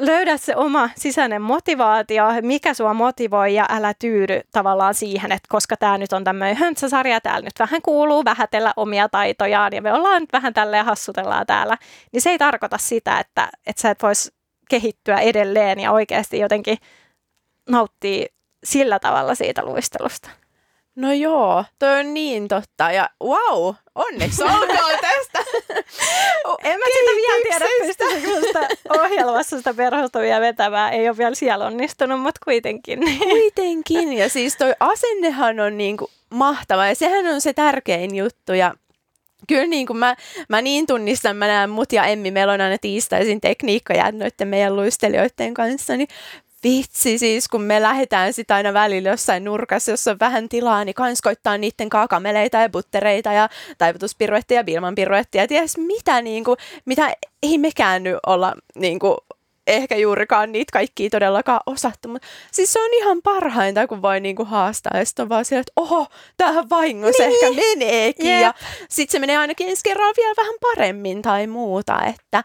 löydä 0.00 0.36
se 0.36 0.56
oma 0.56 0.90
sisäinen 0.96 1.42
motivaatio, 1.42 2.24
mikä 2.42 2.74
sua 2.74 2.94
motivoi 2.94 3.54
ja 3.54 3.66
älä 3.68 3.94
tyydy 3.94 4.40
tavallaan 4.52 4.94
siihen, 4.94 5.32
että 5.32 5.46
koska 5.48 5.76
tämä 5.76 5.98
nyt 5.98 6.12
on 6.12 6.24
tämmöinen 6.24 6.56
höntsäsarja, 6.56 7.20
täällä 7.20 7.44
nyt 7.44 7.58
vähän 7.58 7.82
kuuluu 7.82 8.24
vähätellä 8.24 8.72
omia 8.76 9.08
taitojaan 9.08 9.72
ja 9.72 9.82
me 9.82 9.92
ollaan 9.92 10.22
nyt 10.22 10.32
vähän 10.32 10.54
tälleen 10.54 10.84
hassutellaan 10.84 11.46
täällä, 11.46 11.78
niin 12.12 12.20
se 12.20 12.30
ei 12.30 12.38
tarkoita 12.38 12.78
sitä, 12.78 13.18
että, 13.18 13.48
että 13.66 13.82
sä 13.82 13.90
et 13.90 14.02
vois 14.02 14.32
kehittyä 14.68 15.18
edelleen 15.18 15.80
ja 15.80 15.92
oikeasti 15.92 16.38
jotenkin 16.38 16.78
nauttii 17.68 18.26
sillä 18.64 18.98
tavalla 18.98 19.34
siitä 19.34 19.64
luistelusta. 19.64 20.30
No 20.98 21.12
joo, 21.12 21.64
toi 21.78 22.00
on 22.00 22.14
niin 22.14 22.48
totta. 22.48 22.92
Ja 22.92 23.10
wow, 23.24 23.74
onneksi 23.94 24.42
olkoon 24.42 24.98
tästä. 25.00 25.38
en 26.64 26.78
mä 26.78 26.86
sitä 26.86 27.10
vielä 27.16 27.42
tiedä, 27.42 27.66
pystyisikö 27.86 28.46
sitä 28.46 28.68
ohjelmassa 28.88 29.56
sitä 29.56 29.74
perhostovia 29.74 30.40
vetämään. 30.40 30.92
Ei 30.92 31.08
ole 31.08 31.18
vielä 31.18 31.34
siellä 31.34 31.66
onnistunut, 31.66 32.20
mutta 32.20 32.40
kuitenkin. 32.44 33.00
Kuitenkin. 33.18 34.12
Ja 34.18 34.28
siis 34.28 34.56
toi 34.56 34.72
asennehan 34.80 35.60
on 35.60 35.78
niinku 35.78 36.10
mahtava 36.30 36.86
ja 36.86 36.94
sehän 36.94 37.26
on 37.26 37.40
se 37.40 37.52
tärkein 37.52 38.16
juttu. 38.16 38.52
Ja 38.52 38.74
kyllä 39.48 39.66
niin 39.66 39.86
kuin 39.86 39.96
mä, 39.96 40.16
mä 40.48 40.62
niin 40.62 40.86
tunnistan, 40.86 41.36
mä 41.36 41.46
näen 41.46 41.70
mut 41.70 41.92
ja 41.92 42.04
Emmi, 42.04 42.30
meillä 42.30 42.52
on 42.52 42.60
aina 42.60 42.78
tiistaisin 42.80 43.40
tekniikkajät 43.40 44.14
noiden 44.14 44.48
meidän 44.48 44.76
luistelijoiden 44.76 45.54
kanssa, 45.54 45.96
niin 45.96 46.08
vitsi 46.64 47.18
siis, 47.18 47.48
kun 47.48 47.62
me 47.62 47.82
lähdetään 47.82 48.32
sitä 48.32 48.54
aina 48.54 48.72
välillä 48.72 49.08
jossain 49.08 49.44
nurkassa, 49.44 49.90
jossa 49.90 50.10
on 50.10 50.20
vähän 50.20 50.48
tilaa, 50.48 50.84
niin 50.84 50.94
kans 50.94 51.20
koittaa 51.20 51.58
niiden 51.58 51.88
kaakameleita 51.88 52.56
ja 52.56 52.68
buttereita 52.68 53.32
ja 53.32 53.48
taivutuspiruettia 53.78 54.56
ja 54.56 54.64
bilmanpiruettia 54.64 55.42
ja 55.42 55.48
ties 55.48 55.78
mitä, 55.78 56.22
niin 56.22 56.44
kuin, 56.44 56.56
mitä 56.84 57.12
ei 57.42 57.58
mekään 57.58 58.02
nyt 58.02 58.16
olla 58.26 58.54
niin 58.74 58.98
kuin, 58.98 59.16
ehkä 59.68 59.96
juurikaan 59.96 60.52
niitä 60.52 60.72
kaikkia 60.72 61.10
todellakaan 61.10 61.60
osattu, 61.66 62.08
mutta 62.08 62.28
siis 62.52 62.72
se 62.72 62.80
on 62.80 62.94
ihan 62.94 63.22
parhainta, 63.22 63.86
kun 63.86 64.02
voi 64.02 64.20
niinku 64.20 64.44
haastaa 64.44 64.98
ja 64.98 65.04
sitten 65.04 65.22
on 65.22 65.28
vaan 65.28 65.44
siellä, 65.44 65.60
että 65.60 65.72
oho, 65.76 66.06
tähän 66.36 66.70
vahingossa 66.70 67.22
niin. 67.22 67.32
ehkä 67.32 67.62
meneekin 67.62 68.26
yeah. 68.26 68.42
ja 68.42 68.54
sitten 68.88 69.12
se 69.12 69.18
menee 69.18 69.36
ainakin 69.36 69.68
ensi 69.68 69.82
kerralla 69.84 70.14
vielä 70.16 70.34
vähän 70.36 70.54
paremmin 70.60 71.22
tai 71.22 71.46
muuta, 71.46 72.04
että 72.04 72.44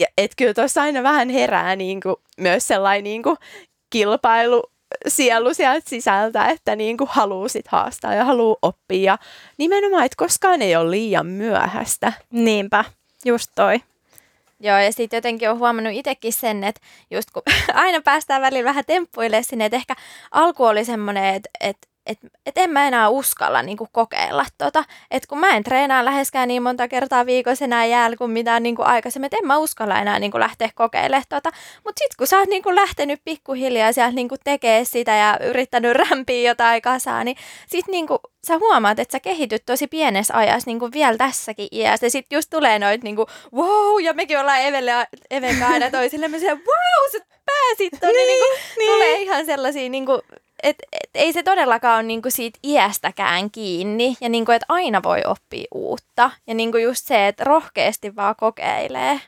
ja, 0.00 0.06
et 0.18 0.32
kyllä 0.36 0.54
tuossa 0.54 0.82
aina 0.82 1.02
vähän 1.02 1.28
herää 1.28 1.76
niin 1.76 2.00
kuin, 2.00 2.16
myös 2.36 2.68
sellainen 2.68 3.04
niin 3.04 3.22
kuin, 3.22 3.36
kilpailu 3.90 4.62
sielu 5.08 5.54
sieltä 5.54 5.90
sisältä, 5.90 6.46
että 6.46 6.76
niin 6.76 6.96
kuin 6.96 7.10
haluaa 7.12 7.48
sit 7.48 7.68
haastaa 7.68 8.14
ja 8.14 8.24
haluaa 8.24 8.56
oppia. 8.62 9.02
Ja 9.02 9.18
nimenomaan, 9.58 10.04
että 10.04 10.16
koskaan 10.16 10.62
ei 10.62 10.76
ole 10.76 10.90
liian 10.90 11.26
myöhäistä. 11.26 12.12
Niinpä, 12.32 12.84
just 13.24 13.50
toi. 13.54 13.80
Joo, 14.60 14.78
ja 14.78 14.92
sitten 14.92 15.16
jotenkin 15.16 15.50
on 15.50 15.58
huomannut 15.58 15.94
itsekin 15.94 16.32
sen, 16.32 16.64
että 16.64 16.80
just 17.10 17.30
kun 17.30 17.42
aina 17.74 18.00
päästään 18.00 18.42
välillä 18.42 18.68
vähän 18.68 18.84
temppuille 18.86 19.42
sinne, 19.42 19.64
että 19.64 19.76
ehkä 19.76 19.94
alku 20.30 20.64
oli 20.64 20.84
semmoinen, 20.84 21.34
että, 21.34 21.50
että 21.60 21.88
että 22.10 22.28
et 22.46 22.58
en 22.58 22.70
mä 22.70 22.88
enää 22.88 23.08
uskalla 23.08 23.62
niinku 23.62 23.88
kokeilla 23.92 24.44
tota. 24.58 24.84
Että 25.10 25.28
kun 25.28 25.38
mä 25.38 25.56
en 25.56 25.64
treenaa 25.64 26.04
läheskään 26.04 26.48
niin 26.48 26.62
monta 26.62 26.88
kertaa 26.88 27.26
viikossa 27.26 27.64
enää 27.64 27.84
jäällä 27.84 28.16
kuin 28.16 28.30
mitään 28.30 28.62
niinku 28.62 28.82
aikaisemmin, 28.82 29.26
että 29.26 29.36
en 29.36 29.46
mä 29.46 29.58
uskalla 29.58 29.98
enää 29.98 30.18
niinku 30.18 30.38
lähteä 30.38 30.70
kokeilemaan 30.74 31.24
tota. 31.28 31.50
Mutta 31.84 31.98
sitten 31.98 32.16
kun 32.18 32.26
sä 32.26 32.38
oot 32.38 32.48
niinku 32.48 32.74
lähtenyt 32.74 33.20
pikkuhiljaa 33.24 33.92
sieltä 33.92 34.14
niinku 34.14 34.36
tekee 34.44 34.84
sitä 34.84 35.16
ja 35.16 35.38
yrittänyt 35.42 35.96
rämpiä 35.96 36.50
jotain 36.50 36.82
kasaa, 36.82 37.24
niin 37.24 37.36
sit 37.66 37.88
niinku 37.88 38.18
sä 38.46 38.58
huomaat, 38.58 38.98
että 38.98 39.12
sä 39.12 39.20
kehityt 39.20 39.62
tosi 39.66 39.86
pienessä 39.86 40.36
ajassa 40.36 40.70
niinku 40.70 40.88
vielä 40.92 41.16
tässäkin 41.16 41.68
iässä. 41.72 42.06
Ja 42.06 42.10
sitten 42.10 42.36
just 42.36 42.50
tulee 42.50 42.78
noit 42.78 43.02
niinku 43.02 43.26
wow, 43.54 44.00
ja 44.02 44.12
mekin 44.12 44.38
ollaan 44.38 44.62
Evelle, 44.62 44.92
Even 45.30 45.62
aina 45.62 45.90
toisille, 45.90 46.28
se 46.38 46.46
wow, 46.46 47.10
sä 47.12 47.18
pääsit 47.46 48.00
tonne, 48.00 48.16
niin, 48.16 48.26
niinku, 48.26 48.46
niin. 48.78 48.92
tulee 48.92 49.22
ihan 49.22 49.46
sellaisia 49.46 49.88
niinku 49.88 50.22
et, 50.62 50.76
et, 50.92 51.10
ei 51.14 51.32
se 51.32 51.42
todellakaan 51.42 51.94
ole 51.94 52.02
niinku 52.02 52.30
siitä 52.30 52.58
iästäkään 52.64 53.50
kiinni 53.50 54.16
ja 54.20 54.28
niinku, 54.28 54.52
että 54.52 54.66
aina 54.68 55.02
voi 55.02 55.22
oppia 55.26 55.66
uutta. 55.74 56.30
Ja 56.46 56.54
niinku 56.54 56.78
just 56.78 57.06
se, 57.06 57.28
että 57.28 57.44
rohkeasti 57.44 58.16
vaan 58.16 58.34
kokeilee. 58.38 59.20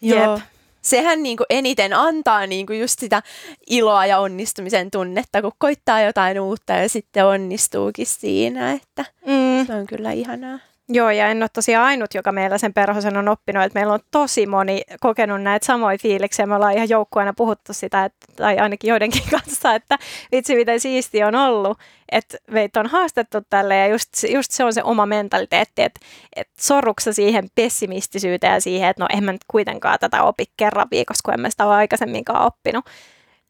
Joo. 0.00 0.32
Jep. 0.32 0.44
Sehän 0.82 1.22
niinku 1.22 1.44
eniten 1.50 1.92
antaa 1.92 2.46
niinku 2.46 2.72
just 2.72 2.98
sitä 2.98 3.22
iloa 3.66 4.06
ja 4.06 4.18
onnistumisen 4.18 4.90
tunnetta, 4.90 5.42
kun 5.42 5.52
koittaa 5.58 6.00
jotain 6.00 6.40
uutta 6.40 6.72
ja 6.72 6.88
sitten 6.88 7.26
onnistuukin 7.26 8.06
siinä, 8.06 8.72
että 8.72 9.04
mm. 9.26 9.66
se 9.66 9.74
on 9.74 9.86
kyllä 9.86 10.12
ihanaa. 10.12 10.58
Joo, 10.88 11.10
ja 11.10 11.28
en 11.28 11.42
ole 11.42 11.48
tosiaan 11.52 11.86
ainut, 11.86 12.14
joka 12.14 12.32
meillä 12.32 12.58
sen 12.58 12.74
perhosen 12.74 13.16
on 13.16 13.28
oppinut, 13.28 13.64
että 13.64 13.78
meillä 13.78 13.92
on 13.92 14.00
tosi 14.10 14.46
moni 14.46 14.82
kokenut 15.00 15.42
näitä 15.42 15.66
samoja 15.66 15.98
fiiliksiä. 15.98 16.46
Me 16.46 16.54
ollaan 16.54 16.74
ihan 16.74 16.88
joukkueena 16.88 17.32
puhuttu 17.36 17.72
sitä, 17.72 18.04
että, 18.04 18.26
tai 18.36 18.58
ainakin 18.58 18.88
joidenkin 18.88 19.22
kanssa, 19.40 19.74
että 19.74 19.98
vitsi 20.32 20.56
miten 20.56 20.80
siisti 20.80 21.24
on 21.24 21.34
ollut, 21.34 21.78
että 22.12 22.38
meitä 22.50 22.80
on 22.80 22.86
haastettu 22.86 23.38
tälle 23.50 23.76
ja 23.76 23.86
just, 23.86 24.08
just 24.30 24.50
se 24.50 24.64
on 24.64 24.72
se 24.72 24.82
oma 24.82 25.06
mentaliteetti, 25.06 25.82
että, 25.82 26.00
että 26.36 26.54
sorruksa 26.60 27.12
siihen 27.12 27.48
pessimistisyyteen 27.54 28.54
ja 28.54 28.60
siihen, 28.60 28.88
että 28.88 29.02
no 29.02 29.08
en 29.12 29.24
mä 29.24 29.32
nyt 29.32 29.44
kuitenkaan 29.48 29.98
tätä 30.00 30.22
opi 30.22 30.44
kerran 30.56 30.88
viikossa, 30.90 31.22
kun 31.24 31.34
en 31.34 31.40
mä 31.40 31.50
sitä 31.50 31.66
ole 31.66 31.74
aikaisemminkaan 31.74 32.46
oppinut. 32.46 32.84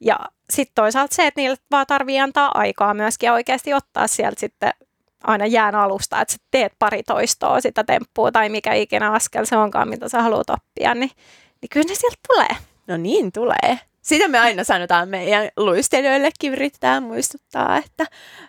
Ja 0.00 0.18
sitten 0.50 0.74
toisaalta 0.74 1.14
se, 1.14 1.26
että 1.26 1.40
niille 1.40 1.56
vaan 1.70 1.86
tarvii 1.86 2.20
antaa 2.20 2.50
aikaa 2.54 2.94
myöskin 2.94 3.26
ja 3.26 3.32
oikeasti 3.32 3.74
ottaa 3.74 4.06
sieltä 4.06 4.40
sitten 4.40 4.72
aina 5.24 5.46
jään 5.46 5.74
alusta, 5.74 6.20
että 6.20 6.32
sä 6.32 6.38
teet 6.50 6.72
pari 6.78 7.02
toistoa 7.02 7.60
sitä 7.60 7.84
temppua 7.84 8.32
tai 8.32 8.48
mikä 8.48 8.74
ikinä 8.74 9.10
askel 9.12 9.44
se 9.44 9.56
onkaan, 9.56 9.88
mitä 9.88 10.08
sä 10.08 10.22
haluat 10.22 10.50
oppia, 10.50 10.94
niin, 10.94 11.10
niin 11.60 11.70
kyllä 11.70 11.86
ne 11.88 11.94
sieltä 11.94 12.16
tulee. 12.28 12.56
No 12.86 12.96
niin 12.96 13.32
tulee. 13.32 13.78
Sitä 14.04 14.28
me 14.28 14.38
aina 14.38 14.64
sanotaan 14.64 15.08
meidän 15.08 15.48
luistelijoillekin 15.56 16.52
yrittää 16.52 17.00
muistuttaa, 17.00 17.76
että, 17.76 18.06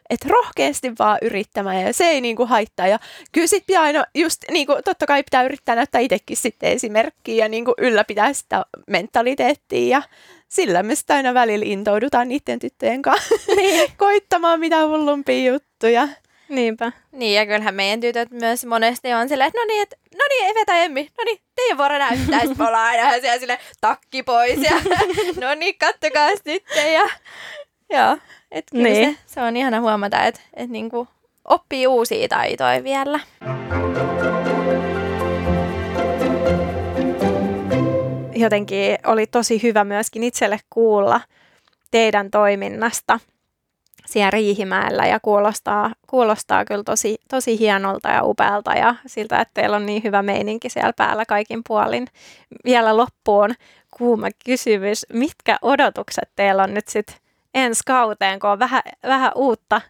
että 0.10 0.28
rohkeasti 0.30 0.94
vaan 1.00 1.18
yrittämään 1.22 1.82
ja 1.82 1.94
se 1.94 2.06
ei 2.06 2.22
niinku 2.22 2.46
haittaa. 2.46 2.88
Ja 2.88 3.00
kyllä 3.32 3.48
sitten 3.48 3.68
pitää 3.68 3.82
aina 3.82 4.06
just, 4.16 4.42
niinku, 4.52 4.76
totta 4.86 5.06
kai 5.06 5.24
pitää 5.24 5.44
yrittää 5.44 5.76
näyttää 5.76 6.02
itsekin 6.02 6.38
sitten 6.38 6.72
esimerkkiä 6.72 7.46
ja 7.46 7.50
niinku 7.50 7.74
ylläpitää 7.78 8.34
sitä 8.34 8.66
mentaliteettia 8.88 9.98
ja 9.98 10.04
sillä 10.48 10.84
me 10.84 10.96
sitä 10.96 11.16
aina 11.16 11.34
välillä 11.34 11.66
intoudutaan 11.66 12.28
niiden 12.28 12.60
tyttöjen 12.60 13.02
kanssa 13.02 13.36
niin. 13.56 13.92
koittamaan 13.98 14.60
mitä 14.60 14.88
hullumpia 14.88 15.52
juttuja. 15.52 16.08
Niinpä. 16.50 16.92
Niin, 17.12 17.36
ja 17.36 17.46
kyllähän 17.46 17.76
meidän 17.76 18.00
tytöt 18.00 18.32
myös 18.32 18.66
monesti 18.66 19.14
on 19.14 19.30
silleen, 19.30 19.48
että 19.48 19.60
no 19.60 19.66
niin, 19.66 19.82
että 19.82 19.96
no 20.16 20.24
niin, 20.30 20.50
Eve 20.50 20.66
tai 20.66 20.82
Emmi, 20.84 21.10
no 21.18 21.24
niin, 21.24 21.40
teidän 21.56 21.78
vuoro 21.78 21.98
näyttää, 21.98 22.40
sitten 22.40 22.58
me 22.58 22.68
ollaan 22.68 22.86
aina 22.86 23.22
siellä 23.22 23.40
sille 23.40 23.60
takki 23.82 24.24
pois, 24.24 24.60
ja 24.64 24.72
no 25.48 25.56
niin, 25.56 25.78
kattokaa 25.78 26.30
nyt, 26.46 26.64
ja 26.94 27.10
joo, 27.90 28.18
että 28.52 28.72
kyllä 28.72 28.90
niin. 28.90 29.14
se, 29.14 29.34
se, 29.34 29.42
on 29.42 29.58
ihana 29.58 29.82
huomata, 29.82 30.24
että, 30.24 30.42
että 30.54 30.72
niinku 30.72 31.08
oppii 31.46 31.88
uusia 31.88 32.28
taitoja 32.28 32.84
vielä. 32.84 33.20
Jotenkin 38.36 38.98
oli 39.06 39.28
tosi 39.28 39.64
hyvä 39.64 39.84
myöskin 39.84 40.24
itselle 40.24 40.60
kuulla 40.70 41.22
teidän 41.92 42.32
toiminnasta– 42.32 43.20
siellä 44.06 44.32
Riihimäellä 44.32 45.06
ja 45.06 45.20
kuulostaa, 45.20 45.92
kuulostaa 46.08 46.66
kyllä 46.66 46.84
tosi, 46.84 47.18
tosi 47.30 47.60
hienolta 47.60 48.10
ja 48.10 48.24
upealta 48.24 48.74
ja 48.74 48.96
siltä, 49.06 49.42
että 49.42 49.54
teillä 49.54 49.76
on 49.76 49.86
niin 49.86 50.04
hyvä 50.04 50.24
meininki 50.24 50.70
siellä 50.70 50.94
päällä 50.94 51.26
kaikin 51.26 51.62
puolin. 51.68 52.08
Vielä 52.66 52.98
loppuun 52.98 53.54
kuuma 53.98 54.28
kysymys, 54.46 55.06
mitkä 55.14 55.58
odotukset 55.62 56.30
teillä 56.36 56.64
on 56.64 56.74
nyt 56.74 56.88
sitten 56.88 57.16
ensi 57.54 57.82
kauteen, 57.86 58.40
kun 58.40 58.50
on 58.50 58.60
vähän, 58.60 58.82
vähän 59.04 59.32
uutta 59.36 59.82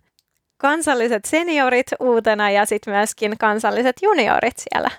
kansalliset 0.57 1.25
seniorit 1.25 1.87
uutena 1.99 2.51
ja 2.51 2.65
sitten 2.65 2.93
myöskin 2.93 3.37
kansalliset 3.37 3.95
juniorit 4.01 4.57
siellä 4.57 4.91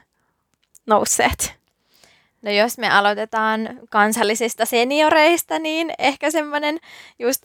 nousseet? 0.86 1.55
No 2.46 2.52
jos 2.52 2.78
me 2.78 2.90
aloitetaan 2.90 3.80
kansallisista 3.90 4.66
senioreista, 4.66 5.58
niin 5.58 5.92
ehkä 5.98 6.30
semmoinen 6.30 6.78
just 7.18 7.42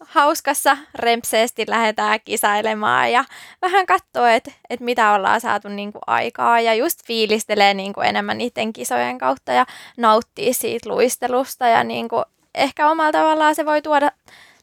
hauskassa 0.00 0.76
rempseesti 0.94 1.64
lähdetään 1.68 2.20
kisailemaan 2.24 3.12
ja 3.12 3.24
vähän 3.62 3.86
katsoa, 3.86 4.32
että 4.32 4.52
et 4.70 4.80
mitä 4.80 5.12
ollaan 5.12 5.40
saatu 5.40 5.68
niinku 5.68 5.98
aikaa 6.06 6.60
ja 6.60 6.74
just 6.74 7.06
fiilistelee 7.06 7.74
niinku 7.74 8.00
enemmän 8.00 8.38
niiden 8.38 8.72
kisojen 8.72 9.18
kautta 9.18 9.52
ja 9.52 9.66
nauttii 9.96 10.54
siitä 10.54 10.88
luistelusta 10.88 11.68
ja 11.68 11.84
niinku 11.84 12.22
ehkä 12.54 12.90
omalla 12.90 13.12
tavallaan 13.12 13.54
se 13.54 13.66
voi 13.66 13.82
tuoda 13.82 14.10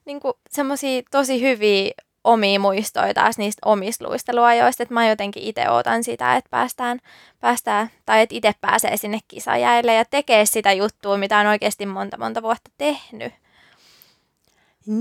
niinku 0.06 0.40
semmoisia 0.50 1.02
tosi 1.12 1.42
hyviä 1.42 1.92
omia 2.24 2.60
muistoja 2.60 3.14
taas 3.14 3.38
niistä 3.38 3.60
omista 3.66 4.08
luisteluajoista, 4.08 4.84
että 4.84 4.94
mä 4.94 5.10
jotenkin 5.10 5.44
itse 5.44 5.70
ootan 5.70 6.04
sitä, 6.04 6.36
että 6.36 6.50
päästään, 6.50 7.00
päästään 7.40 7.90
tai 8.06 8.22
että 8.22 8.36
itse 8.36 8.54
pääsee 8.62 8.98
sinne 8.98 9.20
kisajäille 9.28 9.94
ja 9.94 10.06
tekee 10.06 10.46
sitä 10.46 10.74
juttua, 10.74 11.18
mitä 11.18 11.38
on 11.38 11.48
oikeasti 11.48 11.86
monta 11.86 12.18
monta 12.18 12.42
vuotta 12.42 12.72
tehnyt. 12.78 13.34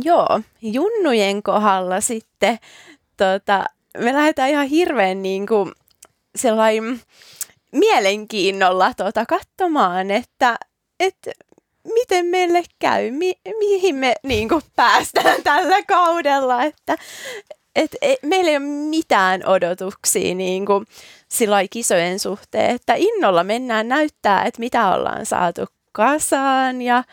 Joo, 0.04 0.40
junnujen 0.62 1.42
kohdalla 1.42 2.00
sitten 2.00 2.58
tota, 3.16 3.64
me 3.98 4.12
lähdetään 4.12 4.50
ihan 4.50 4.66
hirveän 4.66 5.22
niin 5.22 5.46
kuin, 5.46 5.72
sellainen 6.36 7.00
mielenkiinnolla 7.72 8.94
tota, 8.94 9.26
katsomaan, 9.26 10.10
että, 10.10 10.56
että 11.00 11.30
miten 11.84 12.26
meille 12.26 12.62
käy, 12.78 13.10
mi- 13.10 13.40
mihin 13.58 13.94
me 13.94 14.14
niin 14.22 14.48
kuin, 14.48 14.62
päästään 14.76 15.42
tällä 15.44 15.82
kaudella, 15.82 16.62
että 16.62 16.96
et, 17.76 17.96
et, 18.02 18.18
meillä 18.22 18.50
ei 18.50 18.56
ole 18.56 18.64
mitään 18.64 19.46
odotuksia 19.46 20.34
niin 20.34 20.66
kuin, 20.66 20.86
kisojen 21.70 22.18
suhteen, 22.18 22.74
että 22.74 22.94
innolla 22.96 23.44
mennään 23.44 23.88
näyttää, 23.88 24.44
että 24.44 24.60
mitä 24.60 24.94
ollaan 24.94 25.26
saatu 25.26 25.66
kasaan 25.92 26.82
ja 26.82 27.04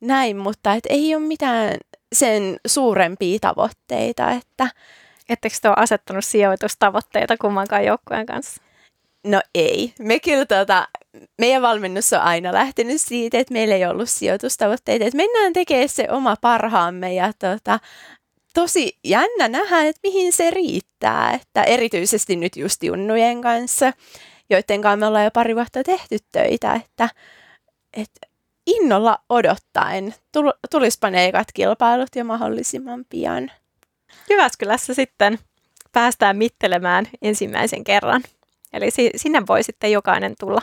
näin, 0.00 0.36
mutta 0.36 0.74
et 0.74 0.86
ei 0.88 1.14
ole 1.14 1.22
mitään 1.22 1.76
sen 2.12 2.56
suurempia 2.66 3.38
tavoitteita. 3.40 4.30
Että... 4.30 4.68
Ettekö 5.28 5.56
te 5.62 5.68
ole 5.68 5.76
asettanut 5.78 6.24
sijoitustavoitteita 6.24 7.36
kummankaan 7.36 7.84
joukkueen 7.84 8.26
kanssa? 8.26 8.62
No 9.26 9.40
ei. 9.54 9.92
Me 9.98 10.20
kyllä 10.20 10.46
tota, 10.46 10.88
meidän 11.38 11.62
valmennus 11.62 12.12
on 12.12 12.20
aina 12.20 12.52
lähtenyt 12.52 13.00
siitä, 13.00 13.38
että 13.38 13.52
meillä 13.52 13.74
ei 13.74 13.86
ollut 13.86 14.10
sijoitustavoitteita. 14.10 15.04
Että 15.04 15.16
mennään 15.16 15.52
tekemään 15.52 15.88
se 15.88 16.06
oma 16.10 16.36
parhaamme 16.40 17.14
ja 17.14 17.32
tota, 17.38 17.80
tosi 18.54 18.98
jännä 19.04 19.48
nähdä, 19.48 19.82
että 19.82 20.00
mihin 20.02 20.32
se 20.32 20.50
riittää. 20.50 21.34
Että 21.34 21.62
erityisesti 21.62 22.36
nyt 22.36 22.56
just 22.56 22.82
junnujen 22.82 23.42
kanssa, 23.42 23.92
joiden 24.50 24.82
kanssa 24.82 24.96
me 24.96 25.06
ollaan 25.06 25.24
jo 25.24 25.30
pari 25.30 25.54
vuotta 25.54 25.84
tehty 25.84 26.18
töitä, 26.32 26.74
että, 26.74 27.08
että 27.96 28.20
innolla 28.66 29.18
odottaen 29.28 30.14
tulispa 30.70 31.10
ne 31.10 31.26
ekat 31.26 31.48
kilpailut 31.54 32.16
jo 32.16 32.24
mahdollisimman 32.24 33.04
pian. 33.08 33.50
Jyväskylässä 34.30 34.94
sitten 34.94 35.38
päästään 35.92 36.36
mittelemään 36.36 37.06
ensimmäisen 37.22 37.84
kerran. 37.84 38.22
Eli 38.72 38.90
si- 38.90 39.10
sinne 39.16 39.42
voi 39.48 39.62
sitten 39.62 39.92
jokainen 39.92 40.34
tulla, 40.40 40.62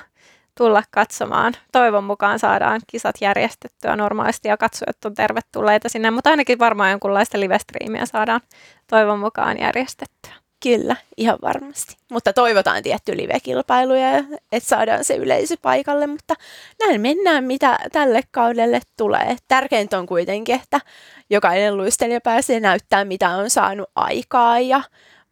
tulla 0.57 0.84
katsomaan. 0.91 1.53
Toivon 1.72 2.03
mukaan 2.03 2.40
saadaan 2.40 2.82
kisat 2.88 3.15
järjestettyä 3.22 3.95
normaalisti 3.95 4.48
ja 4.48 4.57
katsojat 4.57 5.06
on 5.06 5.14
tervetulleita 5.14 5.90
sinne, 5.90 6.11
mutta 6.11 6.30
ainakin 6.30 6.60
varmaan 6.60 6.91
jonkunlaista 6.91 7.40
live 7.40 7.57
saadaan 8.06 8.41
toivon 8.88 9.19
mukaan 9.19 9.60
järjestettyä. 9.60 10.34
Kyllä, 10.64 10.95
ihan 11.18 11.38
varmasti. 11.41 11.98
Mutta 12.11 12.34
toivotaan 12.34 12.84
tietty 12.84 13.18
live-kilpailuja, 13.18 14.18
että 14.52 14.69
saadaan 14.69 15.03
se 15.03 15.15
yleisö 15.15 15.56
paikalle, 15.61 16.07
mutta 16.07 16.34
näin 16.80 17.02
mennään, 17.02 17.44
mitä 17.44 17.80
tälle 17.91 18.22
kaudelle 18.32 18.82
tulee. 18.98 19.36
Tärkeintä 19.48 19.99
on 19.99 20.06
kuitenkin, 20.06 20.56
että 20.56 20.82
jokainen 21.30 21.77
luistelija 21.77 22.22
pääsee 22.22 22.60
näyttämään, 22.60 23.07
mitä 23.07 23.30
on 23.30 23.49
saanut 23.49 23.90
aikaa 23.95 24.60
ja 24.60 24.82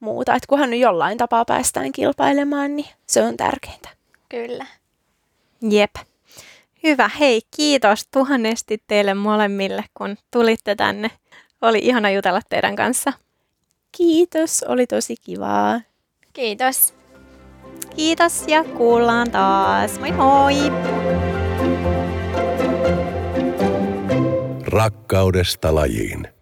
muuta. 0.04 0.36
Että 0.36 0.48
kunhan 0.48 0.70
nyt 0.70 0.80
jollain 0.80 1.18
tapaa 1.18 1.46
päästään 1.46 1.92
kilpailemaan, 1.92 2.76
niin 2.76 2.88
se 3.08 3.22
on 3.22 3.38
tärkeintä. 3.38 3.90
Kyllä. 4.30 4.66
Jep. 5.70 5.96
Hyvä. 6.84 7.10
Hei, 7.20 7.42
kiitos 7.56 8.08
tuhannesti 8.12 8.84
teille 8.88 9.14
molemmille, 9.14 9.84
kun 9.94 10.18
tulitte 10.32 10.76
tänne. 10.76 11.12
Oli 11.62 11.80
ihana 11.80 12.10
jutella 12.10 12.42
teidän 12.50 12.76
kanssa. 12.76 13.14
Kiitos, 13.98 14.66
oli 14.68 14.88
tosi 14.88 15.16
kivaa. 15.22 15.82
Kiitos. 16.34 16.94
Kiitos 17.96 18.44
ja 18.48 18.64
kuullaan 18.64 19.32
taas. 19.32 20.00
Moi 20.00 20.12
moi! 20.12 20.54
Rakkaudesta 24.62 25.76
lajiin. 25.76 26.33